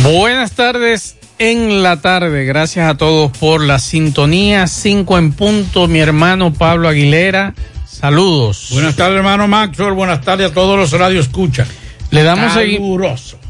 [0.00, 2.44] Buenas tardes en la tarde.
[2.44, 4.66] Gracias a todos por la sintonía.
[4.66, 7.54] Cinco en punto, mi hermano Pablo Aguilera.
[7.86, 8.68] Saludos.
[8.72, 9.92] Buenas tardes, hermano Maxwell.
[9.92, 11.66] Buenas tardes a todos los radios escucha.
[12.10, 12.52] Le damos,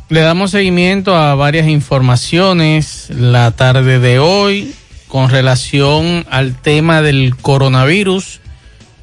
[0.09, 4.75] le damos seguimiento a varias informaciones la tarde de hoy
[5.09, 8.41] con relación al tema del coronavirus,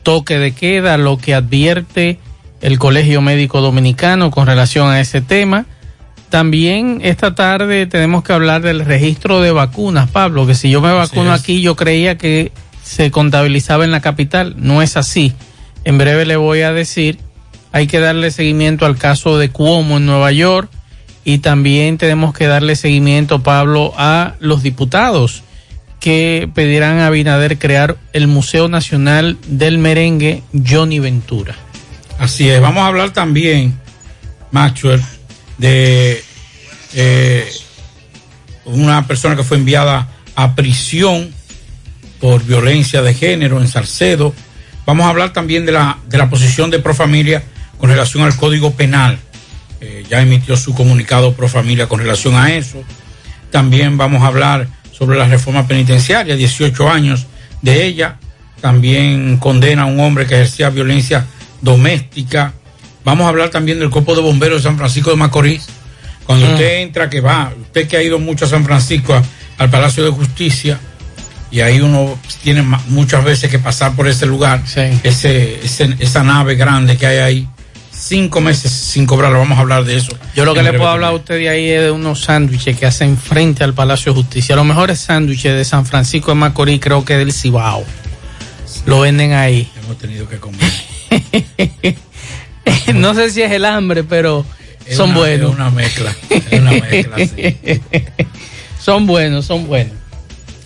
[0.04, 2.20] toque de queda, lo que advierte
[2.62, 5.66] el Colegio Médico Dominicano con relación a ese tema
[6.30, 10.92] también esta tarde tenemos que hablar del registro de vacunas, Pablo, que si yo me
[10.92, 12.52] vacuno aquí yo creía que
[12.84, 15.34] se contabilizaba en la capital, no es así.
[15.84, 17.20] En breve le voy a decir,
[17.72, 20.70] hay que darle seguimiento al caso de Cuomo en Nueva York
[21.24, 25.44] y también tenemos que darle seguimiento, Pablo, a los diputados
[26.00, 31.56] que pedirán a Binader crear el Museo Nacional del Merengue Johnny Ventura.
[32.18, 33.78] Así es, vamos a hablar también,
[34.52, 35.02] Maxwell,
[35.60, 36.24] de
[36.94, 37.48] eh,
[38.66, 41.32] una persona que fue enviada a prisión
[42.20, 44.34] por violencia de género en Salcedo.
[44.86, 47.44] Vamos a hablar también de la, de la posición de Profamilia
[47.78, 49.20] con relación al Código Penal.
[49.82, 52.84] Eh, ya emitió su comunicado Profamilia con relación a eso.
[53.52, 57.28] También vamos a hablar sobre la reforma penitenciaria, 18 años
[57.62, 58.18] de ella.
[58.62, 61.26] También condena a un hombre que ejercía violencia
[61.62, 62.54] doméstica.
[63.04, 65.68] Vamos a hablar también del Cuerpo de Bomberos de San Francisco de Macorís.
[66.26, 66.52] Cuando Mm.
[66.54, 69.24] usted entra, que va, usted que ha ido mucho a San Francisco, a-
[69.58, 70.80] al Palacio de Justicia,
[71.52, 74.62] y ahí uno tiene muchas veces que pasar por ese lugar,
[75.04, 77.48] ese, ese- esa nave grande que hay ahí,
[77.92, 80.16] cinco meses sin cobrarlo, vamos a hablar de eso.
[80.36, 82.86] Yo lo que le puedo hablar a usted de ahí es de unos sándwiches que
[82.86, 84.56] hacen frente al Palacio de Justicia.
[84.56, 87.84] Los mejores sándwiches de San Francisco de Macorís creo que del Cibao.
[88.86, 89.68] Lo venden ahí.
[89.84, 90.72] Hemos tenido que comer.
[92.94, 94.46] no sé si es el hambre, pero
[94.86, 95.50] Es son una- buenos.
[95.52, 97.16] es una mezcla, es una mezcla,
[98.84, 99.94] son buenos, son buenos.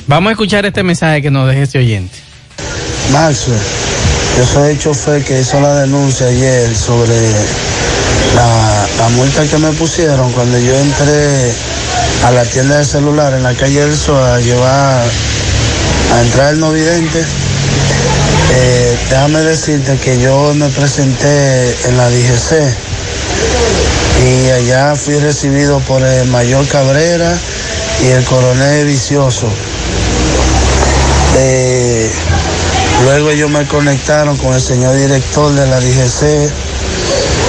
[0.07, 2.15] Vamos a escuchar este mensaje que nos deje este oyente.
[3.12, 3.57] Maxwell,
[4.38, 7.15] yo soy el chofer que hizo la denuncia ayer sobre
[8.35, 11.51] la, la multa que me pusieron cuando yo entré
[12.25, 15.03] a la tienda de celular en la calle del Sol a llevar
[16.13, 17.23] a entrar el no vidente.
[18.51, 22.75] Eh, déjame decirte que yo me presenté en la DGC
[24.25, 27.37] y allá fui recibido por el mayor Cabrera
[28.03, 29.47] y el coronel Vicioso.
[31.37, 32.11] Eh,
[33.05, 36.51] luego ellos me conectaron con el señor director de la DGC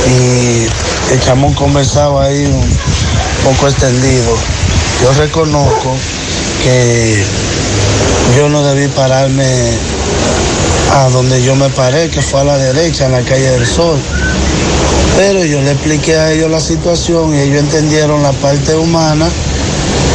[0.08, 0.66] y
[1.14, 2.78] echamos conversado ahí un
[3.44, 4.36] poco extendido.
[5.02, 5.96] Yo reconozco
[6.62, 7.22] que
[8.36, 9.44] yo no debí pararme
[10.94, 13.98] a donde yo me paré, que fue a la derecha, en la calle del Sol.
[15.16, 19.28] Pero yo le expliqué a ellos la situación y ellos entendieron la parte humana,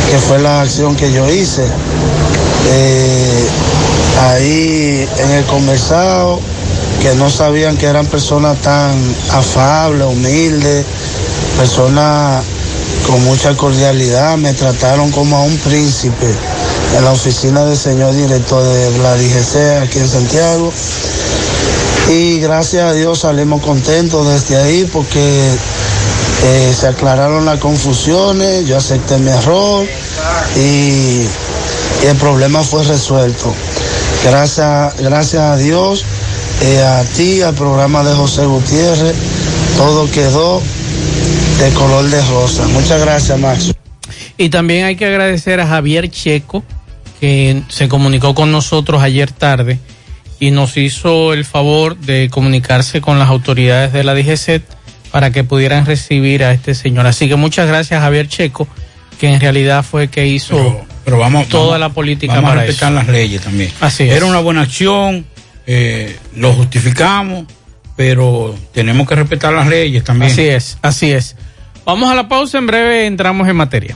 [0.09, 1.65] que fue la acción que yo hice.
[2.71, 3.47] Eh,
[4.21, 6.39] ahí en el conversado,
[7.01, 8.93] que no sabían que eran personas tan
[9.31, 10.85] afables, humildes,
[11.57, 12.41] personas
[13.05, 16.27] con mucha cordialidad, me trataron como a un príncipe
[16.97, 20.74] en la oficina del señor director de la DGC aquí en Santiago.
[22.09, 25.19] Y gracias a Dios salimos contentos desde ahí porque
[26.44, 29.86] eh, se aclararon las confusiones, yo acepté mi error
[30.56, 31.25] y,
[32.07, 33.53] el problema fue resuelto.
[34.24, 36.06] Gracias, gracias a Dios,
[36.62, 39.15] eh, a ti, al programa de José Gutiérrez,
[39.77, 40.62] todo quedó
[41.59, 42.65] de color de rosa.
[42.68, 43.74] Muchas gracias, Max.
[44.38, 46.63] Y también hay que agradecer a Javier Checo,
[47.19, 49.80] que se comunicó con nosotros ayer tarde
[50.39, 54.63] y nos hizo el favor de comunicarse con las autoridades de la DGCET
[55.12, 57.07] para que pudieran recibir a este señor.
[57.07, 58.68] Así que muchas gracias Javier Checo,
[59.19, 62.51] que en realidad fue el que hizo Pero, pero vamos, toda vamos- la política vamos
[62.51, 63.00] a para respetar eso.
[63.01, 63.72] las leyes también.
[63.81, 64.13] Así es.
[64.15, 65.25] Era una buena acción,
[65.68, 67.45] eh, lo justificamos,
[67.98, 70.31] pero tenemos que respetar las leyes también.
[70.31, 71.36] Así es, así es.
[71.86, 73.95] Vamos a la pausa, en breve entramos en materia.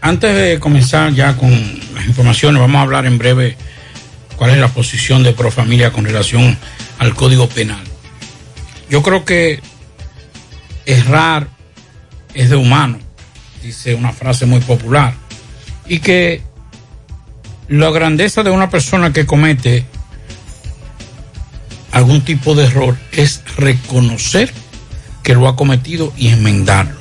[0.00, 1.50] antes de comenzar ya con
[1.94, 3.58] las informaciones, vamos a hablar en breve
[4.36, 6.56] cuál es la posición de Profamilia con relación
[6.98, 7.82] al Código Penal.
[8.90, 9.60] Yo creo que
[10.86, 11.48] errar
[12.34, 12.98] es de humano,
[13.62, 15.14] dice una frase muy popular,
[15.86, 16.42] y que
[17.68, 19.86] la grandeza de una persona que comete
[21.92, 24.52] algún tipo de error es reconocer
[25.22, 26.96] que lo ha cometido y enmendarlo.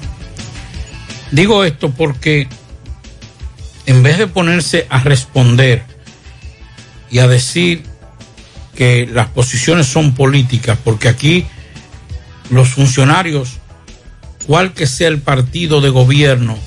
[1.31, 2.47] Digo esto porque
[3.85, 5.83] en vez de ponerse a responder
[7.11, 7.83] y a decir
[8.75, 11.45] que las posiciones son políticas, porque aquí
[12.49, 13.59] los funcionarios,
[14.47, 16.57] cual que sea el partido de gobierno,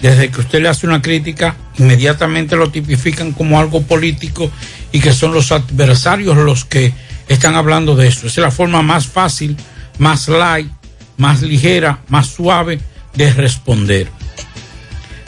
[0.00, 4.50] desde que usted le hace una crítica, inmediatamente lo tipifican como algo político
[4.92, 6.92] y que son los adversarios los que
[7.26, 8.26] están hablando de eso.
[8.26, 9.56] Esa es la forma más fácil,
[9.98, 10.70] más light,
[11.16, 12.78] más ligera, más suave
[13.14, 14.08] de responder.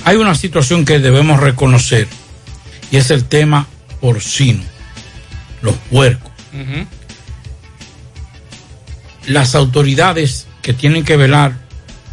[0.05, 2.07] Hay una situación que debemos reconocer
[2.91, 3.67] y es el tema
[4.01, 4.63] porcino,
[5.63, 6.31] los puercos.
[6.53, 6.87] Uh -huh.
[9.27, 11.55] Las autoridades que tienen que velar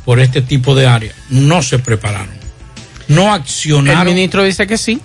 [0.06, 2.36] por este tipo de área no se prepararon,
[3.08, 4.08] no accionaron.
[4.08, 5.02] El ministro dice que sí,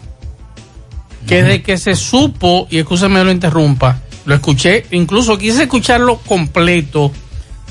[1.27, 1.43] que uh -huh.
[1.45, 7.13] desde que se supo, y escúchame lo interrumpa, lo escuché, incluso quise escucharlo completo,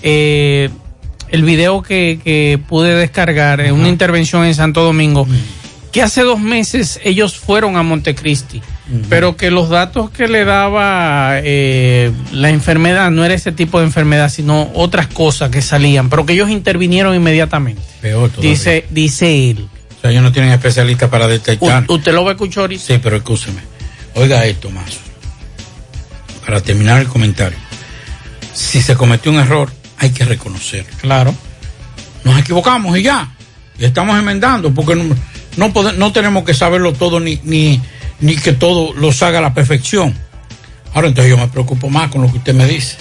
[0.02, 0.70] eh,
[1.30, 5.26] el video que, que pude descargar en una intervención en Santo Domingo,
[5.92, 8.62] que hace dos meses ellos fueron a Montecristi,
[9.10, 13.86] pero que los datos que le daba eh, la enfermedad no era ese tipo de
[13.86, 17.82] enfermedad, sino otras cosas que salían, pero que ellos intervinieron inmediatamente.
[18.02, 18.52] Peor todavía.
[18.52, 19.70] Dice, dice él.
[19.98, 21.86] O sea, ellos no tienen especialistas para detectar.
[21.88, 22.84] U ¿Usted lo va a escuchar ahorita?
[22.84, 23.62] Sí, pero escúcheme.
[24.16, 25.00] Oiga esto más.
[26.46, 27.58] Para terminar el comentario.
[28.54, 30.92] Si se cometió un error, hay que reconocerlo.
[31.00, 31.34] Claro.
[32.24, 33.32] Nos equivocamos y ya.
[33.80, 35.16] Y estamos enmendando porque no,
[35.58, 37.82] no, podemos, no tenemos que saberlo todo ni, ni,
[38.22, 40.16] ni que todo lo haga a la perfección.
[40.94, 42.98] Ahora entonces yo me preocupo más con lo que usted me dice.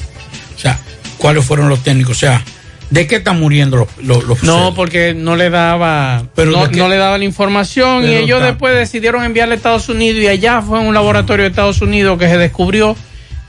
[0.56, 0.78] O sea,
[1.18, 2.16] ¿cuáles fueron los técnicos?
[2.16, 2.42] O sea,
[2.90, 6.96] ¿de qué están muriendo los, los, los No, porque no le daba Pero no, le
[6.96, 10.80] daba la información y ellos está- después decidieron enviarle a Estados Unidos y allá fue
[10.80, 12.96] en un laboratorio de Estados Unidos que se descubrió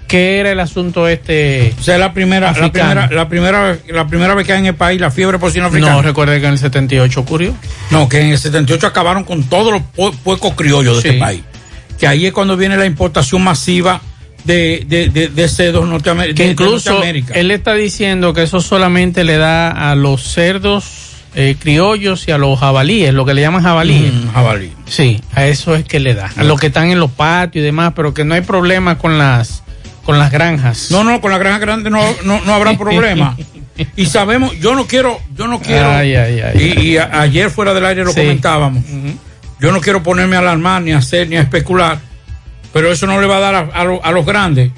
[0.07, 1.73] que era el asunto este.
[1.79, 4.75] O sea, la primera, la primera, la primera, la primera vez que hay en el
[4.75, 5.93] país la fiebre porcina africana.
[5.93, 7.53] No, recuerde que en el 78 ocurrió.
[7.91, 11.41] No, que en el 78 acabaron con todos los pu- puercos criollos de este país.
[12.01, 14.01] Que ahí es cuando viene la importación masiva
[14.43, 17.34] de, de, de, de cerdos norteamer- Que de- de incluso Norteamérica.
[17.36, 20.84] él está diciendo que eso solamente le da a los cerdos
[21.36, 24.12] eh, criollos y a los jabalíes, lo que le llaman jabalíes.
[24.13, 24.72] Mm, jabalí.
[24.88, 26.29] Sí, a eso es que le da.
[26.36, 29.17] A los que están en los patios y demás, pero que no hay problema con
[29.20, 29.63] las
[30.03, 30.88] con las granjas.
[30.89, 33.38] No, no, con la granja grande no, no, no habrá problema.
[33.96, 37.51] y sabemos, yo no quiero, yo no quiero, Ay, ay, ay, y, y a- ayer
[37.51, 38.20] fuera del aire lo Sí.
[38.22, 38.84] comentábamos,
[39.61, 41.99] yo no quiero ponerme a alarmar, ni a hacer, ni a especular,
[42.73, 44.71] pero eso no le va a dar a, a lo- a los grandes.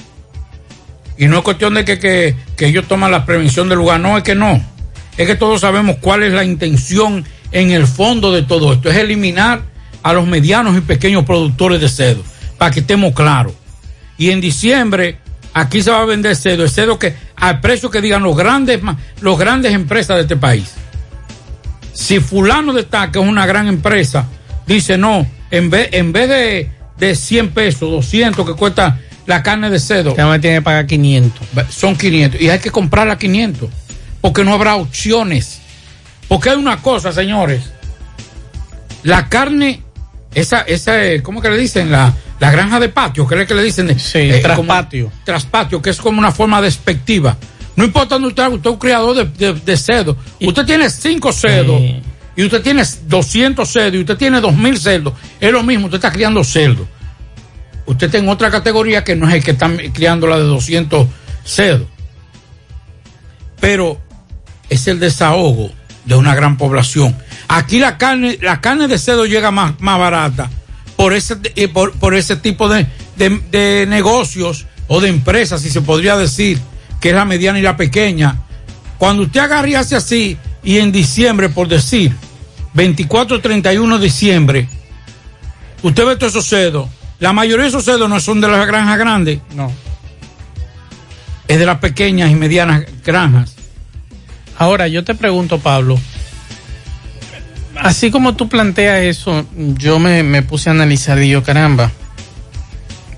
[1.18, 4.36] Y no es cuestión de que, ellos toman la prevención del lugar, no, es que
[4.36, 4.62] no.
[5.18, 8.98] Es que todos sabemos cuál es la intención en el fondo de todo esto, es
[8.98, 9.62] eliminar
[10.02, 12.24] a los medianos y pequeños productores de cedo,
[12.58, 13.54] para que estemos claros.
[14.18, 15.18] Y en diciembre
[15.54, 18.82] aquí se va a vender cedo, el cedo que al precio que digan los grandes,
[19.22, 20.74] los grandes empresas de este país.
[21.94, 24.28] Si fulano de que es una gran empresa,
[24.68, 29.70] dice no, en vez, en vez de, de 100 pesos, 200 que cuesta la carne
[29.70, 31.48] de cedo, Ya me tiene que pagar 500.
[31.70, 33.70] son 500 y hay que comprarla a 500
[34.22, 35.60] porque no habrá opciones.
[36.28, 37.72] Porque hay una cosa, señores.
[39.04, 39.82] La carne,
[40.34, 41.92] esa, esa, eh, ¿cómo que le dicen?
[41.92, 44.00] La, la granja de patio, ¿qué es que le dicen?
[44.00, 45.12] Sí, traspatio.
[45.26, 47.38] Traspatio, que es como una forma despectiva.
[47.76, 50.16] No importa dónde usted, usted es un criador de, de.
[50.48, 52.02] Usted tiene cinco cerdos Sí.
[52.36, 55.14] Y usted tiene 200 cerdos y usted tiene 2000 cerdos.
[55.40, 56.88] Es lo mismo, usted está criando cerdos.
[57.86, 61.08] Usted está en otra categoría que no es el que está criando la de 200
[61.44, 61.88] cerdos.
[63.60, 64.00] Pero
[64.70, 65.72] es el desahogo
[66.06, 67.16] de una gran población.
[67.48, 70.50] Aquí la carne, la carne de cerdo llega más, más barata
[70.96, 75.70] por ese, eh, por, por ese tipo de, de, de negocios o de empresas, si
[75.70, 76.60] se podría decir,
[77.00, 78.44] que es la mediana y la pequeña.
[78.98, 82.16] Cuando usted agarra y hace así, y en diciembre, por decir,
[82.74, 84.68] 24, 31 de diciembre,
[85.82, 86.88] usted ve todos esos cedos.
[87.20, 89.40] La mayoría de esos cedos no son de las granjas grandes.
[89.56, 89.72] No.
[91.48, 93.56] Es de las pequeñas y medianas granjas.
[94.58, 96.00] Ahora, yo te pregunto, Pablo,
[97.76, 101.92] así como tú planteas eso, yo me, me puse a analizar y yo, caramba,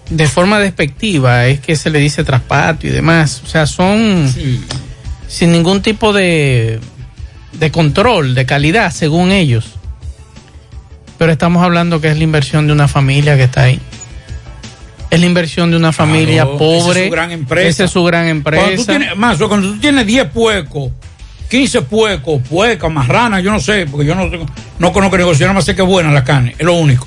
[0.10, 3.42] de forma despectiva es que se le dice traspatio y demás.
[3.44, 4.62] O sea, son Sí.
[5.36, 6.80] Sin ningún tipo de,
[7.52, 9.66] de control, de calidad, según ellos.
[11.18, 13.82] Pero estamos hablando que es la inversión de una familia que está ahí.
[15.10, 16.88] Es la inversión de una familia Claro, pobre.
[16.88, 17.68] esa es su gran empresa.
[17.68, 18.64] Esa es su gran empresa.
[18.64, 20.92] Cuando tú tienes, más, cuando tú tienes 10 puecos,
[21.50, 24.30] 15 puecos, puecas, marranas, yo no sé, porque yo no,
[24.80, 27.06] no conozco negocio, yo nada más sé que es buena la carne, es lo único.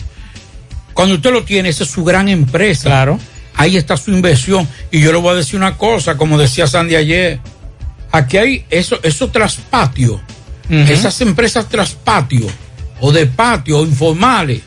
[0.93, 2.91] Cuando usted lo tiene, esa es su gran empresa.
[2.91, 3.19] Claro.
[3.55, 4.69] Ahí está su inversión.
[4.91, 7.41] Y yo le voy a decir una cosa, como decía Sandy ayer.
[8.11, 10.21] Aquí hay eso, esos traspatios,
[10.69, 12.47] esas empresas traspatio
[13.01, 14.63] o de patio o informales,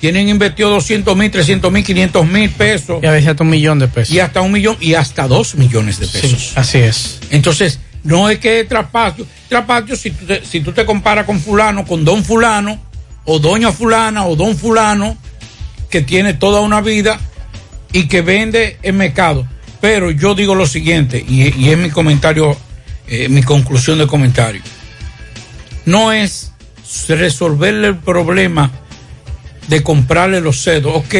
[0.00, 3.02] tienen invertido 200 mil, 300 mil, 500 mil pesos.
[3.02, 4.14] Y a veces hasta un millón de pesos.
[4.14, 6.48] Y hasta un millón y hasta dos millones de pesos.
[6.48, 7.20] Sí, así es.
[7.30, 9.26] Entonces, no es que es traspatio.
[9.48, 12.78] Traspatio, si tú, te, si tú te comparas con fulano, con don fulano,
[13.24, 15.16] o doña fulana, o don fulano,
[15.90, 17.18] que tiene toda una vida
[17.92, 19.46] y que vende en mercado.
[19.80, 22.56] Pero yo digo lo siguiente, y, y es mi comentario,
[23.08, 24.62] eh, mi conclusión de comentario.
[25.84, 26.52] No es
[27.08, 28.70] resolverle el problema
[29.68, 30.92] de comprarle los cedos.
[30.96, 31.14] Ok,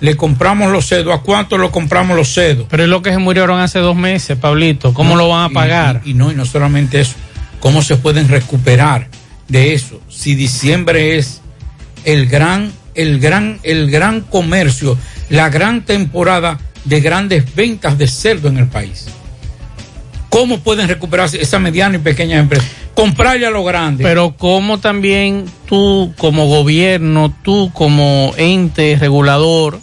[0.00, 1.14] le compramos los cedos.
[1.14, 2.66] ¿A cuánto lo compramos los cedos?
[2.68, 4.94] Pero es lo que se murieron hace dos meses, Pablito.
[4.94, 6.02] ¿Cómo No, lo van a pagar?
[6.04, 7.14] Y, y no, y no solamente eso.
[7.60, 9.08] ¿Cómo se pueden recuperar
[9.48, 10.00] de eso?
[10.08, 11.42] Si diciembre es
[12.04, 14.96] el gran, el gran, el gran comercio,
[15.28, 19.06] la gran temporada de grandes ventas de cerdo en el país.
[20.30, 22.64] ¿Cómo pueden recuperarse esa mediana y pequeña empresa?
[22.94, 24.04] Comprarle a lo grande.
[24.04, 29.80] Pero cómo también tú como gobierno, tú como ente regulador,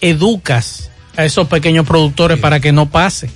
[0.00, 3.30] educas a esos pequeños productores para que no pase.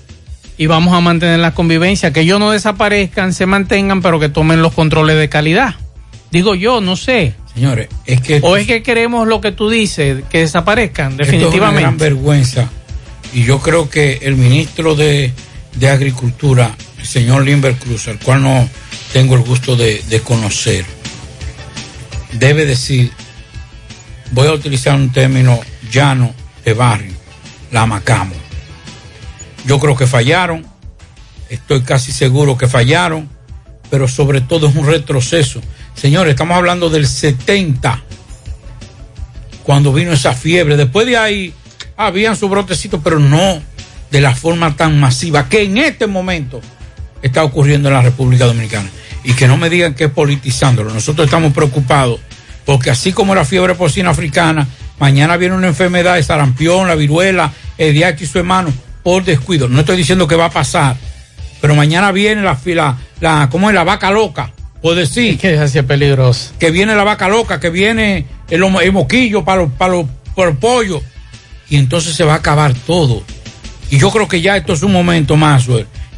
[0.57, 4.63] Y vamos a mantener la convivencia, que ellos no desaparezcan, se mantengan, pero que tomen
[4.63, 5.75] los controles de calidad.
[6.31, 7.35] Digo yo, no sé.
[7.53, 8.41] Señores, es que...
[8.43, 12.05] O es que queremos lo que tú dices, que desaparezcan, Esto es una gran definitivamente.
[12.05, 12.71] vergüenza.
[13.33, 15.33] Y yo creo que el ministro de,
[15.77, 18.69] de Agricultura, el señor Limber Cruz, al cual no
[19.13, 20.85] tengo el gusto de, de conocer,
[22.33, 23.11] debe decir,
[24.33, 27.15] voy a utilizar un término llano de barrio,
[27.71, 28.35] la macamo.
[29.67, 30.67] Yo creo que fallaron,
[31.49, 33.29] estoy casi seguro que fallaron,
[33.91, 35.61] pero sobre todo es un retroceso.
[35.95, 38.03] Señores, estamos hablando del 70
[39.63, 40.77] cuando vino esa fiebre.
[40.77, 41.55] Después de ahí
[41.97, 43.63] habían su brotecito, pero no
[44.11, 46.61] de la forma tan masiva que en este momento
[47.23, 48.91] está ocurriendo en la República Dominicana.
[49.25, 50.93] Y que no me digan que es politizándolo.
[50.93, 52.21] Nosotros estamos preocupados
[52.65, 54.67] porque así como la fiebre porcina africana,
[54.99, 59.69] mañana viene una enfermedad de sarampión, la viruela, el DH y su hermano, por descuido.
[59.69, 60.97] No estoy diciendo que va a pasar,
[61.61, 64.53] pero mañana viene la fila, la, ¿cómo es la vaca loca?
[64.81, 65.39] Por decir.
[65.39, 66.53] Que es así peligroso.
[66.59, 68.61] Que viene la vaca loca, que viene el,
[68.93, 71.03] moquillo para los, para los, para los pollos.
[71.73, 73.23] Y entonces se va a acabar todo.
[73.91, 75.67] Y yo creo que ya esto es un momento más,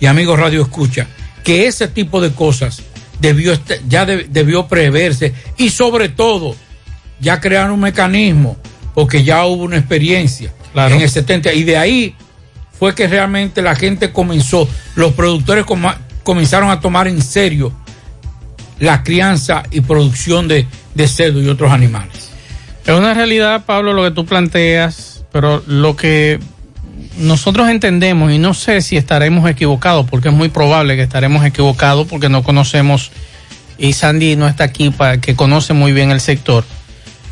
[0.00, 1.06] y amigos Radio Escucha,
[1.44, 2.82] que ese tipo de cosas
[3.20, 6.56] debió est- ya de- debió preverse y sobre todo
[7.20, 8.56] ya crear un mecanismo
[8.94, 12.16] porque ya hubo una experiencia en el 70 y de ahí
[12.76, 15.64] fue que realmente la gente comenzó, los productores
[16.24, 17.72] comenzaron a tomar en serio
[18.80, 22.30] la crianza y producción de, de cerdo y otros animales.
[22.84, 26.38] Es una realidad, Pablo, lo que tú planteas, pero lo que
[27.18, 32.06] nosotros entendemos, y no sé si estaremos equivocados, porque es muy probable que estaremos equivocados,
[32.06, 33.10] porque no conocemos,
[33.76, 36.62] y Sandy no está aquí para que conoce muy bien el sector.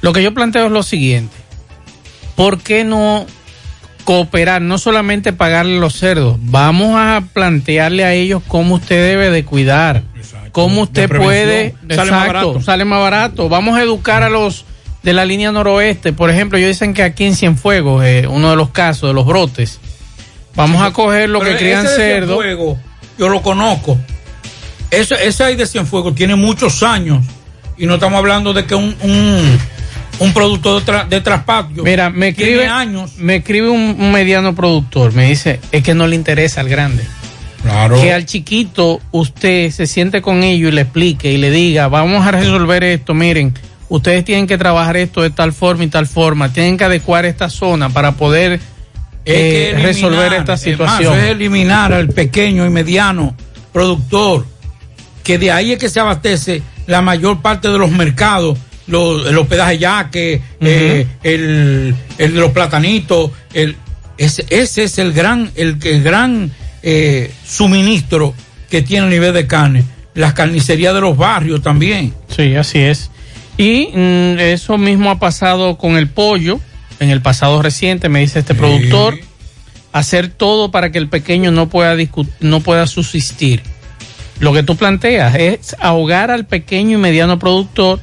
[0.01, 1.33] Lo que yo planteo es lo siguiente:
[2.35, 3.25] ¿por qué no
[4.03, 6.39] cooperar, no solamente pagarle los cerdos?
[6.41, 10.03] Vamos a plantearle a ellos cómo usted debe de cuidar,
[10.51, 12.63] cómo usted puede, Sale más exacto, barato.
[12.63, 13.49] sale más barato.
[13.49, 14.65] Vamos a educar a los
[15.03, 16.13] de la línea noroeste.
[16.13, 19.27] Por ejemplo, ellos dicen que aquí en Cienfuegos, eh, uno de los casos de los
[19.27, 19.81] brotes,
[20.55, 22.41] vamos a coger lo Pero que crían ese de cerdo.
[22.43, 22.79] Cienfuegos,
[23.19, 23.99] yo lo conozco.
[24.91, 27.25] Ese, ese ahí de Cienfuegos tiene muchos años
[27.79, 29.59] y no estamos hablando de que un, un,
[30.19, 33.13] un producto de, tra- de traspatio Mira, me tiene escribe, años.
[33.17, 37.03] me escribe un, un mediano productor, me dice, es que no le interesa al grande.
[37.63, 38.01] Claro.
[38.01, 42.27] Que al chiquito usted se siente con ellos y le explique y le diga, vamos
[42.27, 43.55] a resolver esto, miren,
[43.93, 47.51] ustedes tienen que trabajar esto de tal forma y tal forma, tienen que adecuar esta
[47.51, 48.59] zona para poder
[49.27, 51.19] eh, eliminar, resolver esta situación.
[51.19, 53.37] es eliminar al pequeño y mediano
[53.71, 54.47] productor,
[55.23, 59.37] que de ahí es que se abastece la mayor parte de los mercados, los, el
[59.37, 63.77] hospedaje yaque, eh, el, el de los platanitos, el,
[64.17, 66.51] ese, ese es el gran, el, el gran
[66.83, 68.33] eh, suministro
[68.71, 69.85] que tiene a nivel de carne.
[70.15, 72.13] Las carnicerías de los barrios también.
[72.35, 73.12] Sí, así es.
[73.57, 76.61] Y mm, eso mismo ha pasado con el pollo
[77.03, 79.19] en el pasado reciente, me dice este productor,
[79.93, 81.97] hacer todo para que el pequeño no pueda
[82.41, 83.63] no pueda subsistir.
[84.39, 88.01] Lo que tú planteas es ahogar al pequeño y mediano productor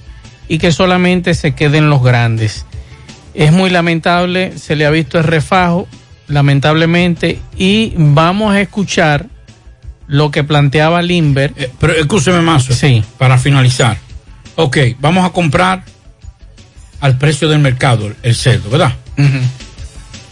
[0.49, 2.65] y que solamente se queden los grandes.
[3.33, 5.87] Es muy lamentable, se le ha visto el refajo,
[6.27, 9.27] lamentablemente, y vamos a escuchar
[10.07, 11.53] lo que planteaba Limber.
[11.55, 12.65] Eh, pero escúcheme más.
[12.65, 13.03] Sí.
[13.17, 13.97] Para finalizar.
[14.61, 15.83] Ok, vamos a comprar
[16.99, 18.93] al precio del mercado el, cerdo, ¿verdad?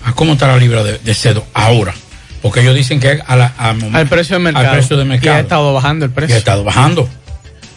[0.03, 1.93] ¿A cómo está la libra de, de cerdo ahora?
[2.41, 4.67] Porque ellos dicen que a la- a- Al precio del mercado.
[4.67, 5.37] Al precio del Y mercado.
[5.37, 6.35] ha estado bajando el Y precio.
[6.35, 7.07] ha estado bajando.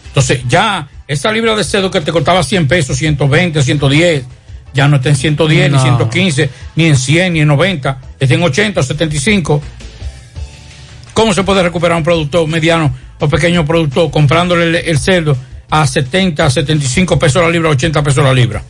[0.07, 4.25] Entonces, ya esa libra de cerdo que te costaba 100 pesos, 120, 110,
[4.73, 5.77] ya no está en 110, No.
[5.77, 9.61] ni 115, ni en 100, ni en 90, está en 80, 75.
[11.13, 15.37] ¿Cómo se puede recuperar un productor mediano o pequeño productor comprándole el, el cerdo
[15.71, 18.63] a 70, 75 pesos la libra, 80 pesos la libra?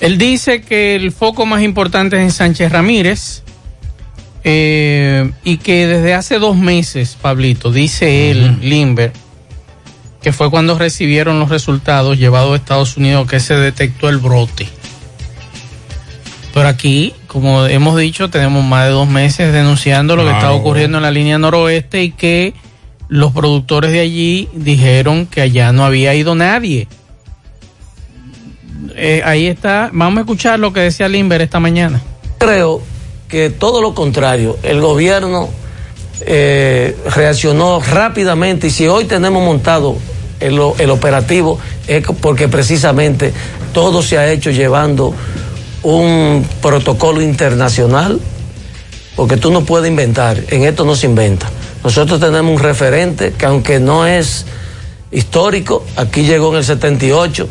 [0.00, 3.42] Él dice que el foco más importante es en Sánchez Ramírez
[4.44, 9.12] eh, y que desde hace dos meses, Pablito, dice él, Limber,
[10.20, 14.68] que fue cuando recibieron los resultados llevados a Estados Unidos que se detectó el brote.
[16.52, 20.98] Pero aquí, como hemos dicho, tenemos más de dos meses denunciando lo que está ocurriendo
[20.98, 22.52] en la línea noroeste y que
[23.08, 26.88] los productores de allí dijeron que allá no había ido nadie.
[28.94, 32.02] Eh, ahí está, vamos a escuchar lo que decía Limber esta mañana.
[32.38, 32.82] Creo
[33.28, 35.48] que todo lo contrario, el gobierno
[36.20, 39.96] eh, reaccionó rápidamente y si hoy tenemos montado
[40.40, 43.32] el, el operativo es porque precisamente
[43.72, 45.14] todo se ha hecho llevando
[45.82, 48.20] un protocolo internacional,
[49.16, 51.50] porque tú no puedes inventar, en esto no se inventa.
[51.84, 54.46] Nosotros tenemos un referente que aunque no es
[55.10, 57.48] histórico, aquí llegó en el 78,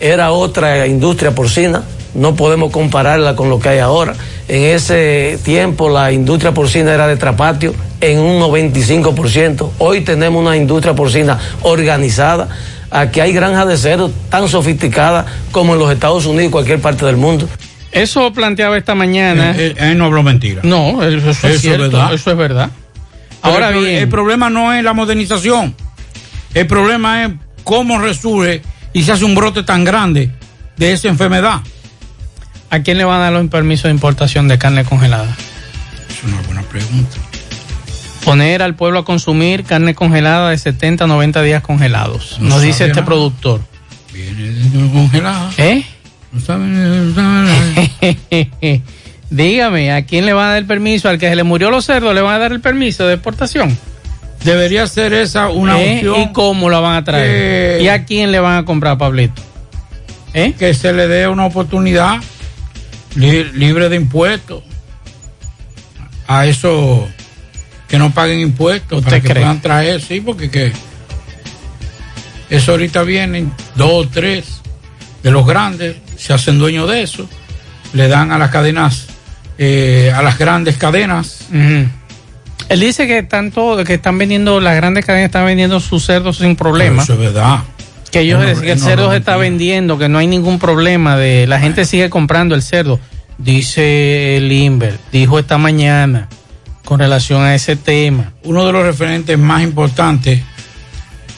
[0.00, 1.82] era otra industria porcina,
[2.14, 4.14] no podemos compararla con lo que hay ahora.
[4.48, 9.70] En ese tiempo la industria porcina era de trapatio en un 95%.
[9.78, 12.48] Hoy tenemos una industria porcina organizada.
[12.90, 17.04] Aquí hay granjas de cerdo tan sofisticadas como en los Estados Unidos y cualquier parte
[17.04, 17.46] del mundo.
[17.92, 19.54] Eso planteaba esta mañana.
[19.56, 20.60] Él, él no habló mentira.
[20.62, 22.12] No, eso, Eso es verdad.
[22.12, 22.70] eso es verdad.
[23.42, 25.74] Ahora el, bien, el problema no es la modernización.
[26.54, 27.32] El problema es
[27.64, 30.30] cómo resurge y se hace un brote tan grande
[30.76, 31.60] de esa enfermedad.
[32.70, 35.34] ¿a quién le van a dar los permisos de importación de carne congelada?
[36.08, 37.16] Es una buena pregunta.
[38.24, 42.36] Poner al pueblo a consumir carne congelada de 70 a 90 días congelados.
[42.40, 43.06] No Nos dice este nada.
[43.06, 43.62] productor.
[44.12, 45.50] Viene congelada.
[45.56, 45.84] ¿Eh?
[46.32, 48.82] No sabe, no sabe.
[49.30, 51.08] Dígame, ¿a quién le van a dar el permiso?
[51.08, 53.76] ¿Al que se le murió los cerdos le van a dar el permiso de exportación?
[54.44, 55.96] Debería ser esa una ¿Eh?
[55.96, 57.78] opción ¿Y cómo la van a traer?
[57.78, 59.42] que- ¿Y a quién le van a comprar, Pablito?
[60.34, 60.54] ¿Eh?
[60.58, 62.18] que se le dé una oportunidad
[63.16, 64.62] li- libre de impuestos
[66.26, 67.08] a eso
[67.88, 69.42] que no paguen impuestos para ¿Usted que cree?
[69.42, 70.72] puedan traer, sí, porque que
[72.50, 74.60] eso ahorita vienen dos o tres
[75.22, 77.28] de los grandes, se hacen dueños de eso,
[77.94, 79.06] le dan a las cadenas,
[79.58, 81.46] eh, a las grandes cadenas.
[82.68, 86.38] Él dice que están todos, que están vendiendo, las grandes cadenas están vendiendo sus cerdos
[86.38, 87.02] sin problema.
[87.02, 87.60] Eso es verdad.
[88.10, 91.16] Que ellos no- que el no cerdo se está vendiendo, que no hay ningún problema
[91.16, 92.98] de la gente sigue comprando el cerdo.
[93.38, 96.28] Dice el Inver, dijo esta mañana
[96.84, 98.32] con relación a ese tema.
[98.44, 100.40] Uno de los referentes más importantes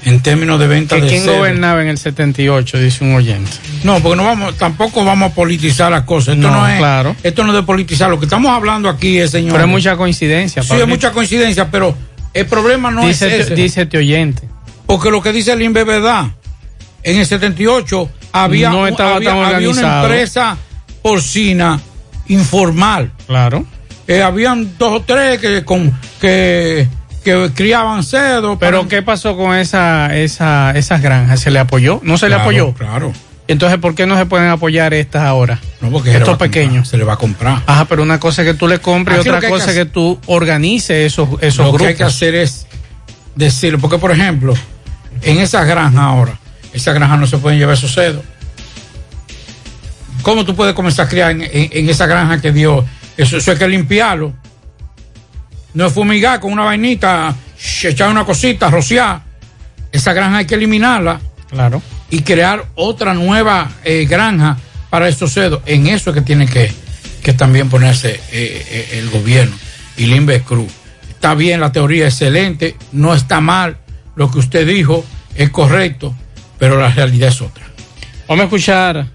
[0.05, 3.51] en términos de venta Que de quién gobernaba en el 78, dice un oyente.
[3.85, 6.37] No, porque no vamos, tampoco vamos a politizar las cosas.
[6.37, 7.17] Esto no, No, es, claro.
[7.23, 8.09] esto no es de politizar.
[8.11, 9.53] Lo que estamos hablando aquí es, señor.
[9.53, 10.63] Pero hay mucha coincidencia.
[10.63, 10.87] Sí, Pablito.
[10.87, 11.95] hay mucha coincidencia, pero
[12.33, 13.55] el problema no dice, es ese.
[13.55, 14.43] dice este oyente.
[14.87, 16.27] Porque lo que dice el INVE es verdad.
[17.03, 20.57] En el 78 había, No un- estaba había, tan había una empresa
[21.03, 21.81] porcina
[22.29, 23.11] informal.
[23.27, 23.65] Claro.
[24.07, 26.87] Eh, habían dos o tres que, con, que,
[27.25, 28.59] que criaban cerdo.
[28.59, 31.41] Pero ¿qué pasó con esa, esa, esas granjas?
[31.41, 32.01] ¿Se le apoyó?
[32.03, 32.73] ¿No se le apoyó?
[32.75, 33.13] Claro.
[33.49, 35.59] Entonces, ¿por qué no se pueden apoyar estas ahora?
[35.81, 36.87] No, porque estos pequeños.
[36.89, 37.63] Se le va a comprar.
[37.67, 39.77] Ajá, pero una cosa es que tú le compres y lo otra que cosa es
[39.77, 41.81] que que tú organices esos, esos Lo grupos.
[41.83, 42.67] que hay que hacer es
[43.35, 44.55] decirlo, porque por ejemplo,
[45.23, 46.39] en esas granjas ahora,
[46.73, 48.23] esas granjas no se pueden llevar esos cerdos.
[50.23, 52.85] ¿Cómo tú puedes comenzar a criar en, en- en esa granja que dio?
[53.17, 54.33] Eso, eso hay que limpiarlo.
[55.75, 57.35] No es fumigar con una vainita,
[57.83, 59.23] echar una cosita, rociar.
[59.93, 61.21] Esa granja hay que eliminarla.
[61.49, 61.83] Claro.
[62.11, 64.57] Y crear otra nueva eh, granja
[64.89, 65.63] para estos cerdos.
[65.67, 66.73] En eso es que tiene que,
[67.23, 69.57] que también ponerse eh, eh, el gobierno
[69.97, 70.73] y Limbe Cruz.
[71.09, 73.79] Está bien la teoría, excelente, no está mal.
[74.17, 75.05] Lo que usted dijo
[75.35, 76.15] es correcto,
[76.59, 77.65] pero la realidad es otra.
[78.27, 79.07] Vamos a escuchar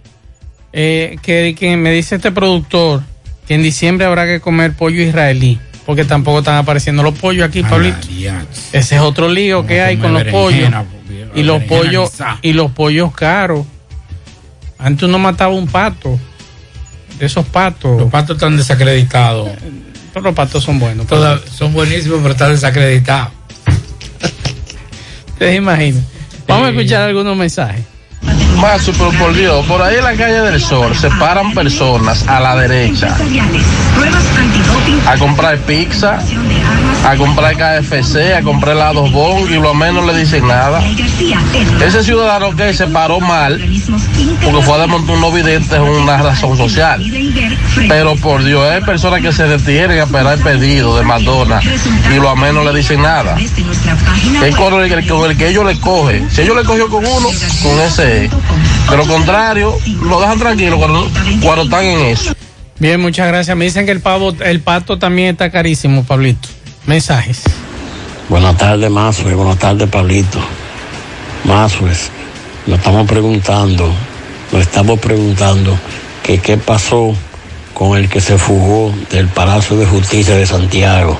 [0.71, 3.01] que, que me dice este productor
[3.47, 7.61] que en diciembre habrá que comer pollo israelí, porque tampoco están apareciendo los pollos aquí,
[7.61, 8.07] Pablito.
[8.71, 10.71] Ese es otro lío que hay con los pollos.
[11.35, 13.65] Y los pollos y los pollos caros.
[14.77, 16.19] Antes uno mataba un pato.
[17.19, 17.99] De esos patos.
[17.99, 19.49] Los patos están desacreditados.
[20.13, 21.07] Pero los patos son buenos.
[21.49, 23.31] Son buenísimos, pero están desacreditados.
[25.29, 26.05] Ustedes imaginan.
[26.47, 27.83] Vamos a escuchar algunos mensajes.
[28.55, 32.39] Mazo, pero por Dios, por ahí en la calle del Sol se paran personas a
[32.39, 33.15] la derecha
[35.07, 36.19] a comprar pizza,
[37.07, 40.81] a comprar KFC, a comprar helados bon y lo menos le dicen nada.
[41.83, 43.59] Ese ciudadano que se paró mal
[44.43, 47.03] porque fue a desmontar unos videntes es una razón social.
[47.87, 51.67] Pero por Dios, hay personas que se detienen a esperar el pedido de McDonald's
[52.11, 53.37] y lo menos le dicen nada.
[54.43, 56.29] El, con el que ellos le cogen.
[56.31, 57.29] Si ellos le cogió con uno,
[57.63, 58.31] con ese es.
[58.89, 61.09] De lo contrario, lo dejan tranquilo cuando,
[61.41, 62.33] cuando están en eso.
[62.77, 63.55] Bien, muchas gracias.
[63.55, 66.49] Me dicen que el pavo, el pato también está carísimo, Pablito.
[66.85, 67.41] Mensajes.
[68.29, 69.33] Buenas tardes, Mazue.
[69.33, 70.39] Buenas tardes, Pablito.
[71.45, 72.09] Mazues,
[72.65, 73.91] nos estamos preguntando,
[74.51, 75.77] nos estamos preguntando
[76.23, 77.13] que qué pasó
[77.75, 81.19] con el que se fugó del Palacio de Justicia de Santiago,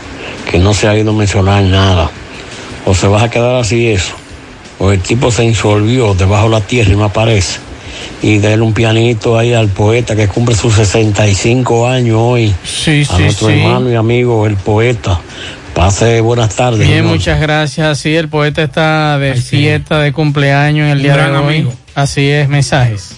[0.49, 2.09] que no se ha ido a mencionar nada.
[2.85, 4.15] O se va a quedar así eso.
[4.86, 7.60] O el tipo se insolvió debajo de la tierra y no aparece.
[8.21, 12.54] Y darle un pianito ahí al poeta que cumple sus 65 años hoy.
[12.63, 13.54] Sí, a sí, nuestro sí.
[13.60, 15.19] hermano y amigo, el poeta.
[15.74, 16.82] Pase buenas tardes.
[16.82, 17.15] Bien, hermano.
[17.15, 17.98] muchas gracias.
[17.98, 21.56] Sí, el poeta está de fiesta de cumpleaños en el Un día de gran hoy.
[21.56, 21.74] amigo.
[21.95, 23.15] Así es, mensajes.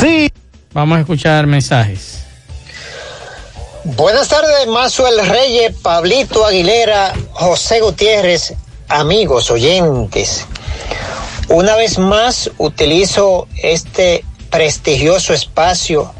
[0.00, 0.30] Sí.
[0.72, 2.20] Vamos a escuchar mensajes.
[3.84, 8.54] Buenas tardes, Mazuel Reyes, Pablito Aguilera, José Gutiérrez,
[8.94, 10.46] amigos oyentes.
[11.48, 16.12] Una vez más utilizo este prestigioso espacio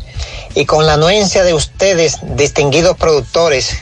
[0.55, 3.79] y con la anuencia de ustedes, distinguidos productores,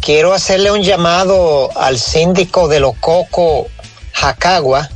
[0.00, 3.68] quiero hacerle un llamado al síndico de Lococo,
[4.12, 4.90] Jacagua,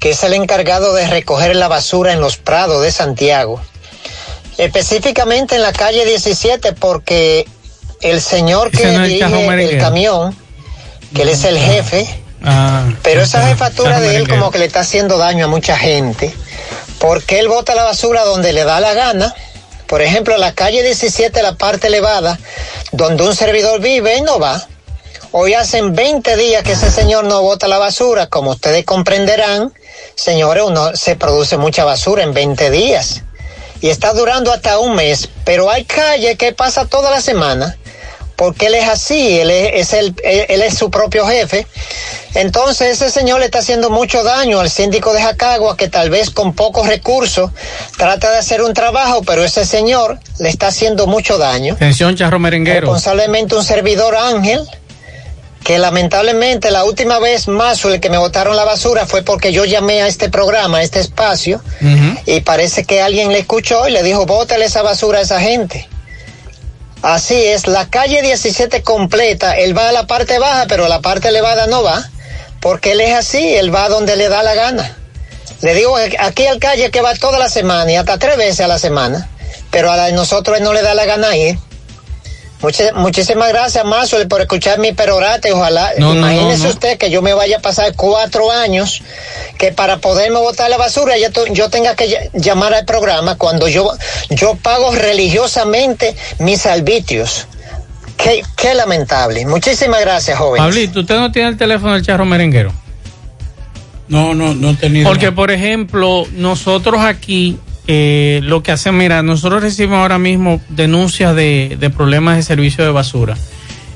[0.00, 3.60] que es el encargado de recoger la basura en los prados de Santiago
[4.58, 7.46] específicamente en la calle 17 porque
[8.00, 9.84] el señor que no el dirige el Merenguero.
[9.84, 10.36] camión,
[11.14, 12.06] que él es el jefe,
[12.42, 16.34] Ah, pero esa jefatura de él como que le está haciendo daño a mucha gente,
[16.98, 19.34] porque él bota la basura donde le da la gana.
[19.86, 22.38] Por ejemplo, la calle 17, la parte elevada,
[22.92, 24.66] donde un servidor vive, él no va.
[25.32, 28.26] Hoy hacen 20 días que ese señor no bota la basura.
[28.28, 29.72] Como ustedes comprenderán,
[30.14, 33.22] señores, uno se produce mucha basura en 20 días.
[33.80, 35.28] Y está durando hasta un mes.
[35.44, 37.76] Pero hay calle que pasa toda la semana.
[38.36, 41.66] Porque él es así, él es, es el, él, es su propio jefe.
[42.34, 46.30] Entonces ese señor le está haciendo mucho daño al síndico de Jacagua, que tal vez
[46.30, 47.50] con pocos recursos
[47.96, 51.74] trata de hacer un trabajo, pero ese señor le está haciendo mucho daño.
[51.74, 52.80] Atención, charro merenguero.
[52.82, 54.68] Responsablemente un servidor Ángel,
[55.64, 59.64] que lamentablemente la última vez más el que me botaron la basura fue porque yo
[59.64, 61.60] llamé a este programa, a este espacio,
[62.26, 65.88] y parece que alguien le escuchó y le dijo, bótale esa basura a esa gente.
[67.02, 71.28] Así es, la calle 17 completa, él va a la parte baja, pero la parte
[71.28, 72.08] elevada no va,
[72.60, 74.96] porque él es así, él va donde le da la gana.
[75.60, 78.68] Le digo, aquí al calle que va toda la semana y hasta tres veces a
[78.68, 79.28] la semana,
[79.70, 81.58] pero a nosotros no le da la gana ir.
[82.66, 85.52] Muchas- muchísimas gracias, Mazo, por escuchar mi perorate.
[85.52, 86.70] Ojalá, No, imagínese no, no.
[86.70, 89.02] usted que yo me vaya a pasar cuatro años,
[89.56, 93.68] que para poderme botar la basura yo, yo tenga que ll- llamar al programa cuando
[93.68, 93.88] yo,
[94.30, 97.46] yo pago religiosamente mis arbitrios.
[98.16, 99.46] Qué, qué lamentable.
[99.46, 100.60] Muchísimas gracias, joven.
[100.60, 102.72] Pablito, ¿usted no tiene el teléfono del charro merenguero?
[104.08, 105.08] No, no, no he tenido.
[105.08, 111.34] Porque, por ejemplo, nosotros aquí, eh, lo que hacen, mira, nosotros recibimos ahora mismo denuncias
[111.36, 113.36] de, de problemas de servicio de basura.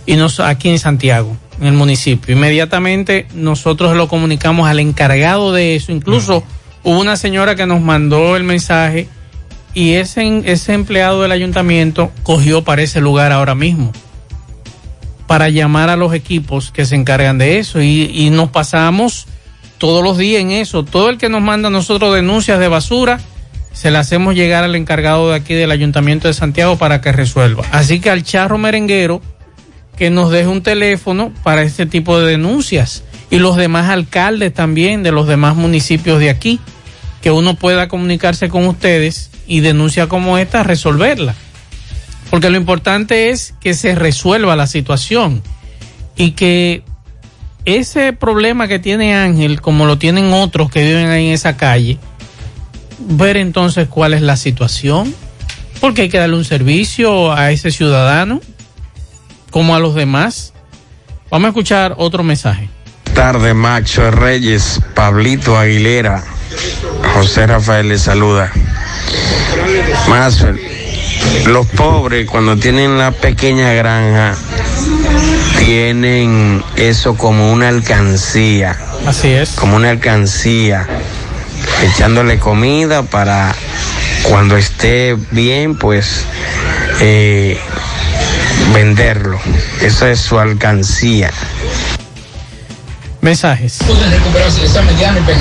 [0.07, 2.35] Y nos, aquí en Santiago, en el municipio.
[2.35, 5.93] Inmediatamente nosotros lo comunicamos al encargado de eso.
[5.93, 6.45] Incluso
[6.83, 9.07] Hubo una señora que nos mandó el mensaje
[9.75, 13.93] y ese, ese empleado del ayuntamiento cogió para ese lugar ahora mismo
[15.27, 19.27] para llamar a los equipos que se encargan de eso y, y nos pasamos
[19.79, 20.85] todos los días en eso.
[20.85, 23.21] Todo el que nos manda a nosotros denuncias de basura,
[23.73, 27.65] se la hacemos llegar al encargado de aquí del Ayuntamiento de Santiago para que resuelva.
[27.71, 29.23] Así que al charro merenguero
[29.97, 35.03] que nos deje un teléfono para este tipo de denuncias y los demás alcaldes también
[35.03, 36.59] de los demás municipios de aquí,
[37.23, 41.35] que uno pueda comunicarse con ustedes y denuncia como esta, resolverla.
[42.31, 45.43] Porque lo importante es que se resuelva la situación
[46.17, 46.83] y que
[47.65, 51.99] ese problema que tiene Ángel, como lo tienen otros que viven ahí en esa calle,
[53.09, 55.15] ver entonces cuál es la situación,
[55.81, 58.41] porque hay que darle un servicio a ese ciudadano
[59.51, 60.53] como a los demás.
[61.31, 62.69] Vamos a escuchar otro mensaje.
[63.15, 66.23] Tarde, Macho Reyes, Pablito Aguilera,
[67.15, 68.53] José Rafael le saluda.
[70.09, 70.45] Más,
[71.47, 74.37] los pobres cuando tienen la pequeña granja
[75.65, 78.77] tienen eso como una alcancía.
[79.07, 79.51] Así es.
[79.51, 80.87] Como una alcancía,
[81.83, 83.55] echándole comida para
[84.23, 86.25] cuando esté bien, pues
[87.01, 87.59] eh,
[88.75, 89.39] venderlo.
[89.81, 91.31] Esa es su alcancía.
[93.21, 93.81] Mensajes.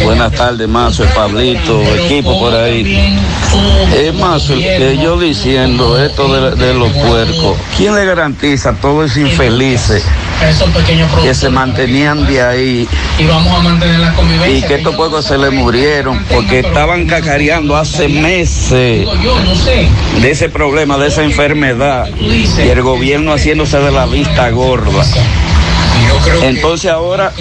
[0.03, 3.17] Buenas tardes, Mazo, el Pablito, equipo por ahí.
[3.95, 10.03] Es Mazo, yo diciendo esto de, los puercos, ¿quién le garantiza a todos esos infelices
[11.23, 12.87] que se mantenían de ahí
[14.47, 19.07] y que estos puercos se le murieron porque estaban cacareando hace meses
[20.21, 25.03] de ese problema, de esa enfermedad y el gobierno haciéndose de la vista gorda.
[26.41, 27.31] Entonces ahora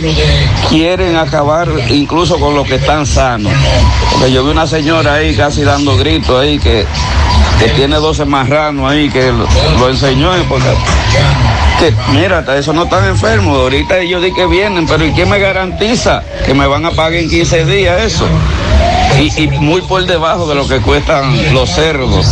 [0.68, 3.52] quieren acabar incluso con los que están sanos.
[4.12, 6.86] Porque yo vi una señora ahí casi dando gritos ahí que,
[7.58, 10.68] que tiene 12 marranos ahí que lo, enseñó porque
[11.78, 15.38] que mira, eso no están enfermos, ahorita ellos di que vienen, pero ¿y quién me
[15.38, 18.26] garantiza que me van a pagar en 15 días eso?
[19.18, 22.26] Y, y, muy por debajo de lo que cuestan los cerdos.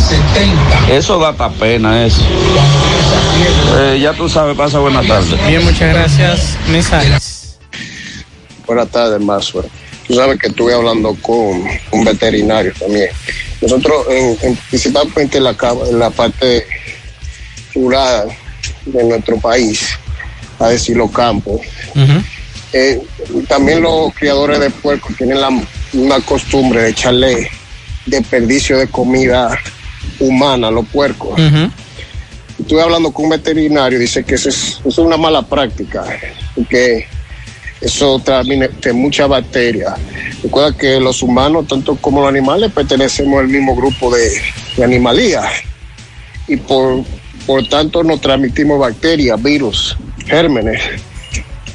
[0.89, 2.21] Eso da pena eso.
[3.77, 5.47] Eh, ya tú sabes, pasa buenas tardes.
[5.47, 6.57] Bien, muchas gracias.
[6.69, 7.57] Mensajes.
[8.65, 9.65] Buenas tardes, Maxwell.
[10.07, 13.09] Tú sabes que estuve hablando con un veterinario también.
[13.61, 15.55] Nosotros, en, en, principalmente en la,
[15.89, 16.65] en la parte
[17.75, 18.29] rural
[18.85, 19.89] de nuestro país,
[20.59, 21.59] a decir los campos,
[21.95, 22.23] uh -huh.
[22.73, 23.01] eh,
[23.47, 25.49] también los criadores de puercos tienen la
[25.93, 27.49] una costumbre de echarle
[28.05, 29.57] desperdicio de comida
[30.19, 31.39] humana a los puercos.
[31.39, 31.71] Uh -huh.
[32.59, 36.03] Estuve hablando con un veterinario, dice que eso es, eso es una mala práctica,
[36.69, 37.05] que
[37.79, 39.93] eso transmite muchas bacterias.
[40.41, 44.41] Recuerda que los humanos, tanto como los animales, pertenecemos al mismo grupo de,
[44.75, 45.45] de animalías
[46.47, 47.03] y por,
[47.45, 49.95] por tanto nos transmitimos bacterias, virus,
[50.25, 50.81] gérmenes.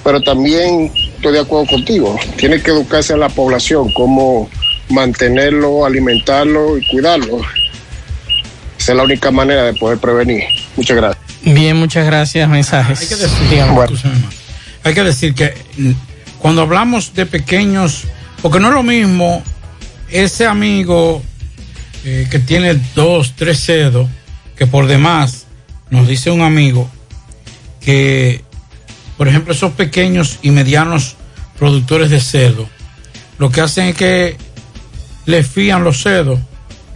[0.02, 0.90] Pero también
[1.22, 2.18] estoy de acuerdo contigo.
[2.36, 4.50] Tiene que educarse a la población, cómo
[4.88, 7.40] mantenerlo, alimentarlo y cuidarlo.
[8.76, 10.42] Esa es la única manera de poder prevenir.
[10.76, 11.24] Muchas gracias.
[11.44, 12.48] Bien, muchas gracias.
[12.48, 13.00] Mensajes.
[13.00, 14.28] Hay que decir, digamos, bueno.
[14.82, 15.54] hay que decir que
[16.40, 18.02] cuando hablamos de pequeños,
[18.42, 19.44] porque no es lo mismo
[20.10, 21.22] ese amigo
[22.04, 24.08] eh, que tiene dos, tres cedos,
[24.56, 25.46] que por demás
[25.88, 26.90] nos dice un amigo
[27.80, 28.42] que
[29.22, 31.14] por ejemplo, esos pequeños y medianos
[31.56, 32.68] productores de cerdo,
[33.38, 34.36] lo que hacen es que
[35.26, 36.40] le fían los cerdos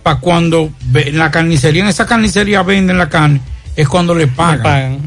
[0.02, 3.40] para cuando en la carnicería, en esa carnicería venden la carne,
[3.76, 4.56] es cuando le pagan.
[4.56, 4.98] Le pagan.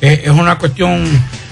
[0.00, 1.04] Es, es, una cuestión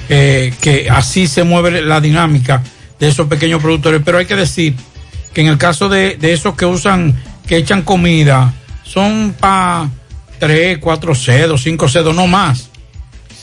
[0.08, 2.60] eh, que así se mueve la dinámica
[2.98, 4.02] de esos pequeños productores.
[4.04, 4.74] Pero hay que decir
[5.32, 7.14] que en el caso de, de esos que usan,
[7.46, 9.88] que echan comida, son para
[10.40, 12.71] tres, cuatro cerdos, cinco cerdos, no más.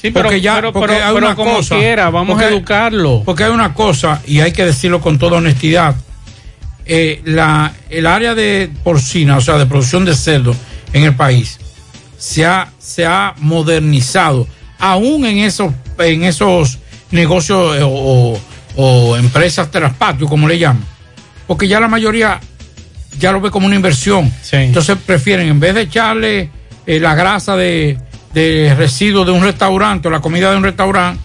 [0.02, 2.50] Sí, pero, porque ya, pero, porque pero, hay una como cosa, quiera, vamos porque, a
[2.50, 3.24] educarlo.
[3.26, 5.96] Porque hay una cosa, y hay que decirlo con toda honestidad,
[6.86, 10.56] eh, la, el área de porcina, o sea, de producción de cerdo
[10.94, 11.60] en el país,
[12.18, 14.48] se ha, se ha modernizado,
[14.80, 16.80] aún en esos, en esos
[17.12, 18.40] negocios eh, o,
[18.78, 20.86] o, empresas traspatio, como le llaman,
[21.46, 22.40] porque ya la mayoría
[23.20, 24.32] ya lo ve como una inversión.
[24.42, 24.56] Sí.
[24.56, 26.50] Entonces prefieren, en vez de echarle
[26.86, 27.98] eh, la grasa de
[28.34, 31.22] de residuos de un restaurante o la comida de un restaurante,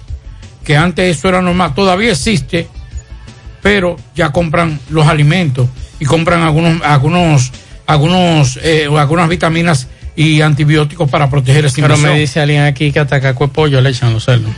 [0.64, 2.68] que antes eso era normal, todavía existe,
[3.62, 5.68] pero ya compran los alimentos
[6.00, 7.52] y compran algunos, algunos,
[7.86, 13.00] algunos, eh, algunas vitaminas y antibióticos para proteger esa Pero me dice alguien aquí que
[13.00, 14.52] hasta caco de pollo le echan los cerdos.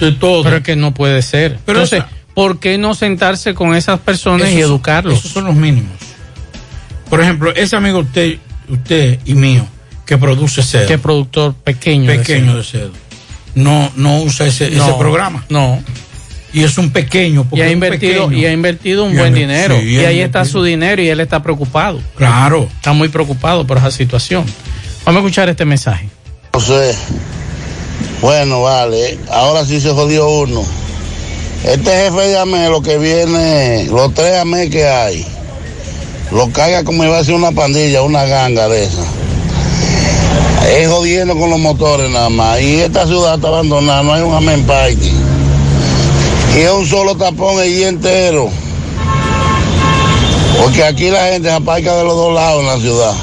[0.00, 0.42] De todo.
[0.42, 1.58] Pero es que no puede ser.
[1.64, 5.18] Pero Entonces, esa, ¿por qué no sentarse con esas personas esos, y educarlos?
[5.18, 5.92] Esos son los mínimos.
[7.10, 8.38] Por ejemplo, ese amigo usted,
[8.68, 9.66] usted y mío,
[10.12, 10.86] que produce cedo.
[10.86, 12.10] ¿Qué productor pequeño?
[12.10, 12.90] de pequeño de cedo.
[13.54, 15.44] No, no usa ese, No, ese programa.
[15.48, 15.82] No.
[16.52, 17.40] Y es un pequeño.
[17.40, 18.42] Y porque ha es un invertido, pequeño.
[18.42, 19.78] y ha invertido un Y ha buen dinero.
[19.80, 21.98] sí, y ha ahí está su dinero y él está preocupado.
[22.14, 22.68] Claro.
[22.76, 24.44] Está muy preocupado por esa situación.
[25.06, 26.10] Vamos a escuchar este mensaje.
[26.52, 26.94] José,
[28.20, 30.62] bueno, vale, ahora sí se jodió uno.
[31.64, 35.24] Este jefe de AME, lo que viene, los tres AME que hay,
[36.30, 39.04] lo caiga como iba a ser una pandilla, una ganga de esa.
[40.68, 42.60] Es jodiendo con los motores nada más.
[42.60, 45.12] Y esta ciudad está abandonada, no hay un AME en parque.
[46.56, 48.48] Y es un solo tapón el día entero.
[50.60, 53.14] Porque aquí la gente se aparca de los dos lados en la ciudad.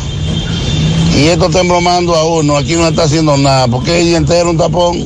[1.16, 4.50] Y esto está embromando a uno, aquí no está haciendo nada, porque el día entero
[4.50, 5.06] un tapón.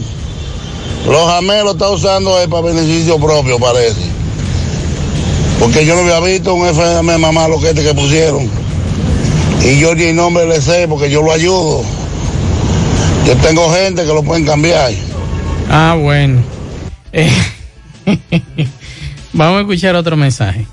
[1.07, 4.01] Los jamelos lo está usando él para beneficio propio, parece.
[5.59, 8.49] Porque yo no había visto un FM mamá lo que este que pusieron.
[9.63, 11.83] Y yo ni el nombre le sé porque yo lo ayudo.
[13.25, 14.91] Yo tengo gente que lo pueden cambiar.
[15.69, 16.41] Ah, bueno.
[17.11, 17.31] Eh,
[19.33, 20.65] Vamos a escuchar otro mensaje.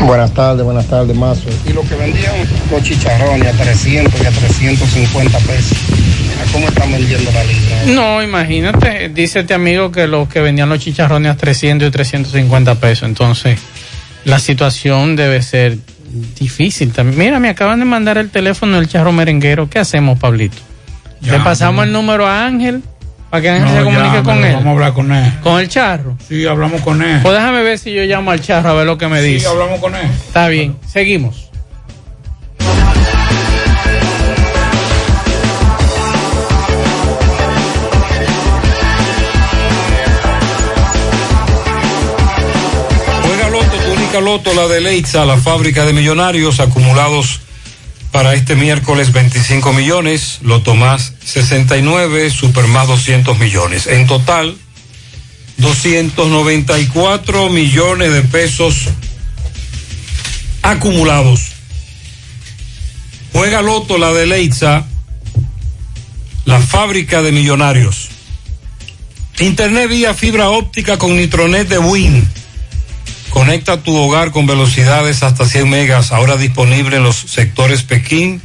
[0.00, 1.48] Buenas tardes, buenas tardes, Mazo.
[1.68, 2.34] Y lo que vendían
[2.70, 5.78] los chicharrones a 300 y a 350 pesos.
[6.40, 7.82] ¿A cómo están vendiendo la libra?
[7.86, 12.74] No, imagínate, dice este amigo que los que vendían los chicharrones a 300 y 350
[12.76, 13.08] pesos.
[13.08, 13.58] Entonces,
[14.24, 15.78] la situación debe ser
[16.38, 17.18] difícil también.
[17.18, 19.68] Mira, me acaban de mandar el teléfono del charro merenguero.
[19.68, 20.58] ¿Qué hacemos, Pablito?
[21.22, 22.82] Le pasamos el número a Ángel
[23.30, 24.52] para que Ángel No, se comunique ya, con él.
[24.54, 25.32] Vamos a hablar con él.
[25.42, 26.16] ¿Con el charro?
[26.28, 27.20] Sí, hablamos con él.
[27.22, 29.46] Pues déjame ver si yo llamo al charro a ver lo que me Sí, dice.
[29.46, 30.02] hablamos con él.
[30.26, 31.48] Está bien, seguimos.
[43.24, 47.40] Juega Loto, tu única Loto, la de Leitza, la fábrica de millonarios acumulados
[48.12, 53.86] para este miércoles 25 millones, Loto más 69, Super más 200 millones.
[53.86, 54.56] En total,
[55.56, 58.88] 294 millones de pesos
[60.60, 61.52] acumulados.
[63.32, 64.84] Juega Loto, la de Leitza,
[66.44, 68.10] la fábrica de millonarios.
[69.38, 72.28] Internet vía fibra óptica con Nitronet de Win.
[73.32, 78.42] Conecta tu hogar con velocidades hasta 100 megas, ahora disponible en los sectores Pekín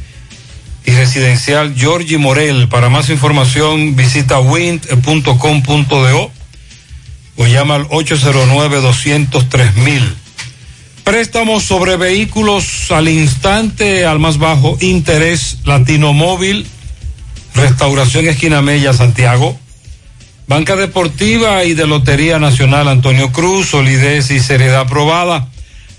[0.86, 2.68] y residencial Georgie Morel.
[2.68, 6.32] Para más información visita wind.com.do
[7.36, 10.02] o llama al 809-203
[11.04, 16.66] Préstamos sobre vehículos al instante, al más bajo interés, Latino Móvil,
[17.54, 19.58] Restauración Esquina Mella, Santiago.
[20.48, 25.46] Banca Deportiva y de Lotería Nacional Antonio Cruz, solidez y seriedad aprobada.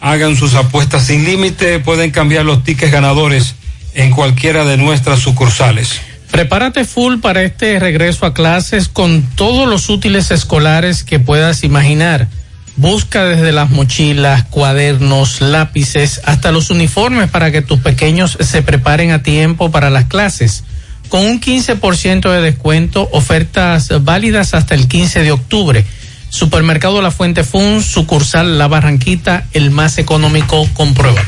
[0.01, 3.53] Hagan sus apuestas sin límite, pueden cambiar los tickets ganadores
[3.93, 6.01] en cualquiera de nuestras sucursales.
[6.31, 12.27] Prepárate full para este regreso a clases con todos los útiles escolares que puedas imaginar.
[12.75, 19.11] Busca desde las mochilas, cuadernos, lápices, hasta los uniformes para que tus pequeños se preparen
[19.11, 20.63] a tiempo para las clases.
[21.09, 25.83] Con un 15% de descuento, ofertas válidas hasta el 15 de octubre.
[26.29, 31.23] Supermercado La Fuente Fun, sucursal La Barranquita, el más económico, comprueba.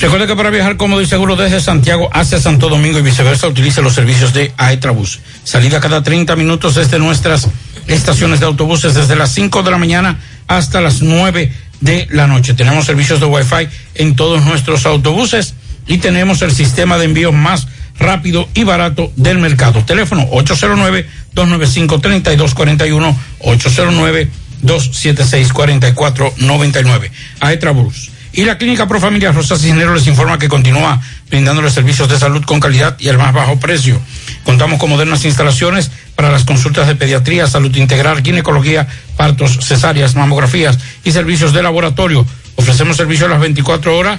[0.00, 3.82] Recuerde que para viajar cómodo y seguro desde Santiago hacia Santo Domingo y viceversa, utilice
[3.82, 5.20] los servicios de Aetrabús.
[5.44, 7.48] Salida cada 30 minutos desde nuestras
[7.86, 11.52] estaciones de autobuses desde las 5 de la mañana hasta las 9
[11.82, 12.54] de la noche.
[12.54, 15.54] Tenemos servicios de Wi-Fi en todos nuestros autobuses
[15.86, 17.66] y tenemos el sistema de envío más
[17.98, 19.84] rápido y barato del mercado.
[19.84, 23.14] Teléfono 809-295-3241,
[24.62, 27.10] 809-276-4499.
[27.40, 28.14] Aetrabús.
[28.36, 32.58] Y la Clínica Profamilia Rosa Cisneros les informa que continúa brindándoles servicios de salud con
[32.58, 34.00] calidad y al más bajo precio.
[34.42, 40.80] Contamos con modernas instalaciones para las consultas de pediatría, salud integral, ginecología, partos, cesáreas, mamografías
[41.04, 42.26] y servicios de laboratorio.
[42.56, 44.18] Ofrecemos servicios a las 24 horas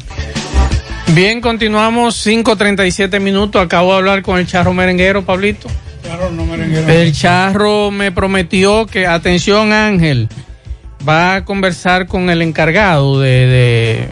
[1.08, 3.60] Bien, continuamos 5.37 minutos.
[3.62, 5.68] Acabo de hablar con el charro merenguero, Pablito.
[6.88, 10.30] El charro me prometió que, atención Ángel,
[11.06, 14.08] va a conversar con el encargado de, de,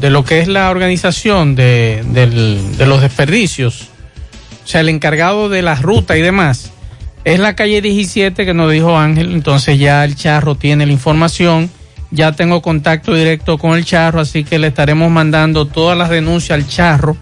[0.00, 3.82] de lo que es la organización de, del- de los desperdicios,
[4.64, 6.72] o sea, el encargado de la ruta y demás.
[7.24, 11.70] Es la calle 17 que nos dijo Ángel, entonces ya el charro tiene la información,
[12.10, 16.58] ya tengo contacto directo con el charro, así que le estaremos mandando todas las denuncias
[16.58, 17.16] al charro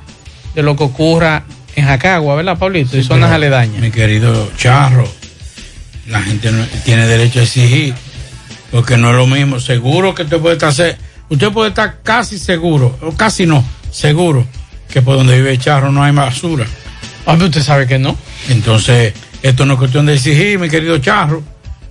[0.57, 1.45] de lo que ocurra
[1.77, 2.99] en Jacagua, ¿verdad, Pablito?
[2.99, 3.81] y zonas Pero, aledañas.
[3.81, 5.09] Mi querido Charro,
[6.09, 7.95] la gente no- tiene derecho a exigir,
[8.73, 9.61] porque no es lo mismo.
[9.61, 10.99] Seguro que usted puede estar,
[11.31, 14.45] usted puede estar casi seguro, o casi no, seguro,
[14.91, 16.67] que por donde vive Charro no hay basura.
[17.25, 18.17] Ah, pero usted sabe que no.
[18.51, 21.43] Entonces, esto no es cuestión de exigir, mi querido Charro.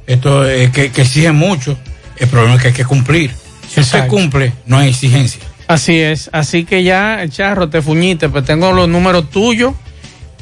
[0.08, 1.78] Esto es que, que exige mucho.
[2.18, 3.32] El problema es que hay que cumplir.
[3.68, 4.10] Si Exacto.
[4.10, 5.41] cumple, no hay exigencia.
[5.68, 9.74] Así es, así que ya, Charro, te fuñiste, pues tengo los números tuyos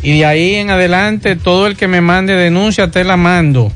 [0.02, 3.72] y de ahí en adelante todo el que me mande denuncia te la mando.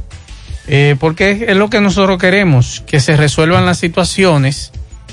[0.68, 4.72] Eh, porque es, es lo que nosotros queremos, que se resuelvan las situaciones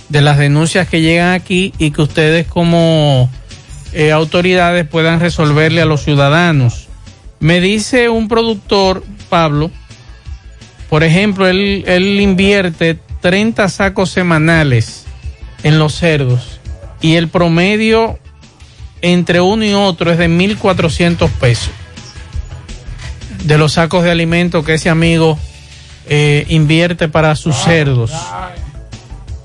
[0.09, 3.31] de las denuncias que llegan aquí y que ustedes como
[3.93, 6.89] eh, autoridades puedan resolverle a los ciudadanos.
[7.41, 9.71] Me dice un productor, Pablo,
[10.89, 15.05] por ejemplo, él, él invierte 30 sacos semanales
[15.63, 16.61] en los cerdos
[17.01, 18.19] y el promedio
[19.03, 21.71] entre uno y otro es de 1.400 pesos
[23.45, 25.39] de los sacos de alimento que ese amigo
[26.09, 28.13] eh, invierte para sus cerdos.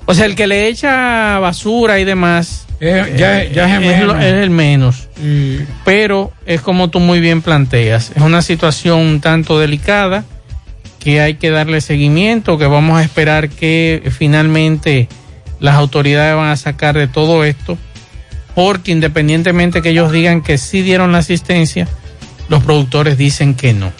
[0.04, 3.80] O sea, el que le echa basura y demás Eh, ya- eh, ya es el
[3.88, 4.16] menos.
[4.24, 5.08] es el menos.
[5.84, 10.24] Pero es como tú muy bien planteas, es una situación un tanto delicada
[10.98, 15.08] que hay que darle seguimiento, que vamos a esperar que finalmente
[15.60, 17.78] las autoridades van a sacar de todo esto,
[18.54, 21.88] porque independientemente que ellos digan que sí dieron la asistencia,
[22.48, 23.92] los productores dicen que no.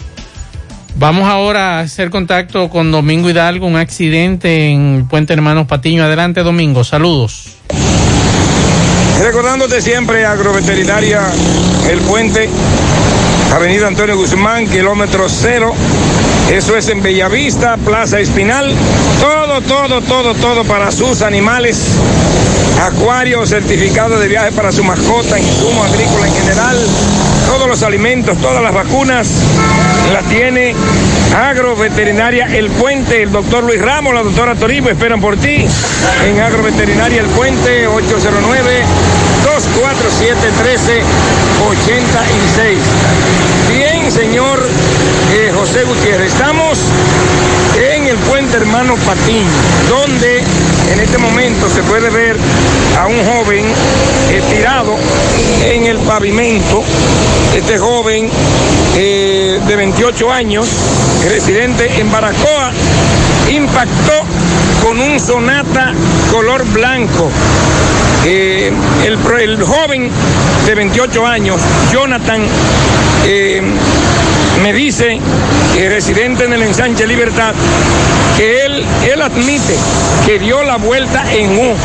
[0.99, 6.03] Vamos ahora a hacer contacto con Domingo Hidalgo, un accidente en Puente Hermanos Patiño.
[6.03, 7.55] Adelante, Domingo, saludos.
[9.21, 11.21] Recordándote siempre, agroveterinaria
[11.89, 12.49] El Puente,
[13.53, 15.73] Avenida Antonio Guzmán, kilómetro cero.
[16.51, 18.73] Eso es en Bellavista, Plaza Espinal.
[19.19, 21.95] Todo, todo, todo, todo para sus animales.
[22.81, 26.87] Acuario, certificado de viaje para su mascota, insumo agrícola en general.
[27.47, 29.41] Todos los alimentos, todas las vacunas
[30.13, 30.75] las tiene
[31.35, 33.23] Agroveterinaria El Puente.
[33.23, 35.65] El doctor Luis Ramos, la doctora Toribio esperan por ti
[36.25, 38.83] en Agroveterinaria El Puente 809
[39.43, 42.77] 247 1386.
[43.69, 44.59] Bien, señor
[45.33, 46.77] eh, José Gutiérrez, estamos
[47.75, 49.45] en puente hermano Patiño,
[49.89, 50.43] donde
[50.91, 52.37] en este momento se puede ver
[52.97, 53.65] a un joven
[54.29, 54.95] eh, tirado
[55.63, 56.83] en el pavimento.
[57.55, 58.29] Este joven
[58.95, 60.67] eh, de 28 años,
[61.27, 62.71] residente en Baracoa,
[63.49, 64.23] impactó
[64.83, 65.93] con un sonata
[66.31, 67.29] color blanco.
[68.25, 68.71] Eh,
[69.05, 70.09] el, joven
[70.65, 71.61] de 28 años,
[71.93, 72.41] Jonathan,
[73.25, 73.61] eh,
[74.61, 75.19] me dice,
[75.77, 77.53] eh, residente en el ensanche Libertad,
[78.37, 79.75] que él, él admite
[80.25, 81.75] que dio la vuelta en U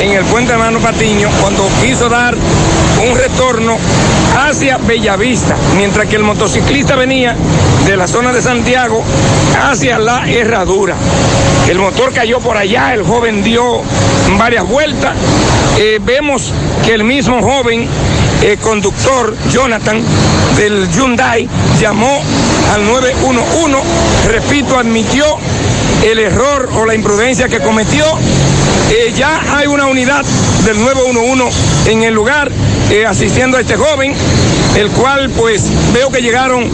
[0.00, 3.76] en el puente hermano Patiño cuando quiso dar un retorno
[4.38, 7.34] hacia Bellavista, mientras que el motociclista venía
[7.86, 9.02] de la zona de Santiago
[9.60, 10.94] hacia la herradura.
[11.68, 13.82] El motor cayó por allá, el joven dio
[14.38, 15.14] varias vueltas.
[15.78, 16.52] Eh, vemos
[16.84, 17.88] que el mismo joven
[18.42, 20.00] eh, conductor Jonathan
[20.56, 21.48] del Hyundai
[21.80, 22.22] llamó
[22.72, 23.76] al 911,
[24.28, 25.24] repito, admitió
[26.04, 28.04] el error o la imprudencia que cometió.
[28.90, 30.24] Eh, ya hay una unidad
[30.64, 32.50] del 911 en el lugar
[32.90, 34.14] eh, asistiendo a este joven,
[34.76, 36.70] el cual pues veo que llegaron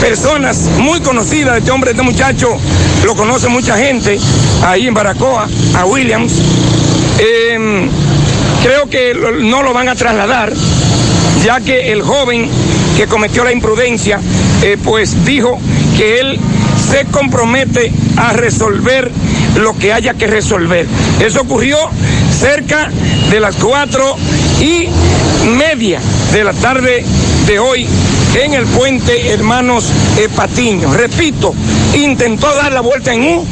[0.00, 2.56] personas muy conocidas, este hombre, este muchacho
[3.04, 4.18] lo conoce mucha gente
[4.64, 6.32] ahí en Baracoa, a Williams.
[7.18, 7.88] Eh,
[8.62, 10.52] creo que no lo van a trasladar,
[11.44, 12.48] ya que el joven
[12.96, 14.20] que cometió la imprudencia,
[14.62, 15.58] eh, pues dijo
[15.96, 16.38] que él
[16.90, 19.10] se compromete a resolver
[19.56, 20.86] lo que haya que resolver.
[21.20, 21.76] Eso ocurrió
[22.38, 22.90] cerca
[23.30, 24.16] de las cuatro
[24.60, 24.88] y
[25.56, 26.00] media
[26.32, 27.04] de la tarde
[27.46, 27.86] de hoy
[28.34, 30.92] en el puente Hermanos eh, Patiño.
[30.92, 31.54] Repito,
[31.94, 33.46] intentó dar la vuelta en U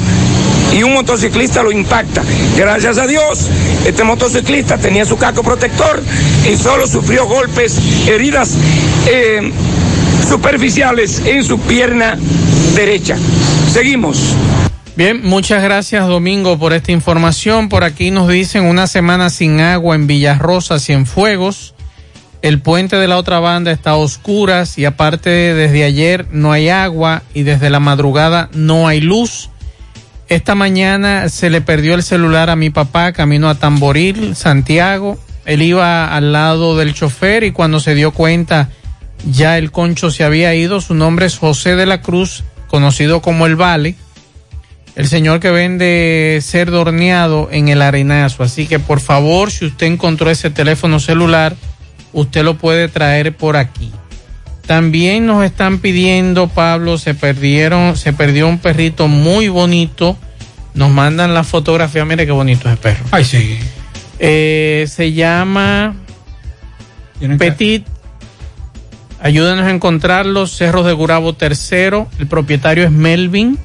[0.72, 2.22] y un motociclista lo impacta.
[2.56, 3.48] Gracias a Dios,
[3.86, 6.02] este motociclista tenía su casco protector
[6.50, 8.56] y solo sufrió golpes, heridas
[9.06, 9.52] eh,
[10.28, 12.16] superficiales en su pierna
[12.74, 13.16] derecha.
[13.72, 14.34] Seguimos.
[14.96, 17.68] Bien, muchas gracias Domingo por esta información.
[17.68, 21.74] Por aquí nos dicen una semana sin agua en Villarrosa, Cienfuegos.
[22.42, 26.70] El puente de la otra banda está a oscuras y aparte desde ayer no hay
[26.70, 29.49] agua y desde la madrugada no hay luz.
[30.30, 35.18] Esta mañana se le perdió el celular a mi papá camino a Tamboril, Santiago.
[35.44, 38.68] Él iba al lado del chofer y cuando se dio cuenta
[39.28, 40.80] ya el concho se había ido.
[40.80, 43.96] Su nombre es José de la Cruz, conocido como El Vale.
[44.94, 48.44] El señor que vende cerdo horneado en el arenazo.
[48.44, 51.56] Así que por favor, si usted encontró ese teléfono celular,
[52.12, 53.90] usted lo puede traer por aquí.
[54.70, 60.16] También nos están pidiendo, Pablo, se perdieron, se perdió un perrito muy bonito.
[60.74, 63.04] Nos mandan la fotografía, mire qué bonito es el perro.
[63.10, 63.58] Ay, sí.
[64.20, 65.96] Eh, se llama
[67.36, 67.84] Petit.
[69.20, 70.46] Ayúdenos a encontrarlo.
[70.46, 72.06] Cerros de Gurabo Tercero.
[72.20, 73.58] El propietario es Melvin.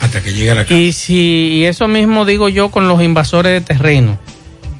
[0.00, 0.74] Hasta que llegue a la casa.
[0.74, 4.18] Y si y eso mismo digo yo con los invasores de terreno.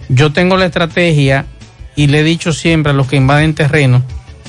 [0.08, 1.46] Yo tengo la estrategia
[1.94, 4.02] y le he dicho siempre a los que invaden terreno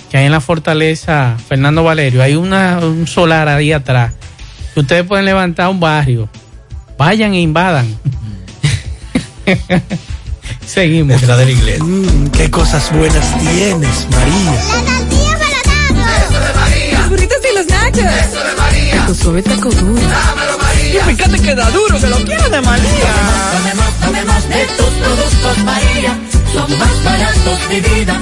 [0.10, 4.12] que hay en la fortaleza Fernando Valerio hay una, un solar ahí atrás
[4.76, 6.28] que ustedes pueden levantar un barrio.
[6.98, 7.88] Vayan e invadan.
[10.68, 11.22] Seguimos.
[11.22, 11.82] Detrás de la iglesia.
[11.82, 14.62] Mm, qué cosas buenas tienes, María.
[16.92, 18.00] Los burritos y los nachos.
[18.00, 19.06] Eso de María.
[19.08, 20.02] Tu suave taco duro.
[20.02, 21.02] Dámelo, María.
[21.10, 23.14] Y fíjate que da duro, que lo quiero de María.
[23.54, 26.20] Tomemos, tomemos de tus productos, María.
[26.52, 28.22] Son más baratos de vida.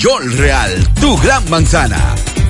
[0.03, 2.30] Real, tu gran manzana.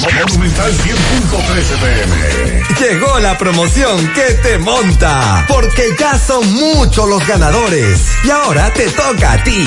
[0.00, 2.64] Monumental 100.13 pm.
[2.80, 8.88] Llegó la promoción que te monta, porque ya son muchos los ganadores y ahora te
[8.90, 9.66] toca a ti.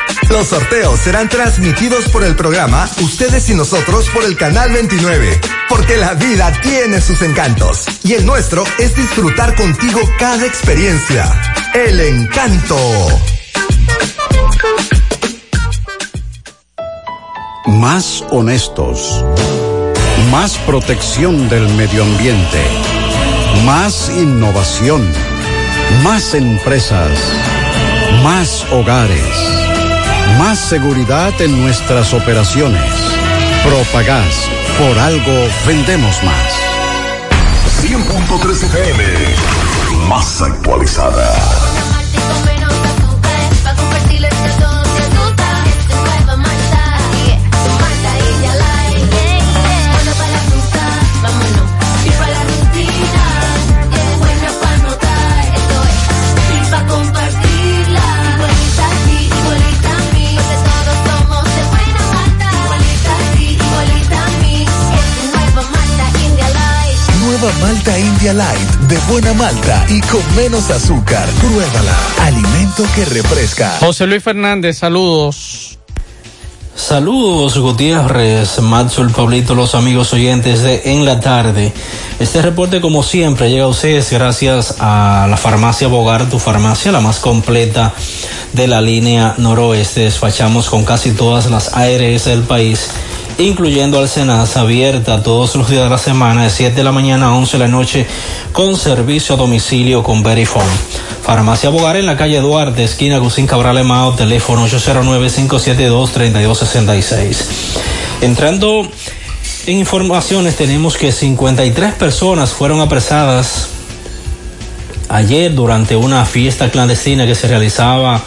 [0.29, 5.97] Los sorteos serán transmitidos por el programa Ustedes y nosotros por el canal 29, porque
[5.97, 11.29] la vida tiene sus encantos y el nuestro es disfrutar contigo cada experiencia.
[11.73, 12.77] El encanto.
[17.65, 19.23] Más honestos.
[20.31, 22.63] Más protección del medio ambiente.
[23.65, 25.05] Más innovación.
[26.03, 27.11] Más empresas.
[28.23, 29.60] Más hogares.
[30.37, 32.93] Más seguridad en nuestras operaciones.
[33.63, 34.49] Propagás.
[34.77, 36.53] Por algo vendemos más.
[37.81, 39.03] 100.3 FM.
[40.07, 42.00] Más actualizada.
[67.61, 71.29] Malta India Light de buena malta y con menos azúcar.
[71.39, 71.95] Pruébala.
[72.21, 73.77] Alimento que refresca.
[73.79, 75.77] José Luis Fernández, saludos.
[76.75, 81.71] Saludos Gutiérrez, Matsul, Pablito, los amigos oyentes de En la Tarde.
[82.19, 86.99] Este reporte como siempre llega a ustedes gracias a la farmacia Bogar, tu farmacia, la
[86.99, 87.93] más completa
[88.53, 90.01] de la línea noroeste.
[90.01, 92.89] Despachamos con casi todas las ARS del país,
[93.37, 97.27] incluyendo al Senasa, abierta todos los días de la semana de 7 de la mañana
[97.27, 98.05] a 11 de la noche
[98.51, 100.65] con servicio a domicilio con Verifone.
[101.23, 107.45] Farmacia Bogar en la calle Duarte, esquina Gusín Cabral Emao, teléfono 809-572-3266.
[108.21, 108.87] Entrando
[109.67, 113.67] en informaciones, tenemos que 53 personas fueron apresadas
[115.09, 118.21] ayer durante una fiesta clandestina que se realizaba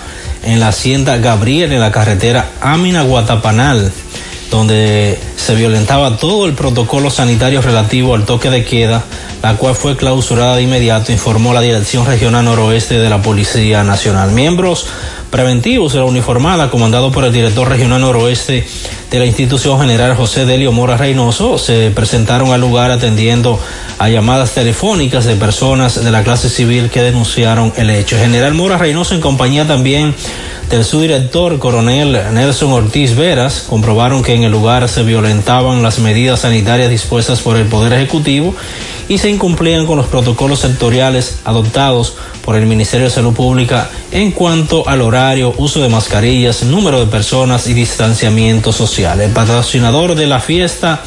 [0.44, 3.90] en la hacienda Gabriel en la carretera Amina Guatapanal
[4.54, 9.02] donde se violentaba todo el protocolo sanitario relativo al toque de queda,
[9.42, 14.30] la cual fue clausurada de inmediato, informó la Dirección Regional Noroeste de la Policía Nacional.
[14.30, 14.86] Miembros
[15.34, 18.64] preventivos de la uniformada, comandado por el director regional noroeste
[19.10, 23.58] de la institución general José Delio Mora Reynoso, se presentaron al lugar atendiendo
[23.98, 28.16] a llamadas telefónicas de personas de la clase civil que denunciaron el hecho.
[28.16, 30.14] General Mora Reynoso, en compañía también
[30.70, 36.42] del subdirector coronel Nelson Ortiz Veras, comprobaron que en el lugar se violentaban las medidas
[36.42, 38.54] sanitarias dispuestas por el Poder Ejecutivo
[39.08, 44.32] y se incumplían con los protocolos sectoriales adoptados por el Ministerio de Salud Pública en
[44.32, 49.20] cuanto al horario, uso de mascarillas, número de personas y distanciamiento social.
[49.20, 51.02] El patrocinador de la fiesta,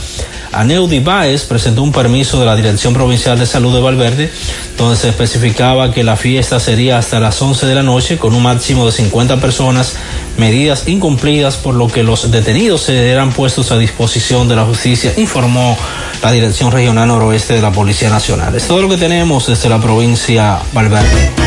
[0.60, 4.32] Aneudi Baez, presentó un permiso de la Dirección Provincial de Salud de Valverde,
[4.78, 8.42] donde se especificaba que la fiesta sería hasta las 11 de la noche con un
[8.42, 9.96] máximo de 50 personas,
[10.38, 15.78] medidas incumplidas por lo que los detenidos serán puestos a disposición de la justicia, informó
[16.24, 18.56] la Dirección Regional Noroeste de la Policía Nacional.
[18.56, 21.47] Es todo lo que tenemos desde la provincia Valverde.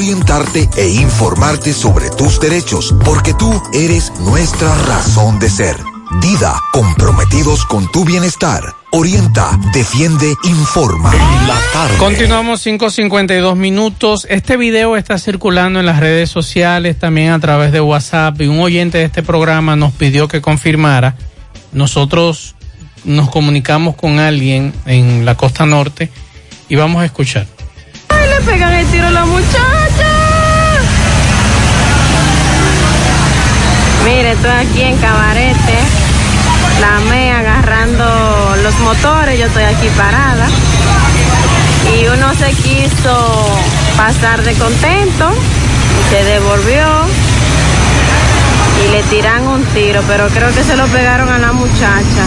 [0.00, 5.76] orientarte e informarte sobre tus derechos, porque tú eres nuestra razón de ser.
[6.22, 8.62] Dida, comprometidos con tu bienestar.
[8.92, 11.12] Orienta, defiende, informa.
[11.46, 11.98] La tarde.
[11.98, 14.26] Continuamos 5.52 minutos.
[14.30, 18.58] Este video está circulando en las redes sociales, también a través de WhatsApp, y un
[18.58, 21.14] oyente de este programa nos pidió que confirmara.
[21.72, 22.54] Nosotros
[23.04, 26.10] nos comunicamos con alguien en la costa norte
[26.70, 27.46] y vamos a escuchar.
[28.08, 29.79] ¡Ay, le pegan el tiro a la muchacha!
[34.04, 35.78] Mire, estoy aquí en Cabarete,
[36.80, 40.48] la me agarrando los motores, yo estoy aquí parada.
[41.96, 43.58] Y uno se quiso
[43.96, 45.30] pasar de contento,
[46.10, 46.86] se devolvió
[48.84, 52.24] y le tiran un tiro, pero creo que se lo pegaron a la muchacha.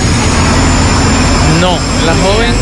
[1.59, 2.53] No, la joven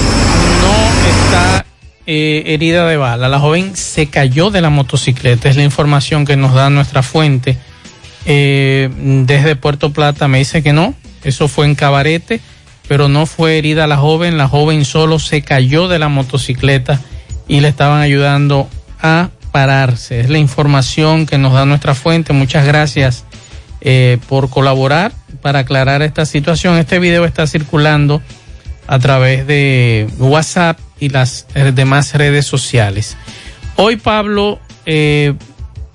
[0.62, 1.66] no está
[2.06, 3.30] eh, herida de bala.
[3.30, 5.50] La joven se cayó de la motocicleta.
[5.50, 7.58] Es la información que nos da nuestra fuente.
[8.26, 8.90] Eh,
[9.26, 10.94] desde Puerto Plata me dice que no.
[11.24, 12.40] Eso fue en Cabarete,
[12.88, 14.38] pero no fue herida la joven.
[14.38, 17.00] La joven solo se cayó de la motocicleta
[17.48, 18.68] y le estaban ayudando
[19.02, 20.20] a pararse.
[20.22, 22.34] Es la información que nos da nuestra fuente.
[22.34, 23.26] Muchas gracias
[23.82, 25.12] eh, por colaborar
[25.42, 26.78] para aclarar esta situación.
[26.78, 28.22] Este video está circulando
[28.88, 33.18] a través de WhatsApp y las eh, demás redes sociales.
[33.76, 34.60] Hoy, Pablo,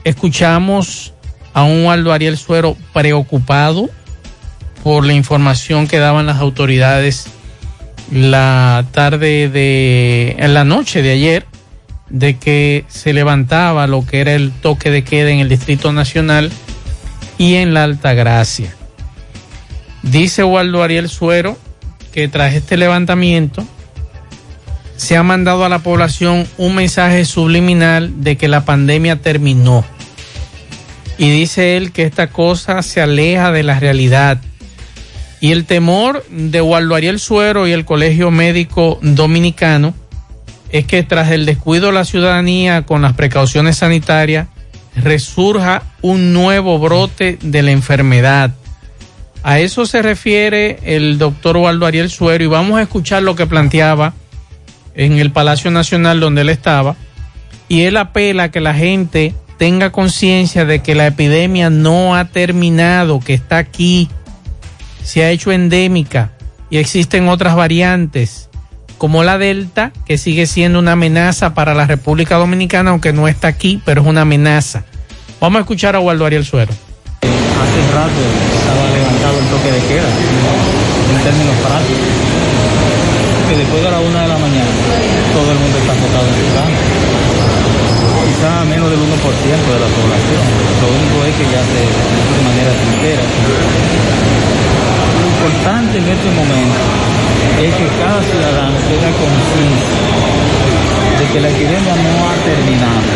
[0.05, 1.13] escuchamos
[1.57, 3.89] a un Waldo Ariel Suero preocupado
[4.85, 7.29] por la información que daban las autoridades
[8.13, 11.47] la tarde de, en la noche de ayer,
[12.11, 16.53] de que se levantaba lo que era el toque de queda en el Distrito Nacional
[17.39, 18.77] y en la Alta Gracia.
[20.03, 21.57] Dice Waldo Ariel Suero
[22.13, 23.67] que tras este levantamiento
[24.99, 29.87] se ha mandado a la población un mensaje subliminal de que la pandemia terminó.
[31.19, 34.39] Y dice él que esta cosa se aleja de la realidad.
[35.41, 39.95] Y el temor de Waldo Ariel Suero y el Colegio Médico Dominicano
[40.71, 44.49] es que tras el descuido de la ciudadanía con las precauciones sanitarias,
[44.97, 48.53] resurja un nuevo brote de la enfermedad.
[49.43, 53.47] A eso se refiere el doctor Waldo Ariel Suero y vamos a escuchar lo que
[53.47, 54.15] planteaba
[54.95, 56.97] en el Palacio Nacional donde él estaba.
[57.69, 62.27] Y él apela a que la gente tenga conciencia de que la epidemia no ha
[62.27, 64.09] terminado, que está aquí,
[65.03, 66.33] se ha hecho endémica
[66.71, 68.49] y existen otras variantes
[68.99, 73.49] como la Delta, que sigue siendo una amenaza para la República Dominicana, aunque no está
[73.49, 74.85] aquí, pero es una amenaza.
[75.41, 76.73] Vamos a escuchar a Waldo Ariel Suero.
[76.73, 78.23] Hace rato
[78.57, 80.09] estaba levantado el toque de queda,
[81.13, 82.09] en términos prácticos.
[83.49, 84.71] Que después de la una de la mañana
[85.33, 87.26] todo el mundo está acostado en su cama.
[88.37, 90.43] Quizá menos del 1% de la población.
[90.83, 93.23] Lo único es que ya se de manera sincera.
[95.57, 96.81] Importante en este momento
[97.65, 99.97] es que cada ciudadano tenga conciencia
[101.17, 103.09] de que la epidemia no ha terminado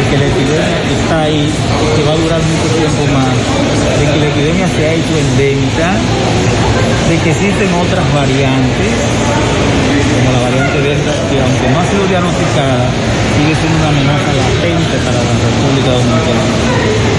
[0.00, 1.44] de que la epidemia está ahí,
[1.94, 3.36] que va a durar mucho tiempo más,
[4.00, 5.88] de que la epidemia se ha hecho endémica,
[7.10, 8.92] de que existen otras variantes,
[10.16, 12.88] como la variante Delta, que aunque no ha sido diagnosticada,
[13.36, 16.44] sigue siendo una amenaza latente para la República Dominicana,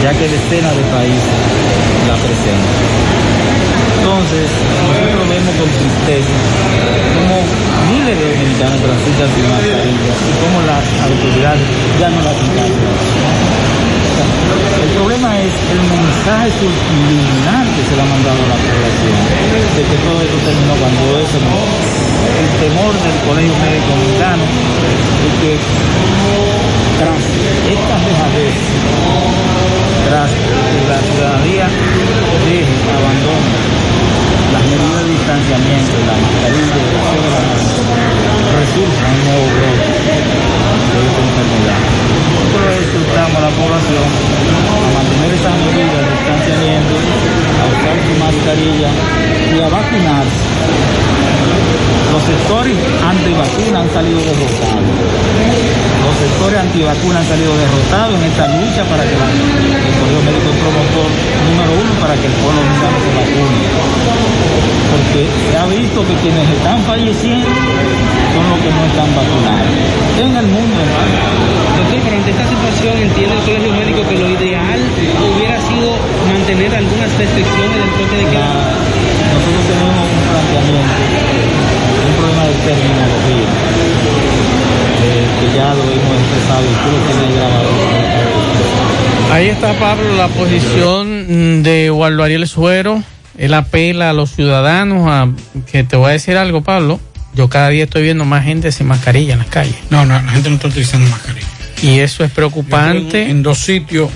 [0.01, 1.37] ya que decenas de países
[2.09, 3.70] la presentan.
[3.99, 4.47] Entonces,
[4.87, 6.35] nosotros vemos con tristeza
[7.15, 7.35] cómo
[7.91, 11.67] miles de dominicanos transitan sin y cómo las autoridades
[11.99, 13.71] ya no las encargan.
[14.81, 19.15] El problema es el mensaje subliminal que se le ha mandado a la población
[19.77, 21.57] de que todo esto terminó cuando eso no.
[22.41, 25.51] El temor del Colegio Médico Dominicano es que
[26.99, 27.23] tras
[27.69, 28.55] esta dejadez,
[30.09, 31.65] tras que la ciudadanía
[32.45, 33.50] deje, abandone
[34.71, 36.79] las medidas de distanciamiento, la mascarilla,
[38.59, 41.81] resulta un nuevo brote de esta enfermedad.
[42.31, 44.05] Nosotros exhortamos a la población
[44.81, 46.93] a mantener esas medidas de distanciamiento,
[47.59, 48.91] a usar su mascarilla
[49.51, 51.60] y a vacunarse.
[52.11, 52.75] Los sectores
[53.07, 54.83] antivacunas han salido derrotados.
[56.03, 60.57] Los sectores antivacunas han salido derrotados en esta lucha para que el Colegio Médico es
[60.59, 63.59] promotor número uno para que el pueblo dominicano se vacune.
[64.91, 69.71] Porque se ha visto que quienes están falleciendo son los que no están vacunados.
[70.19, 71.15] En el mundo, hermano.
[71.79, 74.79] Doctor, pero ante esta situación entiende el colegio médico que lo ideal
[75.31, 75.50] hubiera
[76.31, 78.77] mantener algunas restricciones del toque de queda.
[79.33, 80.95] Nosotros tenemos un planteamiento,
[82.07, 83.49] un problema de terminología,
[85.03, 87.69] eh, que ya lo hemos expresado y tú lo tienes ahí grabado.
[89.31, 93.03] Ahí está, Pablo, la posición de Waldo Ariel Suero.
[93.37, 95.29] Él apela a los ciudadanos a
[95.71, 96.99] que te voy a decir algo, Pablo.
[97.33, 99.75] Yo cada día estoy viendo más gente sin mascarilla en las calles.
[99.89, 101.47] No, no, la gente no está utilizando mascarilla.
[101.81, 103.23] Y eso es preocupante.
[103.23, 104.09] En, en dos sitios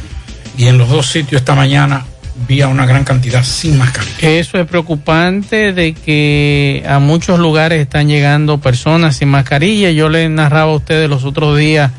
[0.57, 2.05] y en los dos sitios esta mañana
[2.47, 4.29] vi a una gran cantidad sin mascarilla.
[4.29, 9.91] Eso es preocupante de que a muchos lugares están llegando personas sin mascarilla.
[9.91, 11.91] Yo le narraba a ustedes los otros días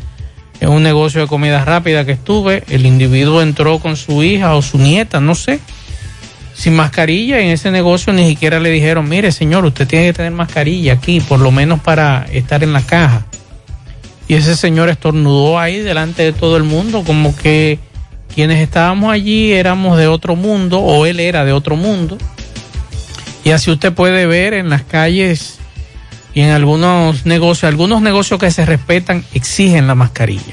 [0.61, 2.65] en un negocio de comida rápida que estuve.
[2.69, 5.61] El individuo entró con su hija o su nieta, no sé,
[6.55, 7.41] sin mascarilla.
[7.41, 11.21] En ese negocio ni siquiera le dijeron, mire señor, usted tiene que tener mascarilla aquí,
[11.21, 13.27] por lo menos para estar en la caja.
[14.29, 17.79] Y ese señor estornudó ahí delante de todo el mundo, como que
[18.35, 22.19] quienes estábamos allí éramos de otro mundo o él era de otro mundo.
[23.45, 25.59] Y así usted puede ver en las calles
[26.35, 30.53] y en algunos negocios, algunos negocios que se respetan exigen la mascarilla.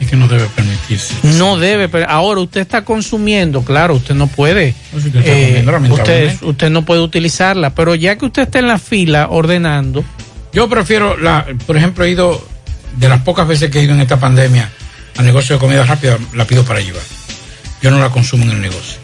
[0.00, 1.14] Y que no debe permitirse.
[1.22, 5.32] No debe, pero ahora usted está consumiendo, claro, usted no puede, No, si usted está
[5.32, 10.04] eh, usted, usted no puede utilizarla, pero ya que usted está en la fila ordenando,
[10.52, 12.42] Yo prefiero, la, por ejemplo, he ido,
[12.96, 14.70] de las pocas veces que he ido en esta pandemia
[15.16, 17.02] al negocio de comida rápida, la pido para llevar.
[17.82, 18.98] Yo no la consumo en el negocio.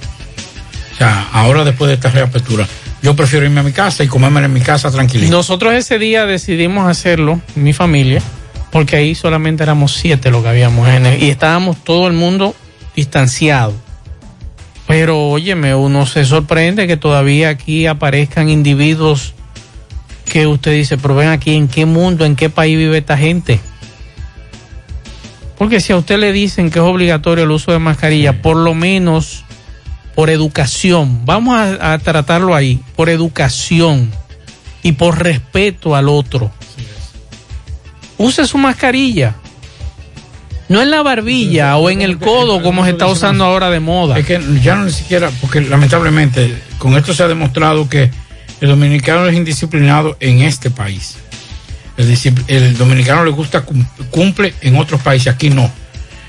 [0.92, 2.66] O sea, ahora después de esta reapertura,
[3.02, 5.32] yo prefiero irme a mi casa y comérmela en mi casa tranquilito.
[5.32, 8.22] Nosotros ese día decidimos hacerlo, mi familia,
[8.70, 12.54] porque ahí solamente éramos siete lo que habíamos en el- y estábamos todo el mundo
[12.94, 13.74] distanciado.
[14.86, 19.34] Pero óyeme, uno se sorprende que todavía aquí aparezcan individuos
[20.30, 23.60] que usted dice, pero ven aquí, ¿en qué mundo, en qué país vive esta gente?
[25.62, 28.74] Porque si a usted le dicen que es obligatorio el uso de mascarilla, por lo
[28.74, 29.44] menos
[30.16, 34.10] por educación, vamos a, tratarlo ahí, por educación
[34.82, 36.50] y por respeto al otro.
[38.18, 39.36] Use su mascarilla.
[40.68, 44.18] No en la barbilla o en el codo como se está usando ahora de moda.
[44.18, 48.10] Es que ya no ni siquiera, porque lamentablemente con esto se ha demostrado que
[48.60, 51.18] el dominicano es indisciplinado en este país.
[52.48, 55.70] El, dominicano le gusta cum- cumple en otros países, aquí no.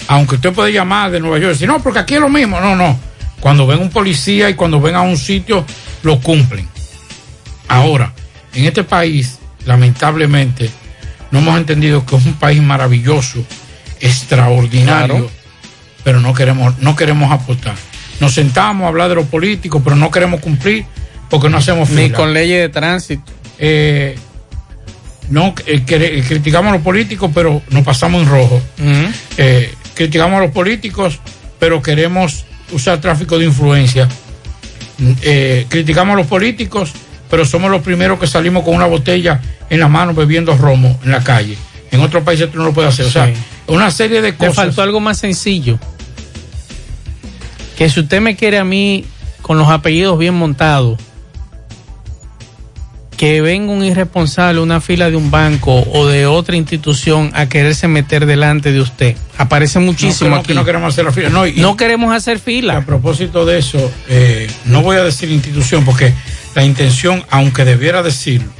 [0.07, 2.59] Aunque usted puede llamar de Nueva York y decir, no, porque aquí es lo mismo.
[2.59, 2.99] No, no.
[3.39, 5.65] Cuando ven un policía y cuando ven a un sitio,
[6.03, 6.67] lo cumplen.
[7.67, 8.13] Ahora,
[8.53, 10.69] en este país, lamentablemente,
[11.32, 13.43] no hemos entendido que es un país maravilloso,
[13.99, 15.32] extraordinario, Claro.
[16.03, 17.76] pero no queremos, no queremos aportar.
[18.19, 20.86] Nos sentamos a hablar de los políticos, pero no queremos cumplir
[21.30, 22.17] porque no hacemos Ni fila.
[22.17, 23.24] con leyes de tránsito.
[23.57, 24.15] Eh,
[25.30, 28.61] no eh, eh, criticamos a los políticos, pero nos pasamos en rojo.
[29.38, 31.19] Eh, criticamos a los políticos,
[31.59, 34.07] pero queremos usar tráfico de influencia.
[35.21, 36.91] Eh, criticamos a los políticos,
[37.30, 41.11] pero somos los primeros que salimos con una botella en la mano bebiendo romo en
[41.11, 41.57] la calle.
[41.91, 43.05] En otros países tú no lo puedes hacer.
[43.05, 43.34] O sea, Sí.
[43.67, 44.55] una serie de Me cosas.
[44.55, 45.80] faltó algo más sencillo.
[47.78, 49.05] Que si usted me quiere a mí
[49.41, 50.99] con los apellidos bien montados,
[53.24, 57.47] que venga un irresponsable a una fila de un banco o de otra institución a
[57.47, 59.15] quererse meter delante de usted.
[59.38, 60.47] Aparece muchísimo no, aquí.
[60.47, 61.30] que no queremos hacer la fila.
[61.30, 62.76] No, y- No queremos hacer fila.
[62.76, 66.13] A propósito de eso, eh, no voy a decir institución porque
[66.53, 68.51] la intención, aunque debiera decirlo,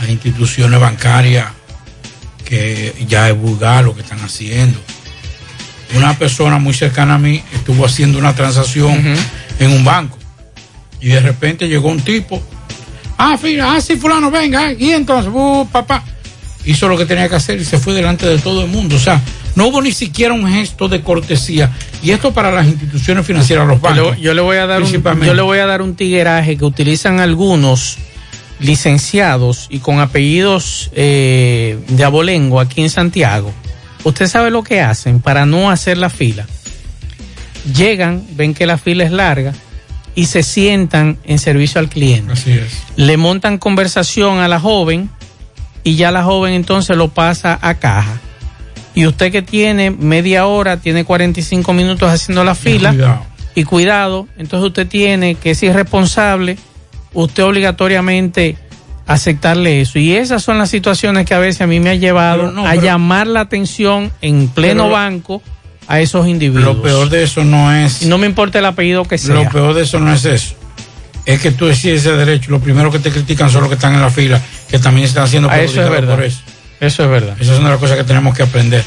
[0.00, 1.48] hay instituciones bancarias
[2.46, 4.80] que ya es vulgar lo que están haciendo.
[5.94, 9.14] Una persona muy cercana a mí estuvo haciendo una transacción
[9.60, 10.16] en un banco
[11.02, 12.42] y de repente llegó un tipo,
[13.18, 16.02] ah, fila, ah, sí, fulano, venga, y entonces, uh, papá,
[16.64, 18.96] hizo lo que tenía que hacer y se fue delante de todo el mundo.
[18.96, 19.20] O sea,
[19.54, 21.72] no hubo ni siquiera un gesto de cortesía.
[22.02, 24.18] Y esto para las instituciones financieras, los bancos.
[24.18, 27.20] yo le voy a dar un, yo le voy a dar un tigueraje que utilizan
[27.20, 27.98] algunos
[28.60, 33.52] licenciados y con apellidos eh, de abolengo aquí en Santiago.
[34.04, 36.46] Usted sabe lo que hacen para no hacer la fila.
[37.74, 39.54] Llegan, ven que la fila es larga
[40.18, 42.32] y se sientan en servicio al cliente.
[42.32, 42.82] Así es.
[42.96, 45.10] Le montan conversación a la joven
[45.84, 48.18] y ya la joven entonces lo pasa a caja.
[48.96, 53.26] Y usted que tiene media hora, tiene 45 minutos haciendo la fila Cuidado.
[53.54, 56.58] y cuidado, entonces usted tiene que es irresponsable,
[57.14, 58.56] usted obligatoriamente
[59.06, 60.00] aceptarle eso.
[60.00, 62.70] Y esas son las situaciones que a veces a mí me ha llevado no, a
[62.70, 65.42] pero- llamar la atención en pleno Pero- banco
[65.88, 66.64] a esos individuos.
[66.76, 68.02] Lo peor de eso no es.
[68.02, 69.34] No me importa el apellido que sea.
[69.34, 70.54] Lo peor de eso no es eso.
[71.24, 72.50] Es que tú decides ese derecho.
[72.50, 75.24] Lo primero que te critican son los que están en la fila, que también están
[75.24, 76.14] haciendo Ah, eso es verdad.
[76.14, 76.40] por eso.
[76.80, 77.36] Eso es verdad.
[77.40, 78.84] Esa es una de las cosas que tenemos que aprender.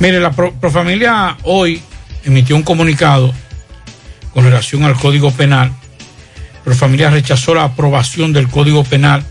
[0.00, 1.80] Mire, la Pro- Profamilia hoy
[2.24, 3.32] emitió un comunicado
[4.34, 5.72] con relación al Código Penal.
[6.64, 9.24] Profamilia rechazó la aprobación del Código Penal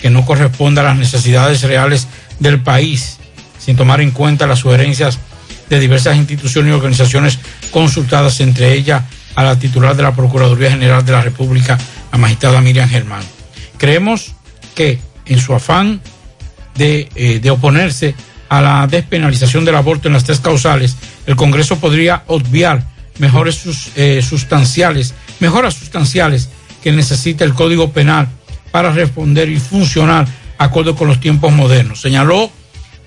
[0.00, 2.06] que no corresponde a las necesidades reales
[2.38, 3.18] del país,
[3.58, 5.18] sin tomar en cuenta las sugerencias
[5.68, 7.38] de diversas instituciones y organizaciones
[7.70, 9.02] consultadas, entre ellas
[9.34, 11.78] a la titular de la Procuraduría General de la República,
[12.12, 13.22] la magistrada Miriam Germán.
[13.78, 14.32] Creemos
[14.74, 16.00] que en su afán
[16.76, 18.14] de, eh, de oponerse
[18.48, 20.96] a la despenalización del aborto en las tres causales,
[21.26, 22.84] el Congreso podría obviar
[23.18, 26.48] mejores sus- eh, sustanciales, mejoras sustanciales
[26.82, 28.28] que necesita el Código Penal
[28.70, 30.26] para responder y funcionar
[30.58, 32.00] acorde con los tiempos modernos.
[32.00, 32.50] Señaló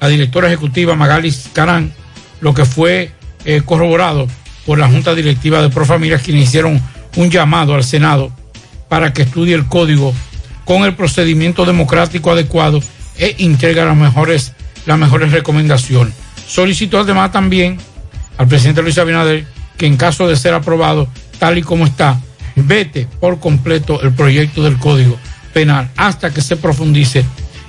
[0.02, 1.94] la directora ejecutiva Magalis Carán,
[2.42, 3.12] lo que fue
[3.46, 4.28] eh, corroborado
[4.66, 6.82] por la Junta Directiva de Profamilias, quienes hicieron
[7.16, 8.32] un llamado al Senado
[8.90, 10.14] para que estudie el código
[10.66, 12.82] con el procedimiento democrático adecuado
[13.18, 14.54] e entrega las mejores,
[14.86, 16.14] las mejores recomendaciones.
[16.48, 17.78] Solicitó además también
[18.38, 19.46] al presidente Luis Abinader
[19.78, 21.08] que en caso de ser aprobado
[21.40, 22.20] tal y como está,
[22.56, 25.18] vete por completo el proyecto del código
[25.54, 27.24] penal hasta que se profundice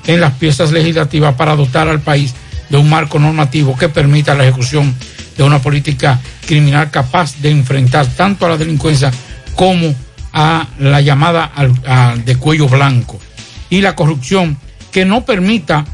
[0.07, 2.35] en las piezas legislativas para dotar al país
[2.69, 4.95] de un marco normativo que permita la ejecución
[5.37, 9.11] de una política criminal capaz de enfrentar tanto a la delincuencia
[9.55, 9.95] como
[10.33, 11.51] a la llamada
[12.25, 13.19] de cuello blanco
[13.71, 14.57] y la corrupción
[14.93, 15.85] que no permita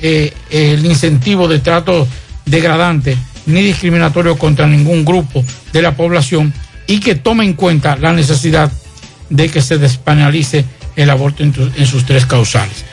[0.00, 2.06] eh, el incentivo de trato
[2.44, 3.16] degradante
[3.46, 6.52] ni discriminatorio contra ningún grupo de la población
[6.86, 8.70] y que tome en cuenta la necesidad
[9.30, 10.64] de que se despenalice
[10.94, 12.84] el aborto en sus tres causales.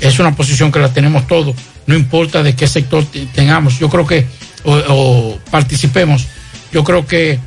[0.00, 1.54] Es una posición que la tenemos todos,
[1.90, 4.24] no importa de qué sector te- tengamos, yo creo que,
[4.64, 6.26] o, o participemos,
[6.72, 7.40] yo creo que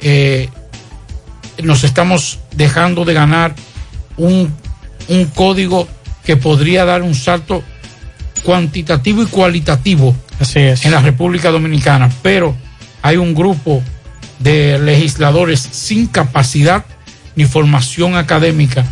[0.00, 0.50] eh,
[1.62, 3.54] nos estamos dejando de ganar
[4.18, 4.54] un,
[5.08, 5.88] un código
[6.24, 7.62] que podría dar un salto
[8.42, 10.14] cuantitativo y cualitativo
[10.54, 12.54] en la República Dominicana, pero
[13.00, 13.82] hay un grupo
[14.38, 16.84] de legisladores sin capacidad
[17.34, 18.84] ni formación académica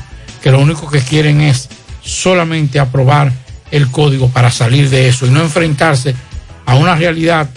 [0.43, 1.69] que lo único que quieren es
[2.03, 3.33] solamente aprobar
[3.77, 6.15] el código para salir de eso y no enfrentarse
[6.67, 7.49] a una realidad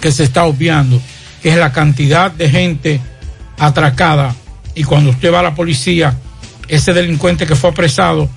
[0.00, 1.00] que se está obviando,
[1.42, 3.00] que es la cantidad de gente
[3.58, 4.34] atracada
[4.74, 6.16] y cuando usted va a la policía,
[6.68, 8.28] ese delincuente que fue apresado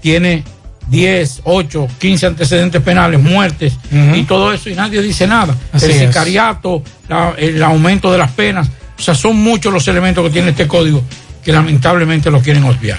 [0.00, 0.42] tiene
[0.88, 3.74] 10, 8, 15 antecedentes penales, muertes
[4.16, 5.54] y todo eso y nadie dice nada.
[5.72, 8.68] Así el sicariato, la- el aumento de las penas,
[8.98, 11.02] o sea, son muchos los elementos que tiene este código
[11.44, 12.98] que lamentablemente lo quieren obviar.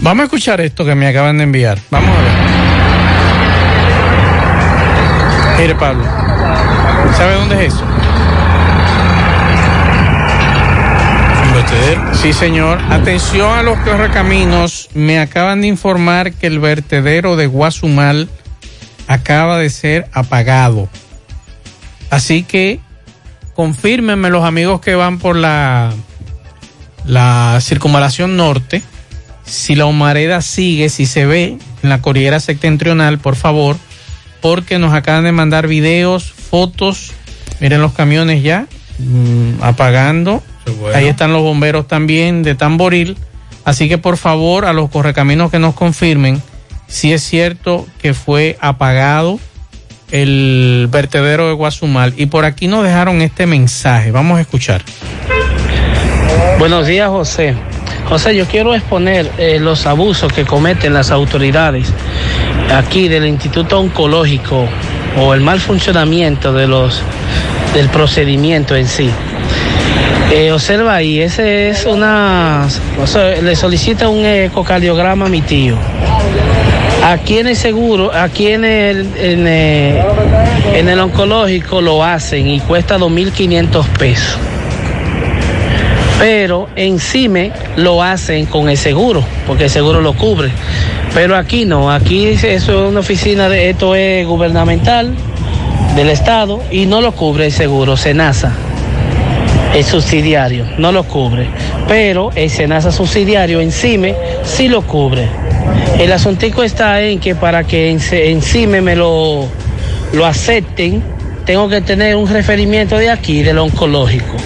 [0.00, 1.78] Vamos a escuchar esto que me acaban de enviar.
[1.90, 2.32] Vamos a ver.
[5.58, 6.04] Mire, Pablo.
[7.16, 7.84] ¿Sabe dónde es eso?
[12.12, 12.78] Sí, señor.
[12.90, 14.88] Atención a los correcaminos.
[14.92, 18.28] Me acaban de informar que el vertedero de Guasumal
[19.06, 20.88] acaba de ser apagado.
[22.10, 22.80] Así que
[23.54, 25.92] confírmenme los amigos que van por la,
[27.06, 28.82] la circunvalación norte.
[29.50, 33.76] Si la humareda sigue, si se ve en la cordillera septentrional, por favor,
[34.40, 37.12] porque nos acaban de mandar videos, fotos.
[37.58, 40.40] Miren los camiones ya mm, apagando.
[40.80, 40.96] bueno.
[40.96, 43.16] Ahí están los bomberos también de Tamboril.
[43.64, 46.40] Así que por favor a los correcaminos que nos confirmen
[46.86, 49.40] si es cierto que fue apagado
[50.12, 52.14] el vertedero de Guasumal.
[52.16, 54.12] Y por aquí nos dejaron este mensaje.
[54.12, 54.82] Vamos a escuchar.
[56.60, 57.56] Buenos días, José.
[58.08, 61.92] José, yo quiero exponer eh, los abusos que cometen las autoridades
[62.74, 64.68] aquí del Instituto Oncológico
[65.18, 67.02] o el mal funcionamiento de los
[67.74, 69.10] del procedimiento en sí.
[70.32, 72.68] Eh, observa ahí, ese es una,
[73.02, 75.76] o sea, le solicita un ecocardiograma a mi tío.
[77.04, 80.02] Aquí en el seguro, aquí en el, en el,
[80.74, 84.38] en el oncológico lo hacen y cuesta 2.500 pesos.
[86.20, 90.50] Pero en CIME lo hacen con el seguro, porque el seguro lo cubre.
[91.14, 95.14] Pero aquí no, aquí eso es una oficina de, esto es gubernamental
[95.96, 98.52] del Estado y no lo cubre el seguro, SENASA.
[99.74, 101.48] El subsidiario no lo cubre,
[101.88, 104.14] pero el SENASA subsidiario en CIME
[104.44, 105.26] sí lo cubre.
[105.98, 109.46] El asuntico está en que para que en, ce- en CIME me lo,
[110.12, 111.02] lo acepten,
[111.46, 114.36] tengo que tener un referimiento de aquí, del oncológico.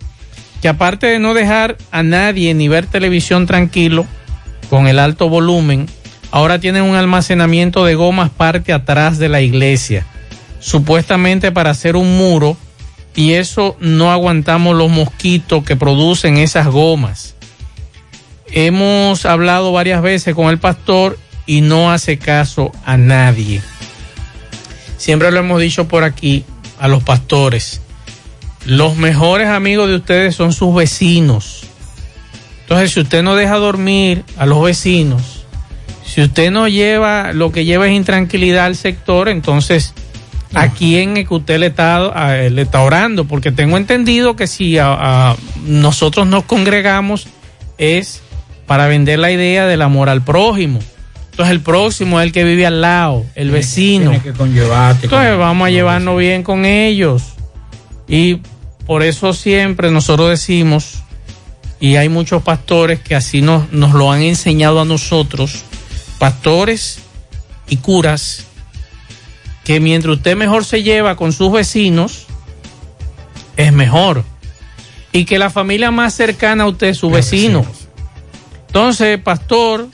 [0.67, 4.05] que aparte de no dejar a nadie ni ver televisión tranquilo,
[4.69, 5.87] con el alto volumen,
[6.33, 10.05] ahora tienen un almacenamiento de gomas parte atrás de la iglesia,
[10.59, 12.57] supuestamente para hacer un muro,
[13.15, 17.37] y eso no aguantamos los mosquitos que producen esas gomas.
[18.51, 21.17] Hemos hablado varias veces con el pastor
[21.47, 23.63] y no hace caso a nadie.
[24.97, 26.45] Siempre lo hemos dicho por aquí
[26.81, 27.83] a los pastores.
[28.67, 31.63] Los mejores amigos de ustedes son sus vecinos.
[32.63, 35.45] Entonces, si usted no deja dormir a los vecinos,
[36.05, 39.95] si usted no lleva, lo que lleva es intranquilidad al sector, entonces,
[40.53, 43.25] ¿a quién es que usted le está, a- le está orando?
[43.27, 47.29] Porque tengo entendido que si a- a nosotros nos congregamos
[47.79, 48.21] es
[48.67, 50.81] para vender la idea del amor al prójimo.
[51.31, 54.11] Entonces, el próximo es el que vive al lado, el vecino.
[54.11, 55.07] Tiene que conllevarte.
[55.07, 57.23] Entonces vamos a llevarnos bien con ellos.
[58.09, 58.39] Y
[58.87, 61.03] por eso siempre nosotros decimos,
[61.81, 65.65] y hay muchos pastores que así nos, nos lo han enseñado a nosotros,
[66.19, 67.01] pastores
[67.69, 68.45] y curas,
[69.65, 72.27] que mientras usted mejor se lleva con sus vecinos,
[73.57, 74.25] es mejor.
[75.13, 77.67] Y que la familia más cercana a usted es su vecino.
[78.67, 79.89] Entonces, pastor,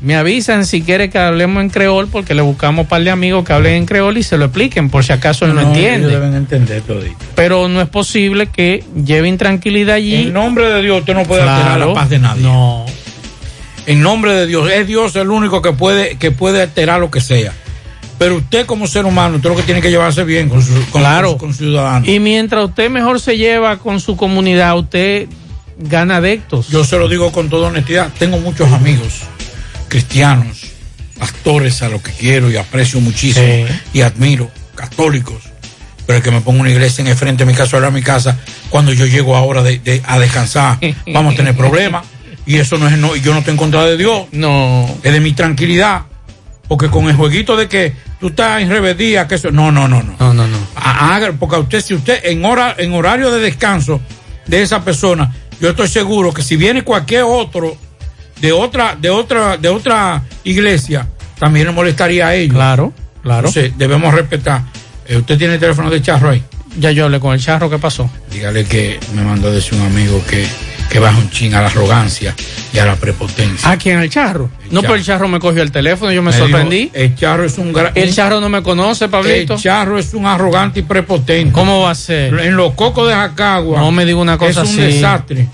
[0.00, 3.44] me avisan si quiere que hablemos en creol, porque le buscamos un par de amigos
[3.44, 6.08] que hablen en creol y se lo expliquen, por si acaso él no, entiende.
[6.08, 6.82] Ellos deben entender.
[7.34, 10.14] Pero no es posible que lleven tranquilidad allí.
[10.16, 12.42] En nombre de Dios, usted no puede alterar la paz de nadie.
[12.42, 12.84] No.
[13.86, 17.20] En nombre de Dios, es Dios el único que puede, que puede alterar lo que
[17.20, 17.52] sea.
[18.18, 21.02] Pero usted como ser humano, usted lo que tiene que llevarse bien con su, con,
[21.02, 21.38] Claro.
[21.38, 22.06] con su ciudadano.
[22.06, 25.28] Y mientras usted mejor se lleva con su comunidad, usted
[25.78, 26.68] gana adeptos.
[26.68, 29.22] Yo se lo digo con toda honestidad, tengo muchos amigos
[30.00, 30.58] cristianos,
[31.18, 33.64] pastores a los que quiero y aprecio muchísimo Sí.
[33.94, 35.42] y admiro, católicos.
[36.06, 38.02] Pero el que me ponga una iglesia en el frente de mi casa, ahora mi
[38.02, 40.78] casa, cuando yo llego ahora de, de- a descansar,
[41.14, 42.04] vamos a tener problemas.
[42.44, 44.26] Y eso no es, no, yo no estoy en contra de Dios.
[44.32, 44.86] No.
[45.02, 46.02] Es de mi tranquilidad.
[46.68, 50.02] Porque con el jueguito de que tú estás en rebeldía, que eso, no, no, no,
[50.02, 50.14] no.
[50.20, 50.58] No, no, no.
[50.76, 53.98] Haga, porque a usted, si usted en hora, en horario de descanso
[54.46, 57.76] de esa persona, yo estoy seguro que si viene cualquier otro
[58.40, 61.06] de otra, de otra, de otra iglesia,
[61.38, 62.54] también le molestaría a ellos.
[62.54, 62.92] Claro,
[63.22, 63.48] claro.
[63.48, 64.62] Entonces, debemos respetar.
[65.06, 66.42] Eh, usted tiene el teléfono de charro ahí.
[66.78, 68.10] Ya yo hablé con el charro, ¿qué pasó?
[68.30, 70.46] Dígale que me mandó a decir un amigo que,
[70.90, 72.34] que baja un chin a la arrogancia
[72.70, 73.70] y a la prepotencia.
[73.70, 73.98] ¿A quién?
[74.00, 74.50] ¿El charro?
[74.70, 76.90] no, pero el charro me cogió el teléfono, yo me, Me dijo, sorprendí.
[76.92, 77.92] el charro es un gran.
[77.94, 79.54] El charro no me conoce, Pablito.
[79.54, 81.50] El charro es un arrogante y prepotente.
[81.50, 82.38] ¿Cómo va a ser?
[82.40, 83.78] En los cocos de Jacagua.
[83.80, 84.92] No me diga una cosa es un así.
[84.92, 85.48] desastre.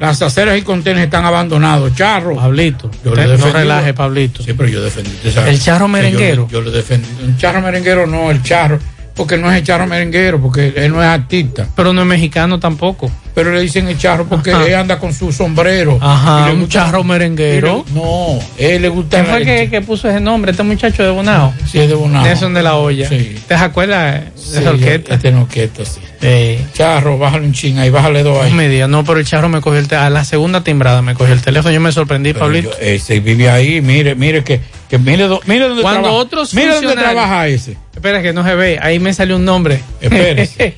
[0.00, 1.94] Las aceras y contenes están abandonados.
[1.94, 2.36] Charro.
[2.36, 2.90] Pablito.
[3.04, 4.42] Yo usted le no relaje, Pablito.
[4.42, 5.10] Sí, pero yo defendí.
[5.46, 6.46] ¿El charro merenguero?
[6.50, 7.08] Yo, yo lo defendí.
[7.24, 8.78] Un charro merenguero no, el charro.
[9.14, 11.66] Porque no es el charro merenguero, porque él no es artista.
[11.74, 13.10] Pero no es mexicano tampoco.
[13.34, 14.64] pero le dicen el charro porque Ajá.
[14.66, 15.98] él anda con su sombrero.
[16.00, 17.84] Ajá, Y le un gusta- charro merenguero.
[17.88, 19.20] le- no, él le gusta.
[19.24, 20.52] ¿Quién fue que, que puso ese nombre?
[20.52, 21.52] Este muchacho de Bonao.
[21.68, 22.22] Sí, es de Bonao.
[22.22, 23.08] Nelson de la Olla.
[23.08, 23.36] Sí.
[23.48, 25.14] ¿Te acuerdas de Sí, esa orquesta?
[25.14, 26.00] Este no orquesta, sí.
[26.20, 28.50] Eh, Charro, bájale un ching ahí, bájale dos ahí.
[28.50, 30.06] no me digas, no, pero el charro me cogió el teléfono.
[30.06, 31.72] A la segunda timbrada me cogió el teléfono.
[31.72, 32.70] Yo me sorprendí, Pero Pablito.
[32.72, 36.20] yo- ese vive ahí, mire, mire que, que mire, do- mire dónde Cuando trabaja.
[36.22, 37.76] otros mire dónde trabaja ese.
[37.94, 38.78] Espera que no se ve.
[38.82, 39.80] Ahí me salió un nombre.
[40.00, 40.74] Espérese.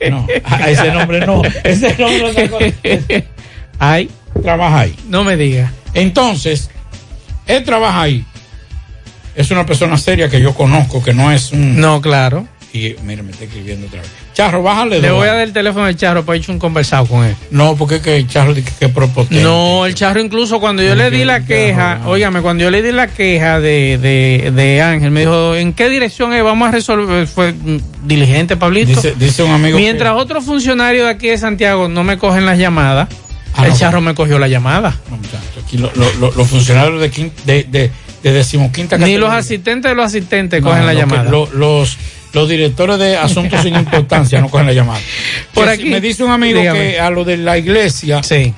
[0.10, 1.42] No, a ese nombre no.
[1.64, 2.58] Ese nombre no.
[3.78, 4.08] Ay,
[4.42, 4.94] trabaja ahí.
[5.08, 5.70] no me diga.
[5.94, 6.70] Entonces,
[7.46, 8.24] él trabaja ahí.
[9.36, 11.78] Es una persona seria que yo conozco, que no es un.
[11.78, 12.46] No, claro.
[12.72, 14.10] Y mire, me está escribiendo otra vez.
[14.38, 17.24] Charro, bájale Le voy a dar el teléfono del charro para hecho un conversado con
[17.24, 17.34] él.
[17.50, 19.42] No, porque es que el Charro dice que es propotente.
[19.42, 22.92] No, el charro incluso cuando yo le di la queja, óigame, cuando yo le di
[22.92, 26.44] la queja de, de, de Ángel, me dijo, ¿en qué dirección es?
[26.44, 27.26] vamos a resolver?
[27.26, 27.52] Fue
[28.04, 28.90] diligente, Pablito.
[28.90, 29.76] Dice, dice un amigo.
[29.76, 33.08] Mientras otros funcionarios de aquí de Santiago no me cogen las llamadas,
[33.56, 33.76] Ah, el no.
[33.76, 34.92] charro me cogió la llamada.
[34.92, 37.08] que- No, aquí lo- lo- lo- los funcionarios de,
[37.44, 37.90] de, de,
[38.22, 41.24] de decimoquinta Ni los asistentes de los asistentes cogen la que- llamada.
[41.28, 41.96] lo- los,
[42.32, 45.00] los directores de asuntos sin importancia no cogen la llamada.
[45.54, 46.78] Por Que aquí- si- me dice un amigo dígame.
[46.92, 48.52] que a lo de la iglesia, sí.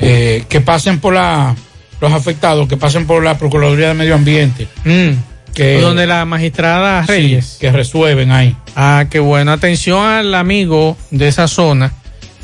[0.00, 1.54] eh, que pasen por la,
[2.00, 5.10] los afectados, que pasen por la Procuraduría de Medio Ambiente, Mm.
[5.54, 7.56] que, Donde la magistrada sí, Reyes.
[7.60, 8.54] que resuelven ahí.
[8.76, 9.50] Ah, qué bueno.
[9.52, 11.92] Atención al amigo de esa zona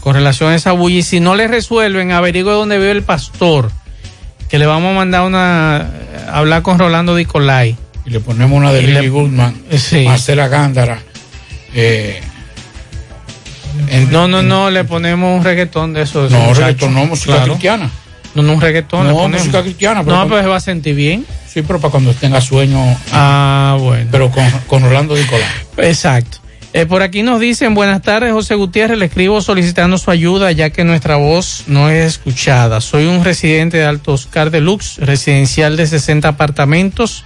[0.01, 0.97] con relación a esa bulla.
[0.99, 3.71] Y si no le resuelven, averigüe dónde vive el pastor.
[4.49, 5.77] Que le vamos a mandar una.
[6.29, 7.77] a hablar con Rolando Nicolai.
[8.07, 10.05] Y le ponemos una de Y le- Lily Goodman, Sí.
[10.05, 10.99] Marcela Gándara.
[11.75, 12.21] Eh,
[13.89, 16.25] en- No, no, no, le ponemos un reggaetón de eso.
[16.25, 16.61] de No, ese muchacho.
[16.67, 17.53] reggaetón, no, música Claro.
[17.53, 17.91] cristiana.
[18.35, 19.07] No, no, un reggaetón.
[19.07, 20.03] No, música cristiana.
[20.05, 21.25] pero No, pero se va a sentir bien.
[21.49, 22.81] Sí, pero para cuando tenga sueño.
[23.13, 24.09] Ah, bueno.
[24.11, 25.49] Pero con, con Rolando Nicolás.
[25.79, 26.39] Exacto.
[26.73, 30.71] Eh, por aquí nos dicen, buenas tardes, José Gutiérrez, le escribo solicitando su ayuda ya
[30.71, 32.81] que nuestra voz no es escuchada.
[32.81, 37.23] Soy un residente de Alto Oscar Deluxe, residencial de 60 apartamentos,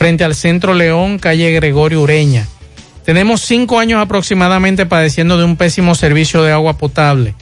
[0.00, 2.46] frente al Centro León, calle Gregorio Ureña.
[3.04, 7.34] Tenemos cinco años aproximadamente padeciendo de un pésimo servicio de agua potable.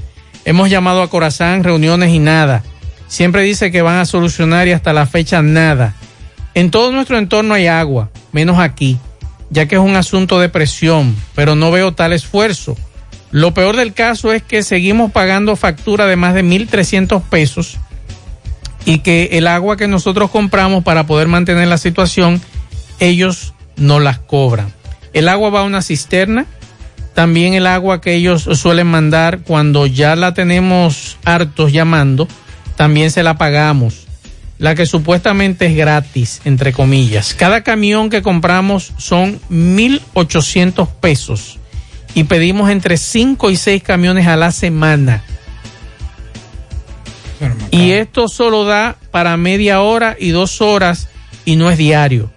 [0.45, 2.65] Hemos llamado a Corazán, reuniones y nada.
[3.07, 5.95] Siempre dice que van a solucionar y hasta la fecha nada.
[6.55, 8.99] En todo nuestro entorno hay agua, menos aquí,
[9.51, 12.77] ya que es un asunto de presión, pero no veo tal esfuerzo.
[13.31, 17.79] Lo peor del caso es que seguimos pagando factura de más de 1.300 pesos
[18.89, 22.41] y que el agua que nosotros compramos para poder mantener la situación,
[23.01, 24.73] ellos no las cobran.
[25.13, 26.47] El agua va a una cisterna,
[27.13, 32.29] también el agua que ellos suelen mandar cuando ya la tenemos hartos llamando,
[32.77, 34.07] también se la pagamos.
[34.57, 37.35] La que supuestamente es gratis, entre comillas.
[37.35, 41.59] Cada camión que compramos son 1.800 pesos
[42.15, 45.25] y pedimos entre 5 y 6 camiones a la semana.
[47.71, 51.09] Y esto solo da para media hora y dos horas
[51.45, 52.31] y no es diario.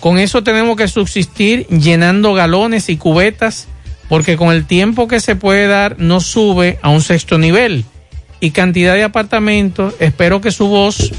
[0.00, 3.66] Con eso tenemos que subsistir llenando galones y cubetas
[4.08, 7.84] porque con el tiempo que se puede dar no sube a un sexto nivel.
[8.40, 11.12] Y cantidad de apartamentos, espero que su voz,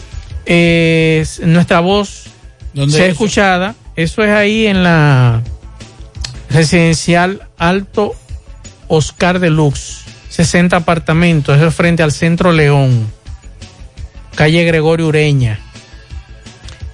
[0.46, 2.28] eh, nuestra voz,
[2.74, 3.24] ¿Dónde sea es eso?
[3.24, 3.76] escuchada.
[3.96, 5.44] Eso es ahí en la
[6.50, 8.16] residencial Alto
[8.88, 13.12] Oscar Deluxe, 60 apartamentos, eso es frente al Centro León,
[14.36, 15.60] calle Gregorio Ureña.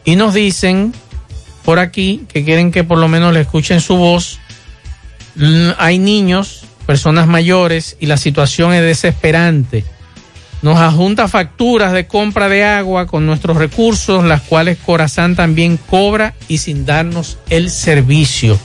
[0.04, 0.94] Y nos dicen
[1.64, 4.40] por aquí que quieren que por lo menos le escuchen su voz.
[5.78, 9.84] Hay niños, personas mayores y la situación es desesperante.
[10.62, 16.34] Nos adjunta facturas de compra de agua con nuestros recursos, las cuales Corazán también cobra
[16.48, 18.58] y sin darnos el servicio.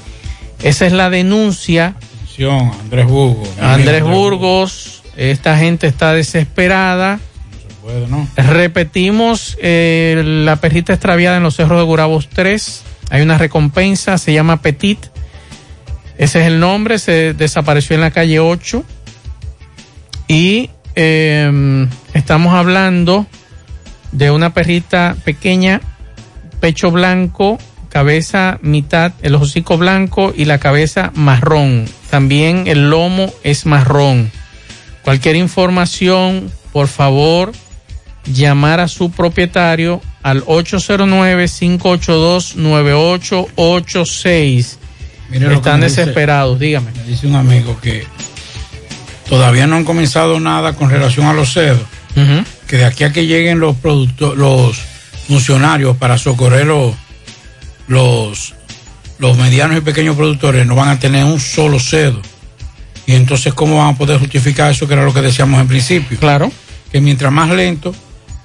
[0.63, 1.97] Esa es la denuncia.
[2.23, 3.49] Atención, Andrés Burgos.
[3.61, 7.19] Andrés Burgos, esta gente está desesperada.
[8.37, 12.83] Repetimos, eh, la perrita extraviada en los cerros de Gurabos 3.
[13.11, 14.99] Hay una recompensa, se llama Petit.
[16.19, 18.85] Ese es el nombre, se desapareció en la calle 8.
[20.29, 23.27] Y eh, estamos hablando
[24.13, 25.81] de una perrita pequeña,
[26.61, 27.59] pecho blanco,
[27.89, 31.87] cabeza mitad, el hocico blanco y la cabeza marrón.
[32.11, 34.31] También el lomo es marrón.
[35.03, 37.53] Cualquier información, por favor,
[38.27, 40.45] llamar a su propietario al
[43.57, 44.77] 809-582-9886.
[45.31, 46.91] Mire lo que Están dice- desesperados, dígame.
[46.93, 48.05] Me dice un amigo que
[49.29, 51.87] todavía no han comenzado nada con relación a los cerdos.
[52.67, 54.77] Que de aquí a que lleguen los producto- los
[55.29, 56.95] funcionarios para socorrer los,
[57.87, 58.55] los,
[59.19, 62.21] los medianos y pequeños productores no van a tener un solo cedo.
[63.07, 66.19] Y entonces, ¿cómo vamos a poder justificar eso que era lo que decíamos en principio?
[66.19, 66.51] Claro.
[66.93, 67.95] Que mientras más lento,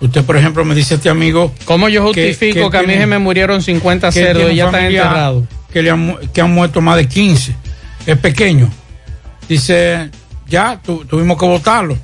[0.01, 1.53] usted, por ejemplo, me dice este amigo.
[1.65, 4.65] ¿Cómo yo justifico que, a mí tiene- se me murieron 50 que cerdos y ya
[4.65, 5.45] están enterrados?
[5.71, 7.55] Que, le han, mu- que han muerto más de 15.
[8.05, 8.69] Es pequeño.
[9.47, 10.09] Dice,
[10.47, 11.97] ya tu- tuvimos que votarlo.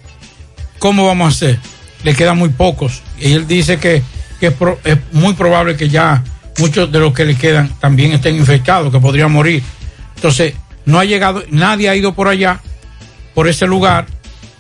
[0.80, 1.60] ¿Cómo vamos a hacer?
[2.04, 3.02] Le quedan muy pocos.
[3.20, 4.02] Y él dice que,
[4.42, 6.24] es, pro- es muy probable que ya
[6.58, 9.64] muchos de los que le quedan también estén infectados, que podrían morir.
[10.16, 10.54] Entonces,
[10.86, 12.60] no ha llegado, nadie ha ido por allá,
[13.34, 14.08] por ese lugar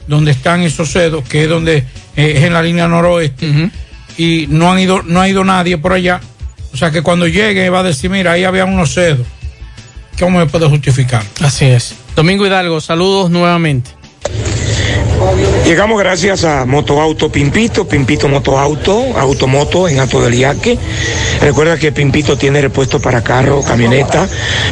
[0.08, 1.84] donde están esos cedos, que es donde
[2.16, 3.72] eh, es en la línea noroeste,
[4.18, 6.22] y no han ido, no ha ido nadie por allá.
[6.74, 9.28] O sea que cuando llegue va a decir, mira, ahí había unos cedos.
[10.20, 11.24] ¿Cómo me puede justificar?
[11.42, 11.96] Así es.
[12.16, 13.92] Domingo Hidalgo, saludos nuevamente.
[15.66, 20.78] Llegamos gracias a Motoauto Pimpito, Pimpito Motoauto, Automoto en Alto del Yaque.
[21.42, 24.28] Recuerda que Pimpito tiene repuesto para carro, camioneta,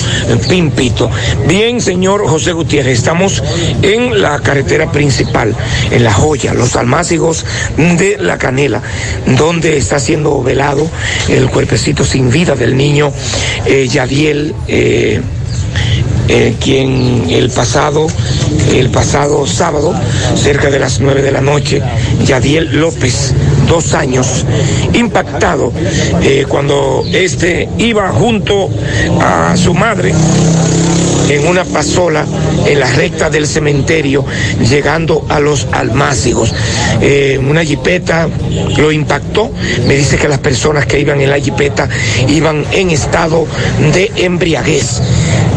[0.48, 1.10] Pimpito.
[1.46, 3.42] Bien, señor José Gutiérrez, estamos
[3.82, 5.54] en la carretera principal,
[5.90, 7.44] en La Joya, los almácigos
[7.76, 8.82] de La Canela,
[9.38, 10.88] donde está siendo velado
[11.28, 13.12] el cuerpecito sin vida del niño
[13.66, 14.54] eh, Yadiel.
[14.68, 15.20] eh,
[16.28, 18.06] eh, quien el pasado,
[18.72, 19.94] el pasado sábado,
[20.36, 21.82] cerca de las nueve de la noche,
[22.24, 23.34] Yadiel López,
[23.68, 24.46] dos años,
[24.94, 25.70] impactado
[26.22, 28.70] eh, cuando este iba junto
[29.20, 30.14] a su madre
[31.28, 32.24] en una pasola
[32.66, 34.24] en la recta del cementerio,
[34.68, 36.52] llegando a los almácigos.
[37.00, 38.28] Eh, una jipeta
[38.76, 39.50] lo impactó.
[39.86, 41.88] Me dice que las personas que iban en la jipeta
[42.28, 43.46] iban en estado
[43.92, 45.00] de embriaguez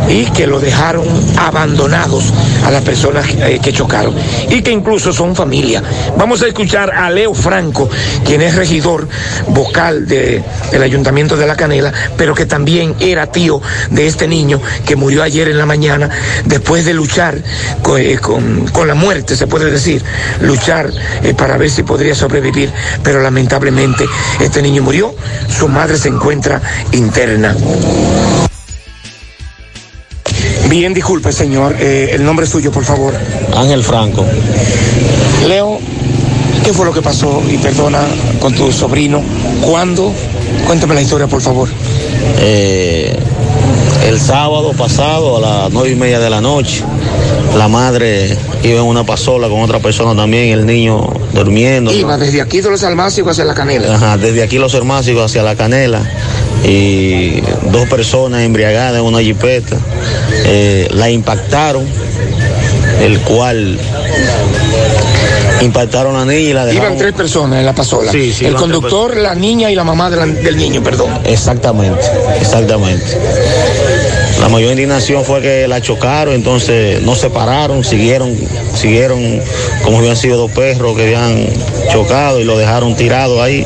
[0.10, 1.06] y que lo dejaron
[1.38, 2.23] abandonados
[2.64, 4.15] a las personas eh, que chocaron
[4.49, 5.84] y que incluso son familia.
[6.18, 7.89] Vamos a escuchar a Leo Franco,
[8.26, 9.07] quien es regidor
[9.49, 10.41] vocal de-
[10.72, 13.61] del Ayuntamiento de La Canela, pero que también era tío
[13.91, 16.09] de este niño que murió ayer en la mañana
[16.45, 17.38] después de luchar
[17.81, 20.03] con, eh, con- con la muerte, se puede decir,
[20.41, 20.91] luchar
[21.23, 22.71] eh, para ver si podría sobrevivir,
[23.03, 24.05] pero lamentablemente
[24.39, 25.13] este niño murió,
[25.49, 26.61] su madre se encuentra
[26.91, 27.55] interna.
[30.69, 31.75] Bien, disculpe, señor.
[31.79, 33.13] Eh, el nombre suyo, por favor.
[33.55, 34.25] Ángel Franco.
[35.47, 35.79] Leo,
[36.65, 37.41] ¿qué fue lo que pasó?
[37.49, 38.01] Y perdona
[38.41, 39.23] con tu sobrino.
[39.61, 40.13] ¿Cuándo?
[40.65, 41.69] Cuéntame la historia, por favor.
[42.39, 43.17] Eh,
[44.06, 46.84] el sábado pasado a las nueve y media de la noche,
[47.57, 51.91] la madre iba en una pasola con otra persona también, el niño durmiendo.
[51.91, 53.95] Iba desde aquí de los almácigos hacia la canela.
[53.95, 56.02] Ajá, desde aquí los hermásicos hacia la canela
[56.64, 57.41] y
[57.72, 59.78] dos personas embriagadas en una jipeta
[60.45, 61.86] eh, la impactaron,
[63.02, 63.80] el cual
[65.61, 66.88] impactaron a la niña y la dejaron.
[66.93, 68.11] Iban tres personas en la pasola.
[68.11, 71.09] Sí, sí, el conductor, la niña y la mamá de la- del niño, perdón.
[71.25, 72.01] Exactamente,
[72.39, 73.05] exactamente.
[74.39, 78.35] La mayor indignación fue que la chocaron, entonces no se pararon, siguieron,
[78.75, 79.41] siguieron
[79.84, 81.47] como habían sido dos perros que habían
[81.91, 83.65] chocado y lo dejaron tirado ahí.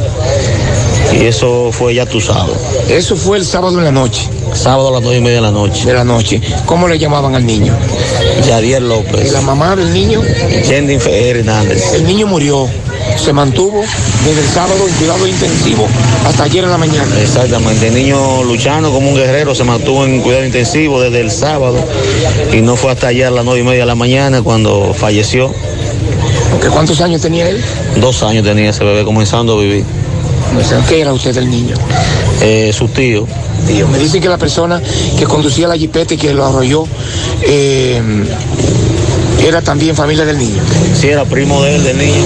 [1.14, 2.56] Y eso fue ya tu sábado.
[2.88, 4.30] Eso fue el sábado en la noche.
[4.54, 5.86] Sábado a las nueve y media de la noche.
[5.86, 6.42] De la noche.
[6.66, 7.74] ¿Cómo le llamaban al niño?
[8.46, 9.30] Yadier López.
[9.30, 10.22] ¿Y la mamá del niño?
[10.68, 11.94] Yendi Hernández.
[11.94, 12.68] El niño murió.
[13.18, 13.82] Se mantuvo
[14.26, 15.88] desde el sábado en cuidado intensivo
[16.26, 17.20] hasta ayer en la mañana.
[17.22, 21.78] Exactamente, el niño luchando como un guerrero se mantuvo en cuidado intensivo desde el sábado
[22.54, 25.54] y no fue hasta ayer a las nueve y media de la mañana cuando falleció.
[26.62, 27.64] ¿Qué ¿Cuántos años tenía él?
[27.98, 29.86] Dos años tenía ese bebé comenzando a vivir.
[30.88, 31.76] ¿Qué era usted del niño?
[32.42, 33.26] Eh, su tío.
[33.68, 34.82] Tío, me dicen que la persona
[35.18, 36.86] que conducía la jipeta y que lo arrolló
[37.42, 38.02] eh,
[39.46, 40.62] era también familia del niño.
[41.00, 42.26] Sí, era primo de él, del niño.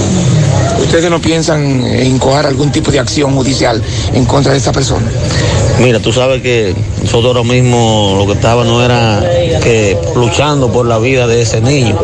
[0.80, 3.82] ¿Ustedes no piensan en coger algún tipo de acción judicial
[4.12, 5.06] en contra de esta persona?
[5.80, 9.22] Mira, tú sabes que nosotros ahora mismo lo que estaba no era
[9.62, 11.98] que luchando por la vida de ese niño.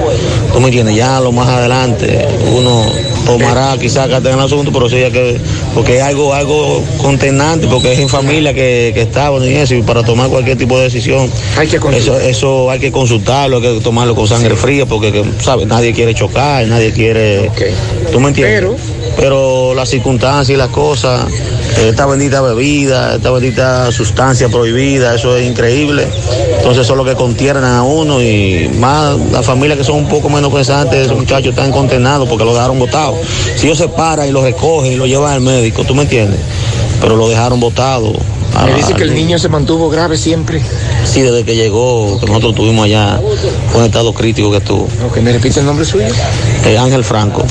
[0.53, 2.85] Tú me entiendes, ya lo más adelante uno
[3.25, 5.41] tomará quizás en el asunto, pero sí hay que,
[5.75, 9.83] porque es algo, algo contenante, porque es en familia que, que estaban y eso, y
[9.83, 13.81] para tomar cualquier tipo de decisión, hay que eso, eso hay que consultarlo, hay que
[13.81, 15.67] tomarlo con sangre fría, porque que, ¿sabes?
[15.67, 17.51] nadie quiere chocar, nadie quiere.
[18.11, 18.81] ¿Tú me entiendes?
[19.17, 21.27] Pero, las circunstancias y las cosas,
[21.79, 26.07] esta bendita bebida, esta bendita sustancia prohibida, eso es increíble.
[26.57, 30.09] Entonces eso es lo que contiernan a uno y más las familias que son un
[30.09, 33.17] poco menos pensantes, esos muchachos están condenados porque lo dejaron botado.
[33.57, 36.41] Si ellos se paran y lo recogen y lo llevan al médico, ¿tú me entiendes?
[37.01, 38.13] Pero lo dejaron botado.
[38.65, 40.61] Me dice que el niño se mantuvo grave siempre.
[41.05, 43.19] Sí, desde que llegó, que nosotros tuvimos allá,
[43.71, 44.89] fue un estado crítico que estuvo.
[45.09, 46.07] Ok, ¿me repite el nombre suyo?
[46.65, 47.43] Eh, Ángel Franco.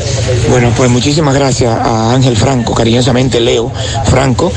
[0.49, 3.72] Bueno, pues muchísimas gracias a Ángel Franco, cariñosamente Leo
[4.06, 4.52] Franco,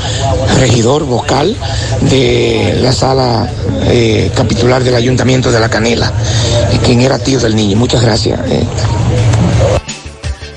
[0.59, 1.55] regidor vocal
[2.01, 3.49] de la sala
[3.87, 6.13] eh, capitular del Ayuntamiento de La Canela,
[6.71, 7.75] eh, quien era tío del niño.
[7.75, 8.39] Muchas gracias.
[8.49, 8.63] eh.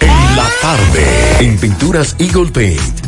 [0.01, 1.07] En la tarde.
[1.41, 3.08] En Pinturas Eagle Paint.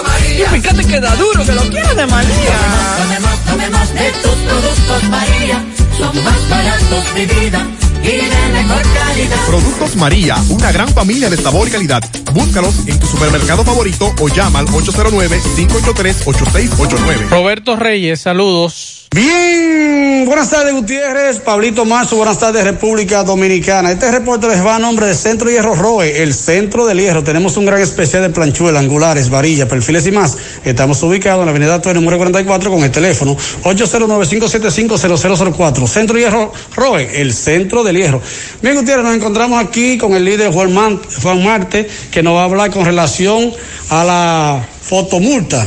[0.31, 0.45] María.
[0.45, 2.57] Y fíjate que da duro, que lo quiero de María.
[2.97, 5.63] Tomemos, tomemos de tus productos, María.
[5.97, 7.67] Son más baratos de vida
[8.03, 8.23] y de
[8.53, 9.37] mejor calidad.
[9.47, 12.03] Productos María, una gran familia de sabor y calidad.
[12.33, 17.29] Búscalos en tu supermercado favorito o llama al 809-583-8689.
[17.29, 18.97] Roberto Reyes, saludos.
[19.13, 23.91] Bien, buenas tardes Gutiérrez, Pablito Mazo, buenas tardes República Dominicana.
[23.91, 27.21] Este reporte les va a nombre de Centro Hierro Roe, el centro del hierro.
[27.21, 30.37] Tenemos un gran especial de planchuela, angulares, varillas, perfiles y más.
[30.63, 35.87] Estamos ubicados en la avenida Torre número 44 con el teléfono 809-575-0004.
[35.87, 38.21] Centro Hierro Roe, el centro del hierro.
[38.61, 42.41] Bien Gutiérrez, nos encontramos aquí con el líder Juan, Man- Juan Marte, que nos va
[42.41, 43.51] a hablar con relación
[43.89, 45.65] a la fotomulta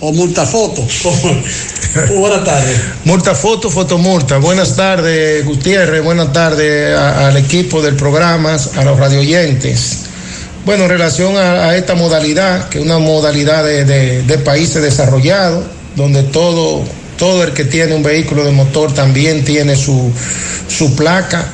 [0.00, 0.82] o multafoto.
[2.16, 2.76] Buenas tardes.
[3.04, 4.38] Multafoto, fotomulta.
[4.38, 6.02] Buenas tardes, Gutiérrez.
[6.02, 9.98] Buenas tardes al equipo del programa, a los radioyentes.
[10.66, 14.82] Bueno, en relación a, a esta modalidad, que es una modalidad de, de- de países
[14.82, 15.64] desarrollados,
[15.94, 16.82] donde todo,
[17.18, 20.10] todo el que tiene un vehículo de motor también tiene su,
[20.68, 21.46] su placa,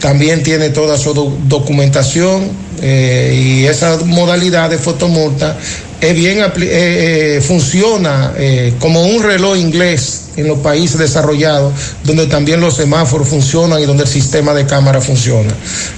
[0.00, 2.50] también tiene toda su do- documentación
[2.82, 5.58] eh, y esa modalidad de fotomulta
[6.00, 11.74] es bien eh, eh, funciona eh, como un reloj inglés en los países desarrollados,
[12.04, 15.52] donde también los semáforos funcionan y donde el sistema de cámara funciona.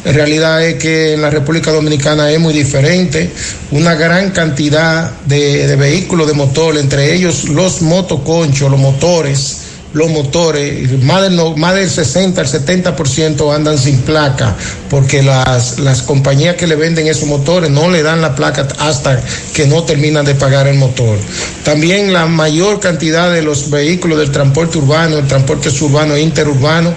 [0.05, 3.31] En realidad es que en la República Dominicana es muy diferente,
[3.71, 9.62] una gran cantidad de, de vehículos de motor, entre ellos los motoconchos, los motores,
[9.95, 14.57] los motores, más del, más del 60 al 70% andan sin placa,
[14.89, 19.23] porque las, las compañías que le venden esos motores no le dan la placa hasta
[19.55, 21.19] que no terminan de pagar el motor.
[21.65, 26.95] También la mayor cantidad de los vehículos del transporte urbano, el transporte suburbano e interurbano,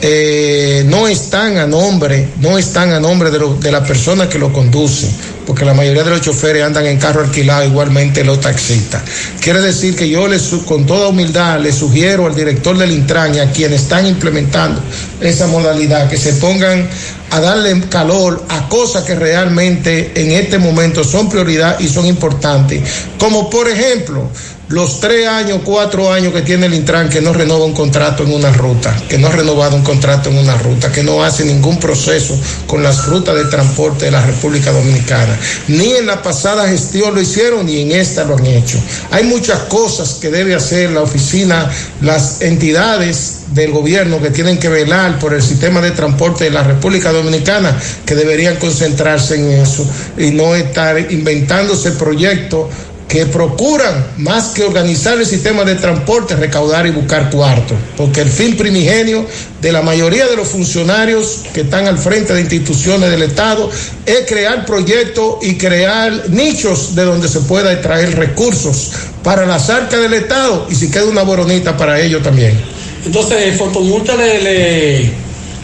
[0.00, 4.38] eh, no están a nombre, no están a nombre de, lo- de la persona que
[4.38, 5.08] lo conduce,
[5.46, 9.02] porque la mayoría de los choferes andan en carro alquilado, igualmente los taxistas.
[9.40, 13.38] Quiere decir que yo les, con toda humildad le sugiero al director del Intran y
[13.40, 14.80] a quienes están implementando
[15.20, 16.88] esa modalidad que se pongan
[17.30, 22.82] a darle calor a cosas que realmente en este momento son prioridad y son importantes,
[23.18, 24.30] como por ejemplo
[24.68, 28.32] los tres años, cuatro años que tiene el Intran que no renova un contrato en
[28.32, 31.78] una ruta, que no ha renovado un contrato en una ruta, que no hace ningún
[31.78, 35.38] proceso con las rutas de transporte de la República Dominicana.
[35.68, 38.78] Ni en la pasada gestión lo hicieron, ni en esta lo han hecho.
[39.10, 41.70] Hay muchas cosas que debe hacer la oficina,
[42.02, 46.62] las entidades del gobierno que tienen que velar por el sistema de transporte de la
[46.62, 47.74] República Dominicana,
[48.04, 49.88] que deberían concentrarse en eso
[50.18, 52.66] y no estar inventándose proyectos
[53.08, 57.78] que procuran, más que organizar el sistema de transporte, recaudar y buscar cuartos.
[57.96, 59.26] Porque el fin primigenio
[59.62, 63.70] de la mayoría de los funcionarios que están al frente de instituciones del Estado
[64.04, 68.92] es crear proyectos y crear nichos de donde se pueda extraer recursos
[69.24, 72.60] para las arcas del Estado y si queda una boronita para ellos también.
[73.06, 75.10] Entonces, fotomulta le, le,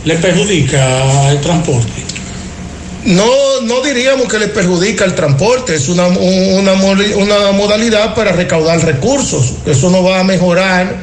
[0.04, 2.03] le perjudica al transporte.
[3.04, 8.82] No, no diríamos que le perjudica el transporte, es una, un- una, modalidad para recaudar
[8.84, 9.52] recursos.
[9.66, 10.96] Eso no va a mejorar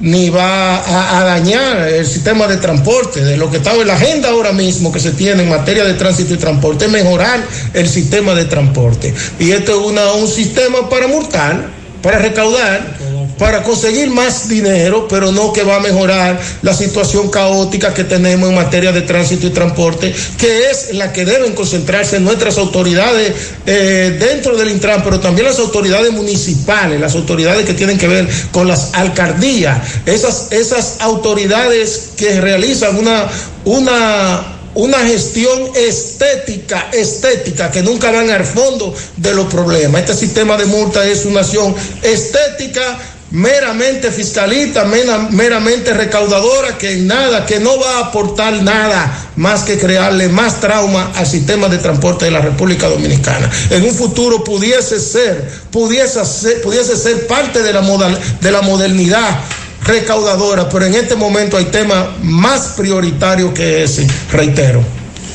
[0.00, 3.24] ni va a, a dañar el sistema de transporte.
[3.24, 5.94] De lo que está en la agenda ahora mismo que se tiene en materia de
[5.94, 7.40] tránsito y transporte, es mejorar
[7.72, 9.14] el sistema de transporte.
[9.38, 11.66] Y esto es una, un sistema para multar,
[12.02, 12.98] para recaudar
[13.38, 18.48] para conseguir más dinero, pero no que va a mejorar la situación caótica que tenemos
[18.48, 23.32] en materia de tránsito y transporte, que es la que deben concentrarse nuestras autoridades
[23.66, 28.28] eh, dentro del Intran, pero también las autoridades municipales, las autoridades que tienen que ver
[28.50, 33.26] con las alcaldías, esas, esas autoridades que realizan una,
[33.64, 40.02] una una gestión estética, estética, que nunca van al fondo de los problemas.
[40.02, 42.96] Este sistema de multa es una acción estética,
[43.30, 49.78] meramente fiscalista, mera- meramente recaudadora, que nada, que no va a aportar nada más que
[49.78, 53.50] crearle más trauma al sistema de transporte de la República Dominicana.
[53.70, 58.62] En un futuro pudiese ser, pudiese ser, pudiese ser parte de la, modal, de la
[58.62, 59.40] modernidad
[59.84, 64.82] recaudadora, pero en este momento hay temas más prioritarios que ese, reitero.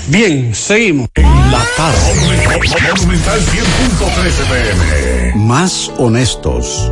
[0.08, 1.08] Bien, seguimos.
[1.16, 1.98] La tarde.
[2.98, 3.46] Monumental 100.13
[4.50, 5.36] pm.
[5.36, 6.92] Más honestos.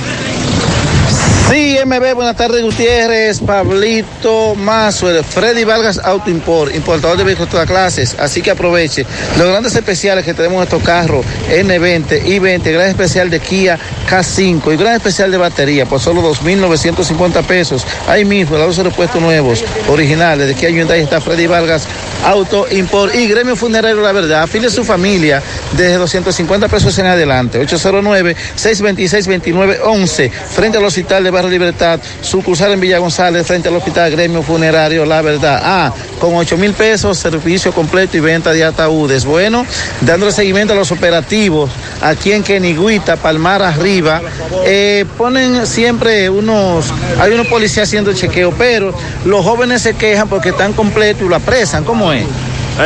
[1.51, 7.51] Sí, MB, buenas tardes, Gutiérrez, Pablito Mazo, Freddy Vargas Auto Import, importador de vehículos de
[7.51, 8.15] todas clases.
[8.17, 9.05] Así que aproveche
[9.37, 13.77] los grandes especiales que tenemos en estos carros, N20, I20, gran especial de Kia
[14.09, 17.85] K5 y gran especial de batería por solo 2.950 pesos.
[18.07, 21.85] Ahí mismo, los repuestos nuevos, originales de Kia Hyundai está Freddy Vargas
[22.23, 24.43] Auto Import y Gremio Funerario La Verdad.
[24.43, 25.41] Afile su familia
[25.73, 27.59] desde 250 pesos en adelante.
[27.65, 34.43] 809-626-2911 frente al Hospital de Barrio Libertad, sucursal en Villa González frente al Hospital Gremio
[34.43, 35.61] Funerario La Verdad.
[35.63, 39.25] Ah, con 8 mil pesos, servicio completo y venta de ataúdes.
[39.25, 39.65] Bueno,
[40.01, 41.71] dándole seguimiento a los operativos
[42.01, 44.21] aquí en Kenigüita, Palmar arriba,
[44.65, 46.85] eh, ponen siempre unos,
[47.19, 48.93] hay unos policías haciendo chequeo, pero
[49.25, 51.83] los jóvenes se quejan porque están completos y lo apresan.
[51.83, 52.25] ¿Cómo es?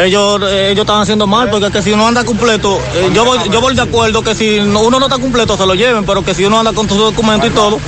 [0.03, 3.61] Ellos, ellos están haciendo mal porque que si uno anda completo, eh, yo voy, yo
[3.61, 6.34] voy de acuerdo que si no- uno no está completo se lo lleven, pero que
[6.34, 7.80] si uno anda con sus documentos y todo,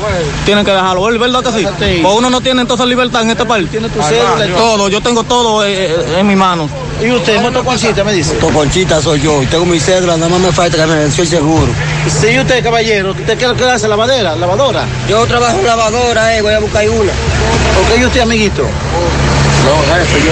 [0.46, 1.66] tienen que dejarlo ver, ¿verdad que sí?
[2.04, 3.68] Pues uno no tiene entonces libertad en este país.
[3.70, 6.70] Tiene tu cédula todo, yo tengo todo eh, eh, en mi mano.
[7.04, 8.36] ¿Y usted, motoconchita, me dice?
[8.36, 11.30] Toconchita soy yo, y tengo mi cédula, nada más me falta que me venció el
[11.30, 11.68] seguro.
[12.08, 13.88] Sí, usted, caballero, ¿usted qué, qué hace?
[13.88, 14.36] ¿Lavadera?
[14.36, 14.86] ¿Lavadora?
[15.10, 17.12] Yo trabajo en lavadora, eh, voy a buscar una.
[17.12, 18.62] ¿Ok, y usted, amiguito?
[18.62, 20.32] No, jefe, yo...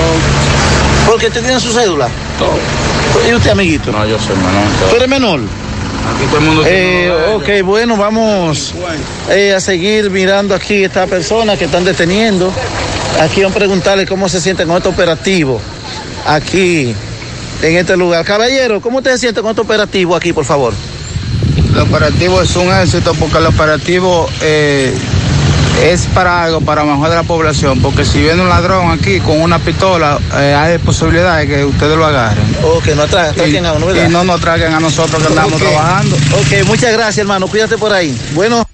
[1.08, 2.10] Porque usted tiene su cédula.
[3.30, 3.92] ¿Y usted, amiguito?
[3.92, 4.68] No, yo soy menor.
[4.90, 5.40] ¿Tú eres menor?
[5.40, 8.74] Aquí todo el mundo Eh, ok, bueno, vamos
[9.30, 12.52] eh, a seguir mirando aquí esta persona que están deteniendo.
[13.22, 15.60] Aquí vamos a preguntarle cómo se siente con este operativo
[16.28, 16.94] aquí
[17.62, 18.26] en este lugar.
[18.26, 20.74] Caballero, ¿cómo usted se siente con este operativo aquí, por favor?
[21.74, 24.94] El operativo es un éxito porque el operativo eh,
[25.84, 29.60] es para algo, para mejorar la población, porque si viene un ladrón aquí con una
[29.60, 32.44] pistola, eh, hay posibilidad de que ustedes lo agarren.
[32.64, 34.08] Ok, no atra- atraquen a uno, ¿verdad?
[34.08, 36.16] Y no nos traigan a nosotros que andamos trabajando.
[36.16, 37.48] Ok, muchas gracias, hermano.
[37.48, 38.18] Cuídate por ahí.
[38.34, 38.66] Bueno.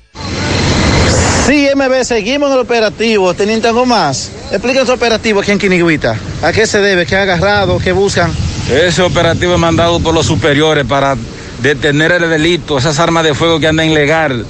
[1.47, 3.33] Sí, MB, seguimos en el operativo.
[3.33, 4.29] ¿Teniente algo más?
[4.51, 6.15] Explica su operativo aquí en Quinigüita.
[6.43, 7.05] ¿A qué se debe?
[7.05, 7.79] ¿Qué han agarrado?
[7.79, 8.31] ¿Qué buscan?
[8.69, 11.17] Ese operativo es mandado por los superiores para
[11.61, 14.45] detener el delito, esas armas de fuego que andan ilegal.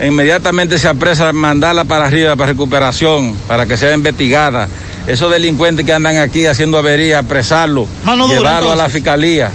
[0.00, 4.68] Inmediatamente se apresa mandarla para arriba para recuperación, para que sea investigada.
[5.06, 9.50] Esos delincuentes que andan aquí haciendo avería, apresarlo, Mano dura, llevarlo a la fiscalía.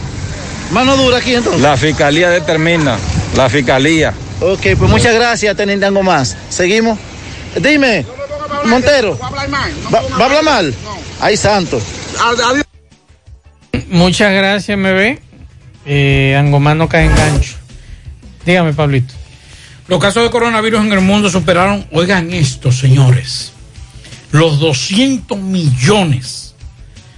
[0.71, 1.61] Mano dura aquí entonces.
[1.61, 2.97] La fiscalía determina,
[3.35, 4.13] la fiscalía.
[4.41, 6.37] Ok, pues muchas gracias, Teniente algo más.
[6.49, 6.97] Seguimos.
[7.59, 8.05] Dime,
[8.65, 9.17] Montero.
[9.19, 10.73] ¿Va, a hablar mal?
[11.19, 11.81] Ay, santo.
[13.89, 15.17] Muchas gracias, MB.
[15.85, 17.55] Eh, Angomán no cae en gancho.
[18.45, 19.18] Dígame, Pablito.
[19.89, 23.53] Los casos de coronavirus en el mundo superaron, oigan esto, señores,
[24.31, 26.53] los 200 millones,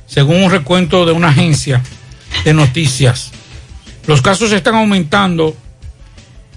[0.07, 1.81] según un recuento de una agencia
[2.45, 3.31] de noticias.
[4.07, 5.53] Los casos están aumentando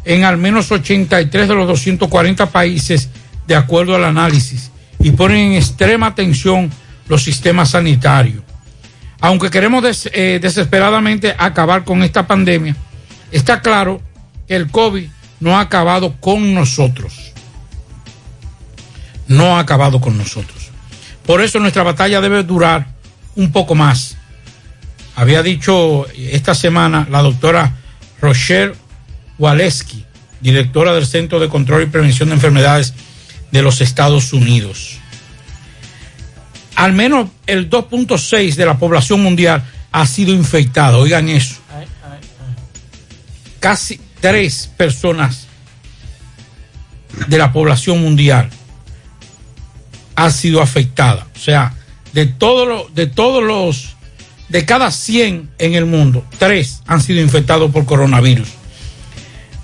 [0.05, 3.09] en al menos 83 de los 240 países,
[3.49, 4.71] de acuerdo al análisis,
[5.01, 6.71] y ponen en extrema tensión
[7.09, 8.45] los sistemas sanitarios.
[9.21, 9.83] Aunque queremos
[10.13, 12.77] eh, desesperadamente acabar con esta pandemia,
[13.33, 14.01] está claro
[14.47, 15.09] que el COVID
[15.45, 17.33] no ha acabado con nosotros.
[19.29, 20.71] No ha acabado con nosotros.
[21.27, 22.87] Por eso nuestra batalla debe durar
[23.37, 24.17] un poco más.
[25.17, 27.75] Había dicho esta semana la doctora
[28.23, 28.73] Rochelle
[29.39, 30.07] Waleski,
[30.41, 32.95] directora del Centro de Control y Prevención de Enfermedades
[33.51, 34.97] de los Estados Unidos.
[36.75, 39.63] Al menos el 2.6 de la población mundial
[39.93, 41.01] ha sido infectado.
[41.01, 41.57] Oigan eso.
[43.61, 45.49] Casi tres personas
[47.29, 48.49] de la población mundial
[50.15, 51.27] ha sido afectada.
[51.37, 51.75] O sea,
[52.15, 53.97] de todos los, de todos los,
[54.49, 58.49] de cada 100 en el mundo, tres han sido infectados por coronavirus.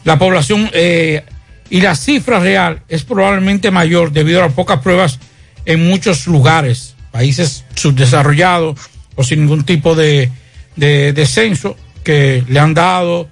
[0.04, 1.24] La población eh,
[1.70, 5.20] y la cifra real es probablemente mayor debido a las pocas pruebas
[5.64, 8.78] en muchos lugares, países subdesarrollados
[9.14, 10.30] o sin ningún tipo de,
[10.76, 13.26] de, de censo que le han dado,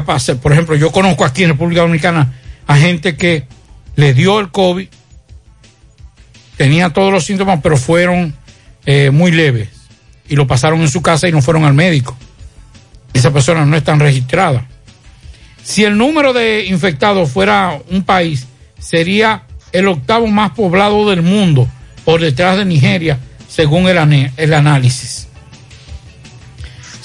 [0.00, 2.32] Por ejemplo, yo conozco aquí en República Dominicana
[2.66, 3.46] a gente que
[3.96, 4.88] le dio el COVID,
[6.56, 8.34] tenía todos los síntomas, pero fueron
[8.86, 9.68] eh, muy leves
[10.28, 12.16] y lo pasaron en su casa y no fueron al médico.
[13.12, 14.62] Esas personas no están registradas.
[15.62, 18.46] Si el número de infectados fuera un país,
[18.78, 19.42] sería
[19.72, 21.68] el octavo más poblado del mundo,
[22.04, 25.21] por detrás de Nigeria, según el, el análisis.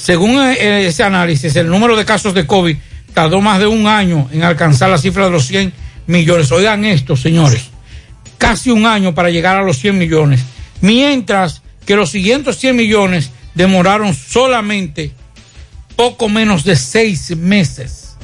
[0.07, 2.77] Según eh, ese análisis, el número de casos de COVID
[3.13, 5.73] tardó más de un año en alcanzar la cifra de los 100
[6.07, 6.49] millones.
[6.53, 7.63] Oigan esto, señores.
[8.37, 10.45] Casi un año para llegar a los 100 millones.
[10.79, 15.11] Mientras que los siguientes 100 millones demoraron solamente
[15.97, 18.15] poco menos de seis meses.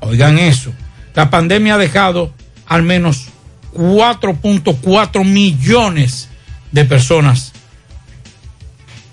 [0.00, 0.72] Oigan eso.
[1.14, 2.32] La pandemia ha dejado
[2.64, 3.26] al menos
[3.74, 6.30] 4.4 millones
[6.72, 7.52] de personas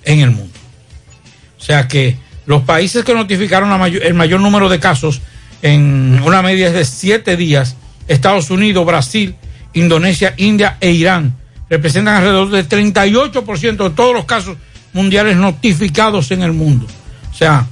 [0.06, 0.55] en el mundo.
[1.66, 2.16] O sea que
[2.46, 5.20] los países que notificaron el mayor número de casos
[5.64, 7.76] en una media de siete días,
[8.08, 9.34] Estados Unidos, Brasil,
[9.74, 11.36] Indonesia, India e Irán,
[11.68, 14.58] representan alrededor del 38% de todos los casos
[14.94, 16.86] mundiales notificados en el mundo.
[17.32, 17.66] O sea,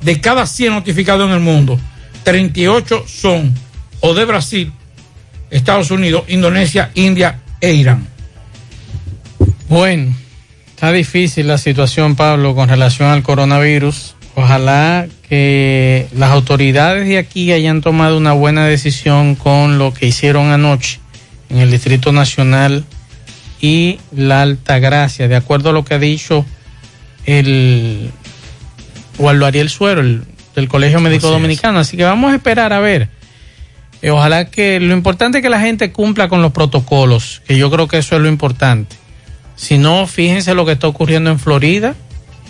[0.00, 1.78] de cada 100 notificados en el mundo,
[2.22, 3.52] 38 son
[4.00, 4.72] o de Brasil,
[5.50, 8.08] Estados Unidos, Indonesia, India e Irán.
[9.68, 10.14] Bueno,
[10.76, 14.14] está difícil la situación, Pablo, con relación al coronavirus.
[14.34, 20.50] Ojalá que las autoridades de aquí hayan tomado una buena decisión con lo que hicieron
[20.50, 21.00] anoche
[21.48, 22.84] en el Distrito Nacional
[23.58, 26.44] y la Alta Gracia, de acuerdo a lo que ha dicho
[27.24, 28.10] el
[29.16, 30.24] Waldo Ariel Suero, el,
[30.54, 31.40] del Colegio Médico Así es.
[31.40, 31.78] Dominicano.
[31.78, 33.08] Así que vamos a esperar a ver.
[34.02, 37.70] Eh, ojalá que lo importante es que la gente cumpla con los protocolos, que yo
[37.70, 38.94] creo que eso es lo importante.
[39.56, 41.94] Si no, fíjense lo que está ocurriendo en Florida,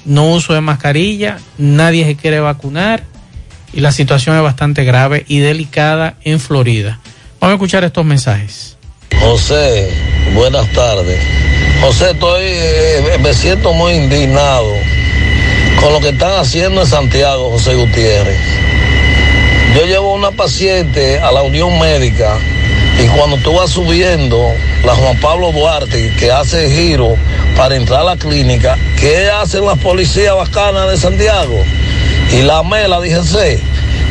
[0.04, 3.04] no uso de mascarilla, nadie se quiere vacunar
[3.72, 6.98] y la situación es bastante grave y delicada en Florida.
[7.40, 8.76] Vamos a escuchar estos mensajes.
[9.20, 9.90] José,
[10.34, 11.20] buenas tardes.
[11.80, 14.72] José, estoy, eh, me siento muy indignado
[15.80, 18.38] con lo que están haciendo en Santiago, José Gutiérrez.
[19.74, 22.38] Yo llevo una paciente a la Unión Médica
[23.06, 24.52] y cuando tú vas subiendo
[24.84, 27.16] la Juan Pablo Duarte, que hace giro
[27.56, 31.62] para entrar a la clínica, ¿qué hacen las policías bacanas de Santiago?
[32.32, 33.60] Y la mela, díjese,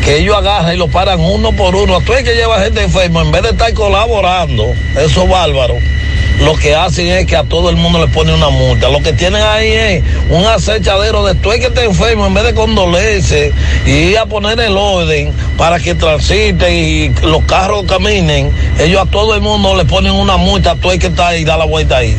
[0.02, 2.00] que ellos agarran y lo paran uno por uno.
[2.02, 5.80] Tú es que lleva gente enferma, en vez de estar colaborando, esos bárbaros,
[6.40, 8.90] lo que hacen es que a todo el mundo le ponen una multa.
[8.90, 12.44] Lo que tienen ahí es un acechadero de tú es que te enfermo, en vez
[12.44, 13.54] de condolerse
[13.86, 19.10] y ir a poner el orden para que transite y los carros caminen, ellos a
[19.10, 21.98] todo el mundo le ponen una multa, tú es que está ahí, da la vuelta
[21.98, 22.18] ahí.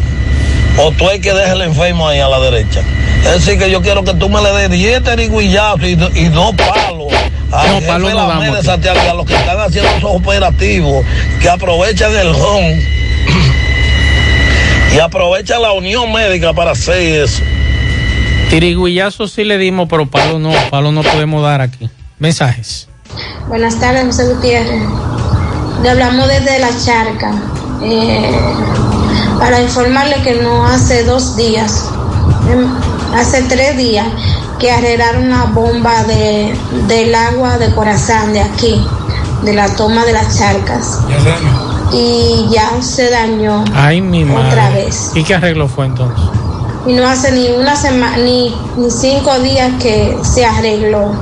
[0.78, 2.82] O tú es que deja el enfermo ahí a la derecha.
[3.24, 6.28] Es decir, que yo quiero que tú me le des 10 teriguillazos y, no- y
[6.28, 7.12] no palos.
[7.52, 8.62] A No, palo no damos de.
[8.62, 11.04] Santiago, a los que están haciendo esos operativos,
[11.40, 13.05] que aprovechan el home
[14.96, 17.42] y aprovechan la unión médica para hacer eso.
[18.48, 21.90] Tiriguillazo sí le dimos, pero palo no, palo no podemos dar aquí.
[22.18, 22.88] Mensajes.
[23.48, 24.82] Buenas tardes, José Gutiérrez.
[25.82, 27.32] Le hablamos desde la charca.
[27.82, 28.30] eh,
[29.38, 31.90] para informarle que no hace dos días,
[32.50, 32.66] em,
[33.14, 34.06] hace tres días,
[34.58, 36.56] que arreglaron una bomba de,
[36.88, 38.82] del agua de Corazán de aquí,
[39.42, 41.00] de la toma de las charcas.
[41.92, 44.48] Y ya se dañó Ay, mi madre.
[44.48, 45.10] otra vez.
[45.14, 46.24] ¿Y qué arreglo fue entonces?
[46.86, 51.12] Y no hace ni una semana, ni, ni cinco días que se arregló.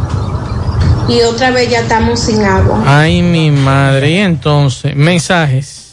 [1.09, 2.83] Y otra vez ya estamos sin agua.
[2.87, 4.11] Ay, mi madre.
[4.11, 5.93] Y entonces, mensajes.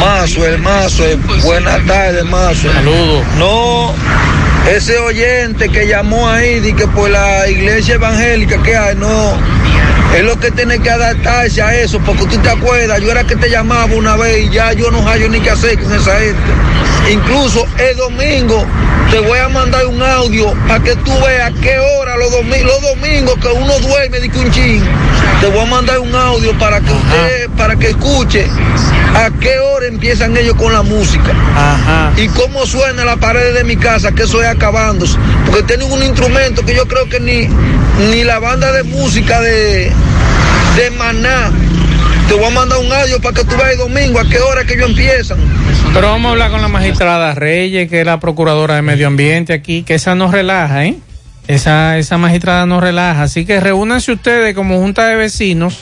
[0.00, 1.04] Mazo, el mazo,
[1.44, 2.72] buenas tardes, mazo.
[2.72, 3.24] Saludos.
[3.38, 3.92] No,
[4.70, 9.32] ese oyente que llamó ahí, di que por la iglesia evangélica que hay, no.
[10.14, 13.34] Es lo que tiene que adaptarse a eso, porque tú te acuerdas, yo era que
[13.34, 16.40] te llamaba una vez y ya yo no hallo ni qué hacer con esa gente.
[17.10, 18.64] Incluso el domingo
[19.10, 22.80] te voy a mandar un audio para que tú veas qué hora los, domi- los
[22.82, 24.82] domingos que uno duerme de un chin.
[25.40, 28.46] Te voy a mandar un audio para que usted, para que escuche
[29.14, 31.32] a qué hora empiezan ellos con la música.
[32.16, 35.16] Y cómo suena la pared de mi casa, que eso es acabándose.
[35.46, 37.48] Porque tienen un instrumento que yo creo que ni,
[38.10, 39.92] ni la banda de música de,
[40.76, 41.52] de Maná.
[42.28, 44.64] Te voy a mandar un audio para que tú veas el domingo a qué hora
[44.64, 45.38] que ellos empiezan.
[45.92, 49.52] Pero vamos a hablar con la magistrada Reyes, que es la procuradora de medio ambiente
[49.52, 50.96] aquí, que esa nos relaja, ¿eh?
[51.46, 53.22] Esa, esa magistrada nos relaja.
[53.22, 55.78] Así que reúnanse ustedes como junta de vecinos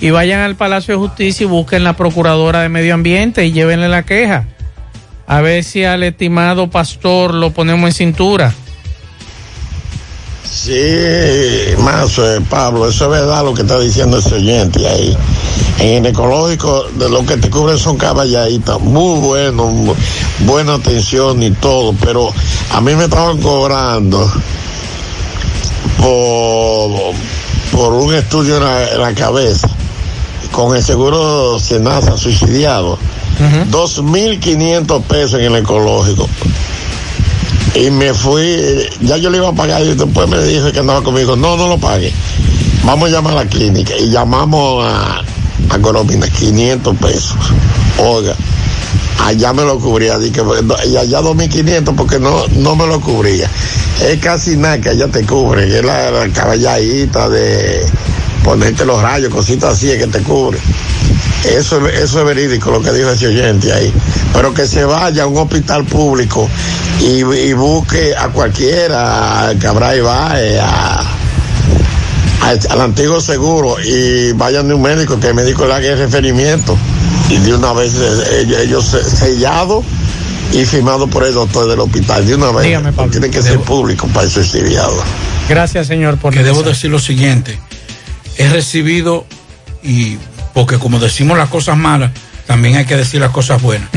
[0.00, 3.88] y vayan al Palacio de Justicia y busquen la procuradora de medio ambiente y llévenle
[3.88, 4.44] la queja.
[5.26, 8.52] A ver si al estimado pastor lo ponemos en cintura.
[10.44, 15.16] Sí, más eh, Pablo, eso es verdad lo que está diciendo ese oyente ahí.
[15.78, 19.94] En el ecológico, de lo que te cubren son caballaditas, muy bueno,
[20.40, 22.30] buena atención y todo, pero
[22.72, 24.30] a mí me estaban cobrando
[25.98, 27.14] por,
[27.72, 29.68] por un estudio en la, en la cabeza,
[30.52, 32.98] con el seguro Senasa suicidiado,
[33.70, 36.28] 2.500 pesos en el ecológico.
[37.74, 41.02] Y me fui, ya yo le iba a pagar y después me dijo que andaba
[41.02, 42.12] conmigo, no, no lo pague.
[42.84, 45.22] Vamos a llamar a la clínica y llamamos a,
[45.70, 47.36] a Coromina, 500 pesos.
[47.98, 48.34] Oiga,
[49.24, 50.42] allá me lo cubría, que-
[50.88, 53.48] y allá 2.500 porque no, no me lo cubría.
[54.02, 57.84] Es casi nada que allá te cubre, es la, la caballadita de
[58.42, 60.58] ponerte los rayos, cositas así es que te cubre.
[61.44, 63.92] Eso, es- eso es verídico lo que dijo ese oyente ahí.
[64.32, 66.48] Pero que se vaya a un hospital público
[67.00, 71.00] y, y busque a cualquiera, a Cabral Ibaez, a,
[72.42, 75.98] al, al antiguo seguro y vayan de un médico, que el médico le haga el
[75.98, 76.76] referimiento.
[77.28, 79.82] Y de una vez eh, ellos, ellos se- sellado
[80.52, 82.26] y firmado por el doctor del hospital.
[82.26, 82.64] De una vez.
[82.66, 83.10] Dígame, Pablo.
[83.12, 84.94] Tiene que ser público para eso exhibiado.
[85.48, 87.58] Gracias, señor, por que debo decir lo siguiente.
[88.36, 89.26] He recibido,
[89.82, 90.16] y
[90.54, 92.10] porque como decimos las cosas malas,
[92.46, 93.88] también hay que decir las cosas buenas.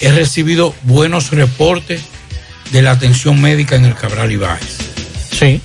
[0.00, 2.02] He recibido buenos reportes
[2.70, 4.78] de la atención médica en el Cabral Ibáez.
[5.30, 5.60] Sí.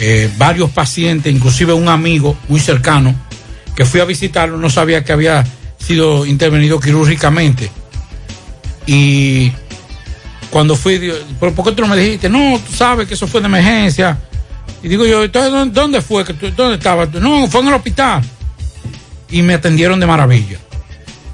[0.00, 3.14] Eh, varios pacientes, inclusive un amigo muy cercano,
[3.74, 5.44] que fui a visitarlo, no sabía que había
[5.78, 7.70] sido intervenido quirúrgicamente.
[8.86, 9.52] Y
[10.50, 12.28] cuando fui, digo, ¿pero por qué tú no me dijiste?
[12.28, 14.18] No, tú sabes que eso fue de emergencia.
[14.82, 16.24] Y digo yo, entonces, ¿dónde, fue?
[16.56, 17.06] ¿Dónde estaba?
[17.06, 18.22] No, fue en el hospital.
[19.34, 20.58] Y me atendieron de maravilla.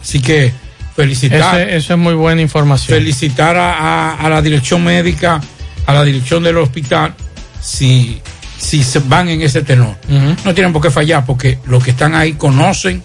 [0.03, 0.53] Así que
[0.97, 1.61] felicitar.
[1.61, 2.99] Eso, eso es muy buena información.
[2.99, 5.41] Felicitar a, a- a la dirección médica,
[5.87, 7.15] a la dirección del hospital,
[7.61, 8.21] si,
[8.59, 9.97] si se van en ese tenor.
[10.45, 13.03] No tienen por qué fallar, porque los que están ahí conocen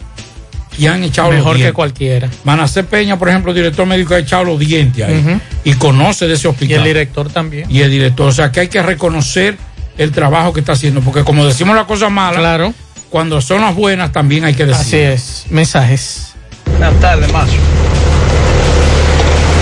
[0.78, 1.74] y han echado los Mejor que dientes.
[1.76, 2.30] cualquiera.
[2.44, 6.48] Manacé Peña, por ejemplo, director médico, ha echado los dientes ahí y conoce de ese
[6.48, 6.78] Y hospital.
[6.80, 7.70] el director también.
[7.72, 8.28] Y el director.
[8.28, 9.58] O sea, que hay que reconocer
[9.98, 12.74] el trabajo que está haciendo, porque como decimos las cosas malas, claro.
[13.10, 14.82] Cuando son las buenas también hay que decir.
[14.82, 15.46] Así es.
[15.50, 16.34] Mensajes.
[16.66, 17.54] Buenas tardes, Mazo.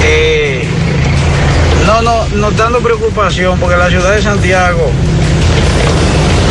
[0.03, 0.63] Eh,
[1.85, 4.89] no, no, notando preocupación porque la ciudad de Santiago,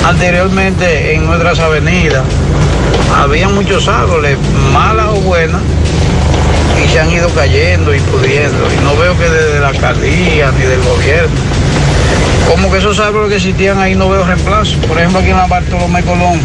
[0.06, 2.24] anteriormente en nuestras avenidas,
[3.14, 4.38] había muchos árboles,
[4.72, 5.60] malas o buenas,
[6.82, 8.68] y se han ido cayendo y pudriendo.
[8.72, 11.51] Y no veo que desde la alcaldía ni del gobierno.
[12.50, 14.76] Como que esos árboles que existían ahí no veo reemplazo.
[14.88, 16.40] Por ejemplo, aquí en la Bartolomé Colón,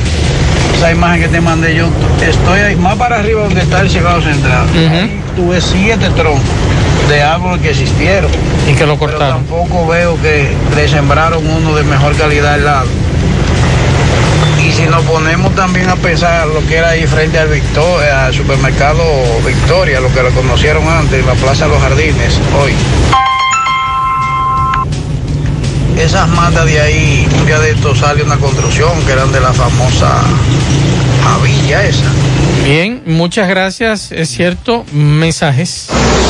[0.77, 1.88] esa imagen que te mandé yo,
[2.22, 4.68] estoy ahí más para arriba donde está el cegado central.
[4.76, 6.41] Ahí tuve siete troncos
[7.10, 8.30] de árboles que existieron.
[8.69, 9.38] Y que lo Pero cortaron.
[9.45, 12.88] tampoco veo que le sembraron uno de mejor calidad al lado.
[14.65, 18.34] Y si nos ponemos también a pensar lo que era ahí frente al, Victor- al
[18.34, 19.03] supermercado
[19.45, 22.73] Victoria, lo que lo conocieron antes, la Plaza de los Jardines, hoy.
[25.99, 29.52] Esas matas de ahí, un día de estos sale una construcción que eran de la
[29.52, 30.22] famosa
[31.26, 32.06] Avilla esa.
[32.64, 34.11] Bien, muchas gracias.
[34.11, 34.86] Es cierto.
[34.91, 35.88] Mensajes.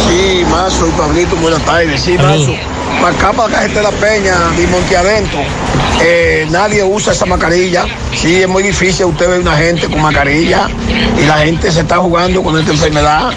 [0.08, 2.02] Sí, Mazo y Pablito, buenas tardes.
[2.02, 2.18] Sí.
[2.18, 2.77] Mazo.
[3.02, 5.40] Para acá, para la gente de la Peña, de Monte Adentro,
[6.02, 7.86] eh, nadie usa esa mascarilla.
[8.16, 10.68] Sí, es muy difícil usted ver una gente con mascarilla
[11.20, 13.32] y la gente se está jugando con esta enfermedad.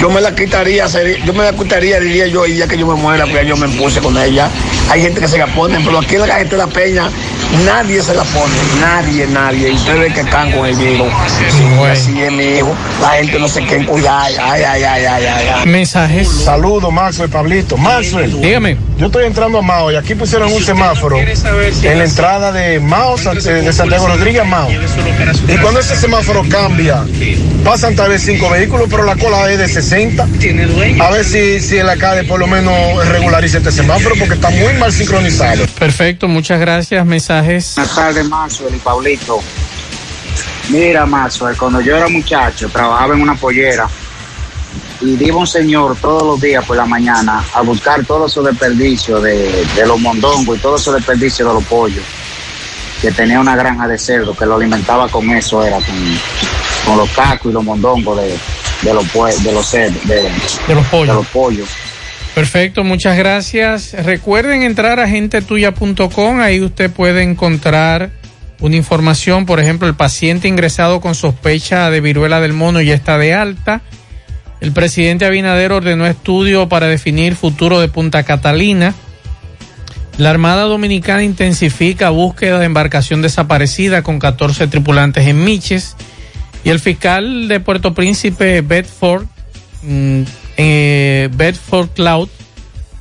[0.00, 0.86] Yo me la quitaría,
[1.24, 3.68] yo me la quitaría, diría yo, el día que yo me muera, porque yo me
[3.68, 4.48] puse con ella.
[4.90, 7.10] Hay gente que se la pone, pero aquí la gente de la Peña,
[7.64, 9.70] nadie se la pone, nadie, nadie.
[9.70, 11.08] Y ustedes que están con el virus.
[11.26, 12.74] Sí, así es mi hijo.
[13.00, 14.30] La gente no se quiere cuidar.
[14.40, 15.66] Ay, ay, ay, ay, ay, ay.
[15.66, 16.28] Mensajes.
[16.28, 17.76] Saludos, Maxwell, Pablito.
[17.76, 18.40] Maxwell.
[18.40, 18.76] Dígame.
[18.98, 23.16] Yo estoy entrando a Mao y aquí pusieron un semáforo en la entrada de Mao,
[23.16, 24.68] de Santiago Rodríguez a Mao.
[25.48, 27.04] Y cuando ese semáforo cambia,
[27.64, 30.26] pasan tal vez cinco vehículos, pero la cola es de 60.
[31.00, 32.74] A ver si, si el alcalde por lo menos
[33.08, 35.64] regulariza este semáforo porque está muy mal sincronizado.
[35.78, 37.06] Perfecto, muchas gracias.
[37.06, 37.37] Mensajes.
[37.76, 39.40] Buenas tardes, Maxwell y Pablito.
[40.70, 43.88] Mira, Maxwell, cuando yo era muchacho, trabajaba en una pollera
[45.00, 49.22] y iba un señor todos los días por la mañana a buscar todos esos desperdicios
[49.22, 52.04] de, de los mondongos y todos esos desperdicios de los pollos,
[53.00, 56.18] que tenía una granja de cerdo que lo alimentaba con eso, era con,
[56.84, 58.36] con los cacos y los mondongos de,
[58.82, 59.04] de los,
[59.42, 60.30] de los cerdos, de,
[60.66, 61.08] de los pollos.
[61.08, 61.68] de los pollos.
[62.38, 63.94] Perfecto, muchas gracias.
[64.04, 68.12] Recuerden entrar a gentetuya.com, ahí usted puede encontrar
[68.60, 73.18] una información, por ejemplo, el paciente ingresado con sospecha de viruela del mono ya está
[73.18, 73.80] de alta.
[74.60, 78.94] El presidente Abinader ordenó estudio para definir futuro de Punta Catalina.
[80.16, 85.96] La Armada Dominicana intensifica búsqueda de embarcación desaparecida con 14 tripulantes en Miches.
[86.62, 89.26] Y el fiscal de Puerto Príncipe, Bedford,
[89.82, 90.22] mm,
[90.58, 92.28] eh, Bedford Cloud,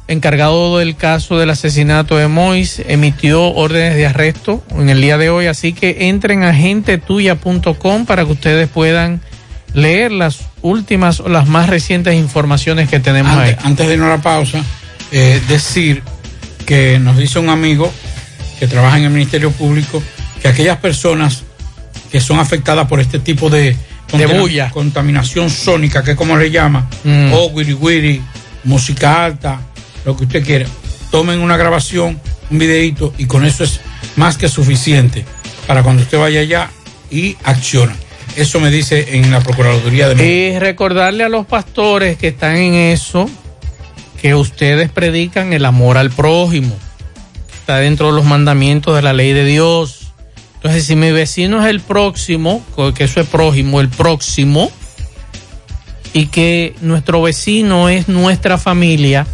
[0.08, 5.30] encargado del caso del asesinato de Mois, emitió órdenes de arresto en el día de
[5.30, 5.48] hoy.
[5.48, 9.22] Así que entren a gentetuya.com para que ustedes puedan
[9.74, 13.50] leer las últimas o las más recientes informaciones que tenemos ahí.
[13.50, 14.64] Antes, antes de irnos a la pausa,
[15.12, 16.04] eh, decir
[16.66, 17.92] que nos dice un amigo
[18.60, 20.02] que trabaja en el Ministerio Público
[20.42, 21.44] que aquellas personas
[22.12, 23.76] que son afectadas por este tipo de,
[24.10, 24.70] contamina- bulla.
[24.72, 27.34] contaminación sónica, que es como le llama, Mm.
[27.34, 28.22] o wiri wiri,
[28.64, 29.60] música alta,
[30.06, 30.66] lo que usted quiera,
[31.12, 32.20] tomen una grabación,
[32.50, 33.80] un videito y con eso es
[34.16, 35.26] más que suficiente
[35.68, 36.70] para cuando usted vaya allá
[37.12, 37.96] y acciona.
[38.36, 40.32] Eso me dice en la Procuraduría de México.
[40.32, 43.30] Y recordarle a los pastores que están en eso
[44.22, 46.76] que ustedes predican el amor al prójimo.
[47.60, 50.07] Está dentro de los mandamientos de la ley de Dios.
[50.58, 52.64] Entonces, si mi vecino es el próximo,
[52.96, 54.72] que eso es prójimo, el próximo,
[56.14, 59.28] y que nuestro vecino es nuestra familia,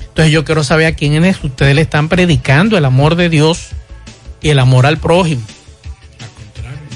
[0.00, 3.68] entonces yo quiero saber a quién es ustedes le están predicando el amor de Dios
[4.40, 5.42] y el amor al prójimo.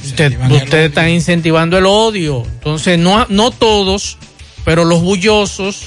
[0.05, 2.43] Usted, ustedes están incentivando el odio.
[2.45, 4.19] Entonces, no, no todos,
[4.65, 5.85] pero los bullosos,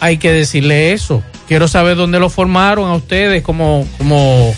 [0.00, 1.22] hay que decirle eso.
[1.48, 4.54] Quiero saber dónde lo formaron a ustedes como, como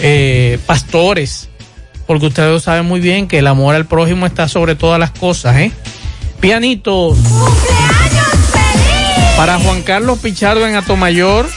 [0.00, 1.48] eh, pastores,
[2.06, 5.56] porque ustedes saben muy bien que el amor al prójimo está sobre todas las cosas,
[5.56, 5.72] ¿eh?
[6.40, 7.18] Pianitos.
[9.36, 11.48] Para Juan Carlos Pichardo en Atomayor.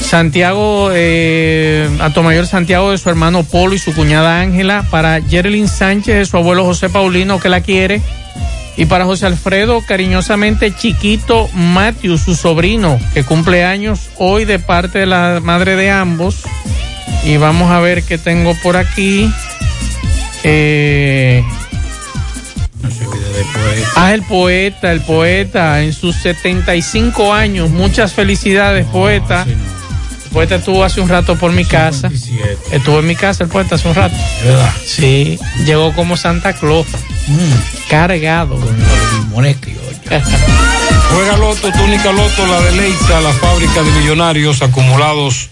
[0.00, 4.86] Santiago, eh, Atomayor Santiago de su hermano Polo y su cuñada Ángela.
[4.90, 8.00] Para Gerlin Sánchez de su abuelo José Paulino que la quiere.
[8.78, 15.00] Y para José Alfredo, cariñosamente Chiquito Matthew, su sobrino, que cumple años hoy de parte
[15.00, 16.44] de la madre de ambos.
[17.24, 19.32] Y vamos a ver qué tengo por aquí.
[20.44, 21.44] Eh,
[23.96, 27.70] Ah, el poeta, el poeta, en sus 75 años.
[27.70, 29.44] Muchas felicidades, poeta.
[29.44, 32.10] El poeta estuvo hace un rato por mi casa.
[32.70, 34.14] Estuvo en mi casa el poeta hace un rato.
[34.44, 34.72] ¿Verdad?
[34.84, 36.86] Sí, llegó como Santa Claus.
[37.88, 38.56] Cargado.
[41.12, 45.48] Juega Loto, túnica Loto, la de Leisa, la fábrica de millonarios acumulados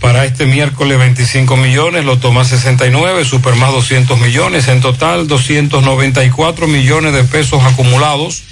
[0.00, 6.66] para este miércoles 25 millones, Loto más 69, Super más 200 millones, en total 294
[6.66, 8.42] millones de pesos acumulados.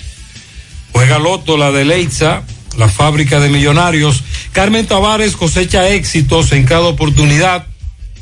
[0.92, 2.42] Juega Loto, la de Leitza,
[2.78, 4.22] la fábrica de millonarios.
[4.52, 7.66] Carmen Tavares cosecha éxitos en cada oportunidad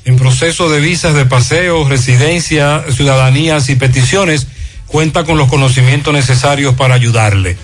[0.04, 4.48] en proceso de visas de paseo, residencia, ciudadanías y peticiones.
[4.86, 7.56] Cuenta con los conocimientos necesarios para ayudarle.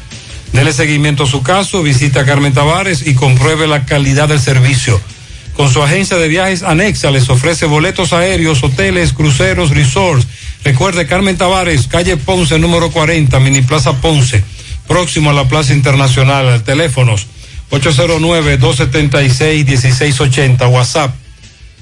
[0.53, 4.99] Dele seguimiento a su caso, visita a Carmen Tavares y compruebe la calidad del servicio.
[5.59, 10.29] Con su agencia de viajes anexa les ofrece boletos aéreos, hoteles, cruceros, resorts.
[10.63, 14.45] Recuerde Carmen Tavares, calle Ponce número 40, Mini Plaza Ponce,
[14.87, 16.63] próximo a la Plaza Internacional.
[16.63, 17.27] Teléfonos
[17.73, 21.13] 809-276-1680, WhatsApp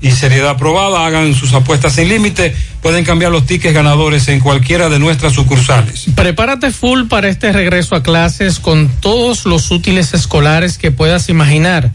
[0.00, 4.88] y seriedad probada, hagan sus apuestas sin límite, pueden cambiar los tickets ganadores en cualquiera
[4.88, 6.06] de nuestras sucursales.
[6.14, 11.90] Prepárate full para este regreso a clases con todos los útiles escolares que puedas imaginar.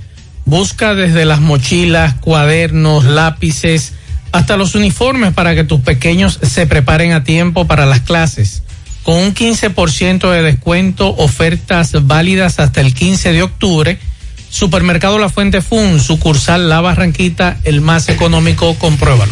[0.45, 3.94] Busca desde las mochilas, cuadernos, lápices,
[4.32, 8.64] hasta los uniformes para que tus pequeños se preparen a tiempo para las clases.
[9.03, 13.99] Con un 15% de descuento, ofertas válidas hasta el 15 de octubre.
[14.52, 19.32] Supermercado La Fuente Fun, sucursal La Barranquita, el más económico, compruébalo.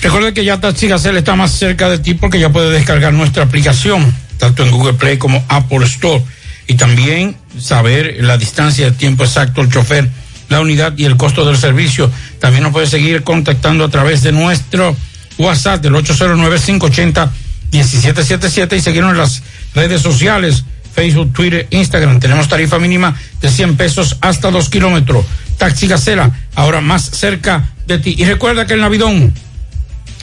[0.00, 3.42] Recuerda que ya Taxi Gacela está más cerca de ti porque ya puedes descargar nuestra
[3.42, 6.22] aplicación, tanto en Google Play como Apple Store.
[6.68, 10.08] Y también saber la distancia, el tiempo exacto, el chofer,
[10.48, 12.08] la unidad y el costo del servicio.
[12.38, 14.96] También nos puedes seguir contactando a través de nuestro
[15.38, 19.42] WhatsApp del 809-580-1777 y seguirnos en las
[19.74, 20.62] redes sociales,
[20.94, 22.20] Facebook, Twitter, Instagram.
[22.20, 25.24] Tenemos tarifa mínima de 100 pesos hasta 2 kilómetros.
[25.58, 28.14] Taxi Gacela, ahora más cerca de ti.
[28.16, 29.34] Y recuerda que el Navidón,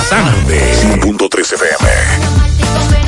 [0.08, 0.34] sana.
[0.46, 3.07] 100.3 FM.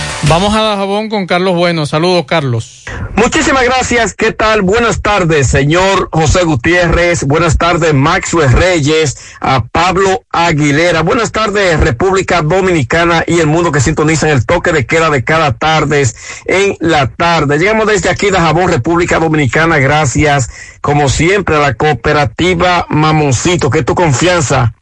[0.27, 1.85] Vamos a Dajabón con Carlos Bueno.
[1.85, 2.85] Saludos, Carlos.
[3.15, 4.13] Muchísimas gracias.
[4.13, 4.61] ¿Qué tal?
[4.61, 7.23] Buenas tardes, señor José Gutiérrez.
[7.23, 11.01] Buenas tardes, Maxwell Reyes, a Pablo Aguilera.
[11.01, 15.23] Buenas tardes, República Dominicana y el mundo que sintoniza en el toque de queda de
[15.23, 16.07] cada tarde
[16.45, 17.59] en la tarde.
[17.59, 19.77] Llegamos desde aquí de Jabón, República Dominicana.
[19.77, 20.49] Gracias,
[20.81, 24.73] como siempre, a la cooperativa Mamoncito, que tu confianza,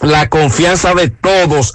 [0.00, 1.74] la confianza de todos.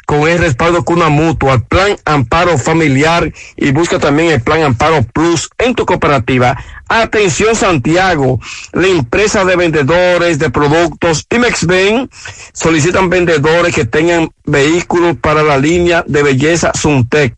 [0.11, 5.03] con el respaldo Cuna Mutua, el Plan Amparo Familiar y busca también el Plan Amparo
[5.03, 6.57] Plus en tu cooperativa.
[6.89, 8.41] Atención Santiago,
[8.73, 12.09] la empresa de vendedores de productos Imexben
[12.51, 17.33] solicitan vendedores que tengan vehículos para la línea de belleza Suntec.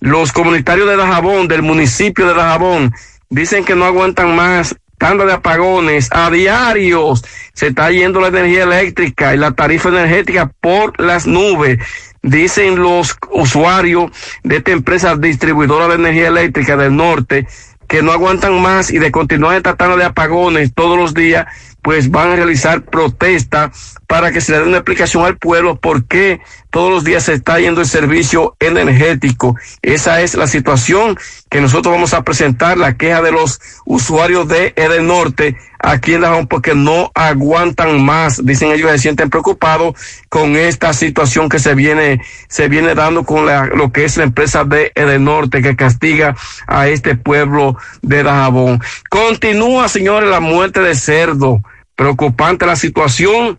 [0.00, 2.94] los comunitarios de Dajabón, del municipio de Dajabón,
[3.30, 8.62] dicen que no aguantan más tanda de apagones a diarios, se está yendo la energía
[8.62, 11.78] eléctrica y la tarifa energética por las nubes.
[12.22, 14.10] Dicen los usuarios
[14.44, 17.46] de esta empresa distribuidora de energía eléctrica del norte
[17.86, 21.46] que no aguantan más y de continuar esta tanda de apagones todos los días,
[21.84, 26.06] pues van a realizar protestas para que se le dé una explicación al pueblo por
[26.06, 26.40] qué
[26.70, 29.54] todos los días se está yendo el servicio energético.
[29.82, 31.18] Esa es la situación
[31.50, 36.22] que nosotros vamos a presentar, la queja de los usuarios de Eden Norte aquí en
[36.22, 38.44] Dajón porque no aguantan más.
[38.44, 39.94] Dicen ellos se sienten preocupados
[40.30, 44.24] con esta situación que se viene, se viene dando con la, lo que es la
[44.24, 46.34] empresa de Eden Norte que castiga
[46.66, 48.80] a este pueblo de Dajabón.
[49.10, 51.62] Continúa, señores, la muerte de cerdo.
[51.96, 53.58] Preocupante la situación.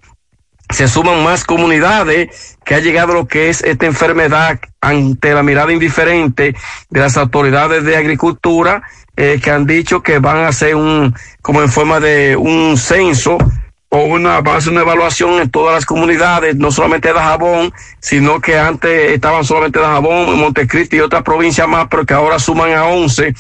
[0.70, 5.72] Se suman más comunidades que ha llegado lo que es esta enfermedad ante la mirada
[5.72, 6.56] indiferente
[6.90, 8.82] de las autoridades de agricultura
[9.16, 13.38] eh, que han dicho que van a hacer un como en forma de un censo
[13.90, 18.58] o una hacer una evaluación en todas las comunidades, no solamente de Dajabón, sino que
[18.58, 23.34] antes estaban solamente Dajabón, Montecristi y otras provincias más, pero que ahora suman a 11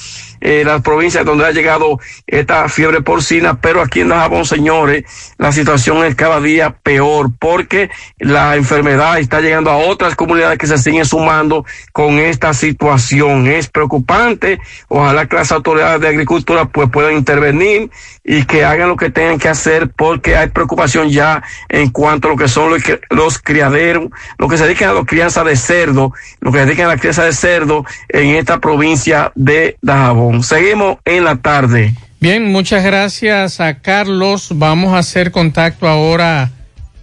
[0.47, 5.03] eh, las provincias donde ha llegado esta fiebre porcina, pero aquí en Dajabón, señores,
[5.39, 7.89] la situación es cada día peor porque
[8.19, 13.47] la enfermedad está llegando a otras comunidades que se siguen sumando con esta situación.
[13.47, 14.59] Es preocupante.
[14.87, 17.89] Ojalá que las autoridades de agricultura pues puedan intervenir
[18.23, 22.31] y que hagan lo que tengan que hacer porque hay preocupación ya en cuanto a
[22.31, 22.71] lo que son
[23.09, 26.85] los, criaderos, lo que se dedican a la crianza de cerdo, lo que se dedican
[26.85, 30.34] a la crianza de cerdo en esta provincia de Dajabón.
[30.43, 31.93] Seguimos en la tarde.
[32.19, 34.49] Bien, muchas gracias a Carlos.
[34.55, 36.51] Vamos a hacer contacto ahora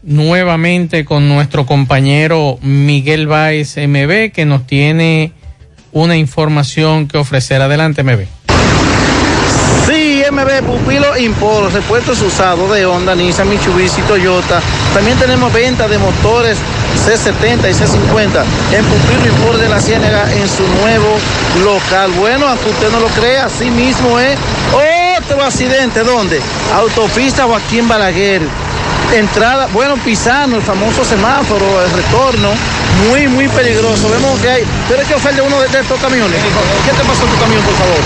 [0.03, 5.33] nuevamente con nuestro compañero Miguel Báez MB que nos tiene
[5.93, 7.63] una información que ofrecer.
[7.63, 8.27] Adelante, MB.
[9.87, 14.61] Sí, MB Pupilo Import, repuestos usados de Honda, Nissan, Mitsubishi, Toyota.
[14.95, 16.59] También tenemos venta de motores
[17.05, 21.19] C70 y C50 en Pupilo Import de la Ciénaga en su nuevo
[21.65, 22.13] local.
[22.13, 24.39] Bueno, aunque usted no lo crea, así mismo es
[25.19, 26.05] otro accidente.
[26.05, 26.41] ¿Dónde?
[26.75, 28.43] Autopista Joaquín Balaguer.
[29.13, 32.49] Entrada, bueno, Pisano, el famoso semáforo, el retorno,
[33.09, 34.09] muy, muy peligroso.
[34.09, 36.39] Vemos que hay, pero es que ofende uno de, de estos camiones.
[36.85, 37.99] ¿Qué te pasó en tu camión, por favor?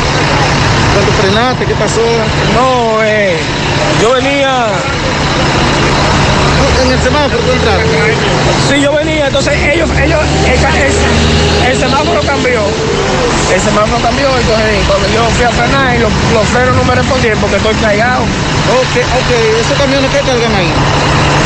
[0.95, 2.01] Cuando frenaste, ¿qué pasó?
[2.55, 3.37] No, eh,
[4.03, 4.67] yo venía.
[6.85, 7.85] En el semáforo tú entraste.
[8.69, 12.63] Sí, yo venía, entonces ellos, ellos, el, ca- el- el semáforo cambió.
[13.53, 16.95] El semáforo cambió, entonces cuando yo fui a frenar y los, los frenos no me
[16.95, 18.23] respondieron porque estoy cargado.
[18.23, 19.31] Ok, ok,
[19.61, 20.71] ¿esos camiones qué cargan ahí?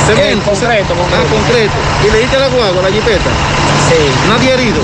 [0.06, 0.50] Cemento.
[0.50, 1.76] concreto, Ah, concreto.
[2.06, 3.30] ¿Y le diste la guagua, la jipeta?
[3.88, 4.00] Sí.
[4.28, 4.80] ¿Nadie herido?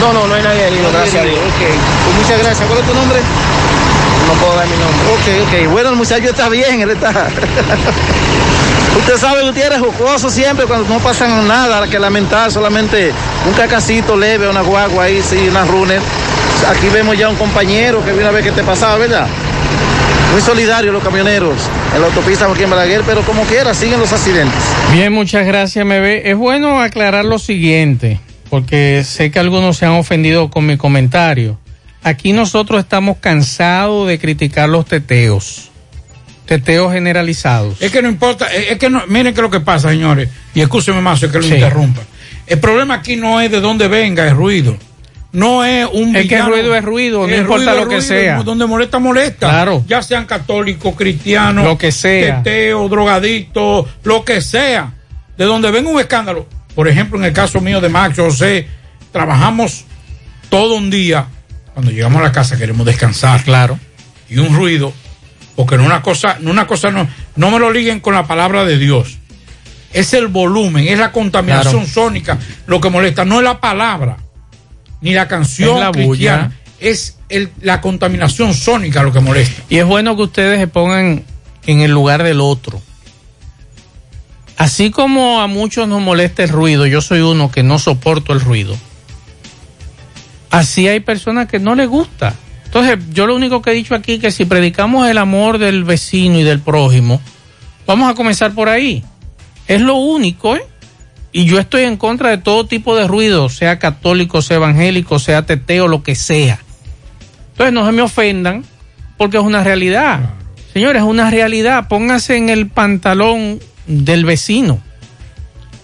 [0.00, 1.54] No, no, no hay nadie herido, Nadie gracias a herido, Dios.
[1.54, 1.62] Ok,
[2.04, 2.68] pues muchas gracias.
[2.68, 3.18] ¿Cuál es tu nombre?
[4.26, 5.04] no puedo dar mi nombre.
[5.12, 5.72] Ok, ok.
[5.72, 7.10] Bueno, el muchacho está bien, él está.
[8.98, 13.12] Usted sabe, Gutiérrez, jocoso siempre cuando no pasa nada que lamentar, solamente
[13.46, 16.00] un cacacito leve, una guagua ahí, sí, una runner.
[16.68, 19.26] Aquí vemos ya un compañero que una vez que te pasaba, ¿verdad?
[20.32, 21.54] Muy solidario los camioneros
[21.94, 24.62] en la autopista Joaquín Balaguer, pero como quiera, siguen los accidentes.
[24.92, 26.26] Bien, muchas gracias, MB.
[26.26, 31.58] Es bueno aclarar lo siguiente, porque sé que algunos se han ofendido con mi comentario.
[32.02, 35.70] Aquí nosotros estamos cansados de criticar los teteos,
[36.46, 37.80] teteos generalizados.
[37.80, 41.00] Es que no importa, es que no, miren que lo que pasa, señores, y escúcheme
[41.00, 41.54] más, es que lo Sí.
[41.54, 42.02] interrumpa.
[42.46, 44.76] El problema aquí no es de dónde venga el ruido.
[45.32, 48.08] No es un Es que el ruido es ruido, no importa ruido lo que ruido,
[48.08, 48.42] sea.
[48.44, 49.48] Donde molesta, molesta.
[49.48, 49.84] Claro.
[49.88, 52.40] Ya sean católicos, cristianos, Lo que sea.
[52.42, 54.92] teteo, drogadictos, lo que sea.
[55.36, 56.46] De donde venga un escándalo.
[56.76, 58.68] Por ejemplo, en el caso mío de Max José,
[59.10, 59.84] trabajamos
[60.50, 61.26] todo un día.
[61.72, 63.42] Cuando llegamos a la casa queremos descansar.
[63.42, 63.76] Claro.
[64.28, 64.92] Y un ruido,
[65.56, 67.06] porque no una cosa, no una cosa no,
[67.36, 69.18] no me lo liguen con la palabra de Dios.
[69.92, 71.88] Es el volumen, es la contaminación Claro.
[71.88, 74.16] sónica lo que molesta, no es la palabra,
[75.00, 76.06] ni la canción Es la bulla.
[76.08, 79.62] cristiana, es el- la contaminación sónica lo que molesta.
[79.68, 81.22] Y es bueno que ustedes se pongan
[81.66, 82.82] en el lugar del otro.
[84.56, 88.40] Así como a muchos nos molesta el ruido, yo soy uno que no soporto el
[88.40, 88.76] ruido.
[90.50, 92.34] Así hay personas que no les gusta.
[92.74, 95.84] Entonces, yo lo único que he dicho aquí es que si predicamos el amor del
[95.84, 97.20] vecino y del prójimo,
[97.86, 99.04] vamos a comenzar por ahí.
[99.68, 100.66] Es lo único, ¿eh?
[101.30, 105.46] Y yo estoy en contra de todo tipo de ruido, sea católico, sea evangélico, sea
[105.46, 106.58] teteo, lo que sea.
[107.52, 108.64] Entonces no se me ofendan
[109.18, 110.30] porque es una realidad.
[110.72, 111.86] Señores, es una realidad.
[111.86, 114.80] Pónganse en el pantalón del vecino.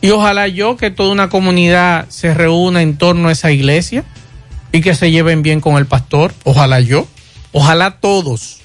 [0.00, 4.02] Y ojalá yo que toda una comunidad se reúna en torno a esa iglesia
[4.72, 6.32] y que se lleven bien con el pastor.
[6.44, 7.06] Ojalá yo.
[7.52, 8.60] Ojalá todos.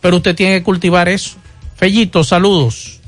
[0.00, 1.36] Pero usted tiene que cultivar eso.
[1.76, 3.01] Fellito, saludos.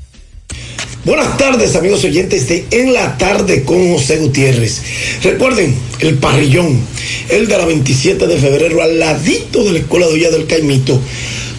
[1.05, 4.81] Buenas tardes, amigos oyentes de En la Tarde con José Gutiérrez.
[5.21, 6.79] Recuerden, el parrillón,
[7.29, 10.99] el de la 27 de febrero, al ladito de la Escuela de Olla del Caimito,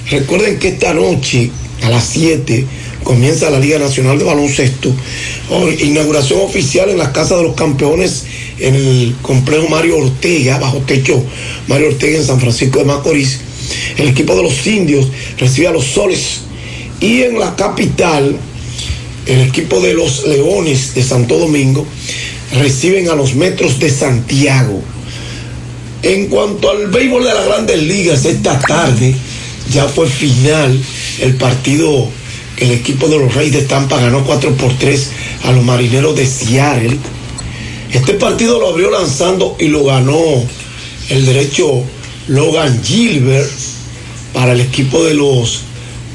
[0.09, 1.51] recuerden que esta noche
[1.83, 2.65] a las 7
[3.03, 4.93] comienza la Liga Nacional de Baloncesto.
[5.49, 8.25] Oh, inauguración oficial en la Casa de los Campeones
[8.59, 11.23] en el complejo Mario Ortega, bajo techo
[11.67, 13.39] Mario Ortega en San Francisco de Macorís.
[13.97, 16.41] El equipo de los indios recibe a los soles.
[16.99, 18.37] Y en la capital,
[19.25, 21.85] el equipo de los Leones de Santo Domingo
[22.57, 24.81] reciben a los Metros de Santiago.
[26.01, 29.13] En cuanto al béisbol de las grandes ligas, esta tarde
[29.71, 30.79] ya fue final
[31.21, 32.07] el partido
[32.55, 35.09] que el equipo de los Reyes de Tampa ganó 4 por 3
[35.43, 36.97] a los Marineros de Seattle.
[37.93, 40.43] Este partido lo abrió lanzando y lo ganó
[41.09, 41.83] el derecho
[42.29, 43.49] Logan Gilbert
[44.33, 45.61] para el equipo de los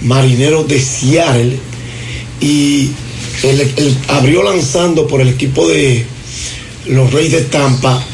[0.03, 1.59] Marineros de Seattle.
[2.41, 2.91] Y
[3.43, 6.05] el- abrió lanzando por el equipo de
[6.86, 8.05] los Reyes de Tampa